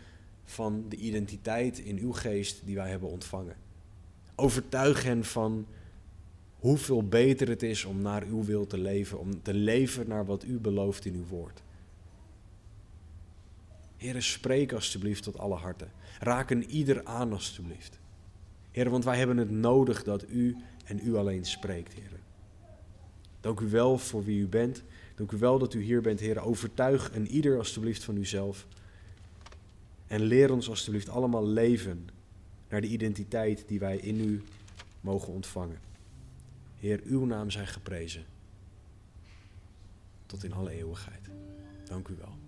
van 0.44 0.86
de 0.90 0.96
identiteit 0.96 1.80
in 1.80 1.98
uw 1.98 2.12
geest 2.12 2.66
die 2.66 2.76
wij 2.76 2.90
hebben 2.90 3.10
ontvangen. 3.10 3.56
Overtuig 4.36 5.04
hen 5.04 5.26
van 5.26 5.68
hoeveel 6.60 7.08
beter 7.08 7.48
het 7.48 7.64
is 7.64 7.86
om 7.86 8.02
naar 8.02 8.24
uw 8.24 8.44
wil 8.44 8.68
te 8.68 8.78
leven, 8.78 9.20
om 9.20 9.42
te 9.42 9.54
leven 9.54 10.08
naar 10.08 10.26
wat 10.26 10.44
u 10.44 10.60
belooft 10.60 11.06
in 11.06 11.16
uw 11.16 11.26
woord. 11.26 11.62
Heer, 13.98 14.22
spreek 14.22 14.74
alstublieft 14.74 15.24
tot 15.24 15.38
alle 15.38 15.56
harten. 15.56 15.92
Raak 16.20 16.50
een 16.50 16.70
ieder 16.70 17.06
aan 17.06 17.32
alstublieft. 17.34 17.99
Heer, 18.80 18.90
want 18.90 19.04
wij 19.04 19.18
hebben 19.18 19.38
het 19.38 19.50
nodig 19.50 20.04
dat 20.04 20.30
u 20.30 20.58
en 20.86 21.00
u 21.08 21.16
alleen 21.16 21.46
spreekt, 21.46 21.94
Heer. 21.94 22.20
Dank 23.40 23.60
u 23.60 23.70
wel 23.70 23.98
voor 23.98 24.24
wie 24.24 24.40
u 24.40 24.48
bent. 24.48 24.84
Dank 25.16 25.32
u 25.32 25.38
wel 25.38 25.60
dat 25.60 25.74
u 25.74 25.82
hier 25.82 26.02
bent, 26.02 26.20
Heer. 26.20 26.42
Overtuig 26.42 27.16
een 27.16 27.28
ieder 27.28 27.58
alstublieft 27.58 28.04
van 28.04 28.18
uzelf. 28.18 28.68
En 30.08 30.22
leer 30.22 30.52
ons 30.52 30.70
alstublieft 30.70 31.10
allemaal 31.10 31.48
leven 31.48 32.10
naar 32.70 32.82
de 32.82 32.88
identiteit 32.88 33.64
die 33.68 33.80
wij 33.80 33.98
in 33.98 34.20
u 34.20 34.44
mogen 35.02 35.34
ontvangen. 35.34 35.80
Heer, 36.76 37.02
uw 37.04 37.26
naam 37.26 37.52
zij 37.52 37.68
geprezen. 37.68 38.26
Tot 40.26 40.44
in 40.44 40.54
alle 40.54 40.72
eeuwigheid. 40.72 41.30
Dank 41.86 42.08
u 42.08 42.16
wel. 42.20 42.39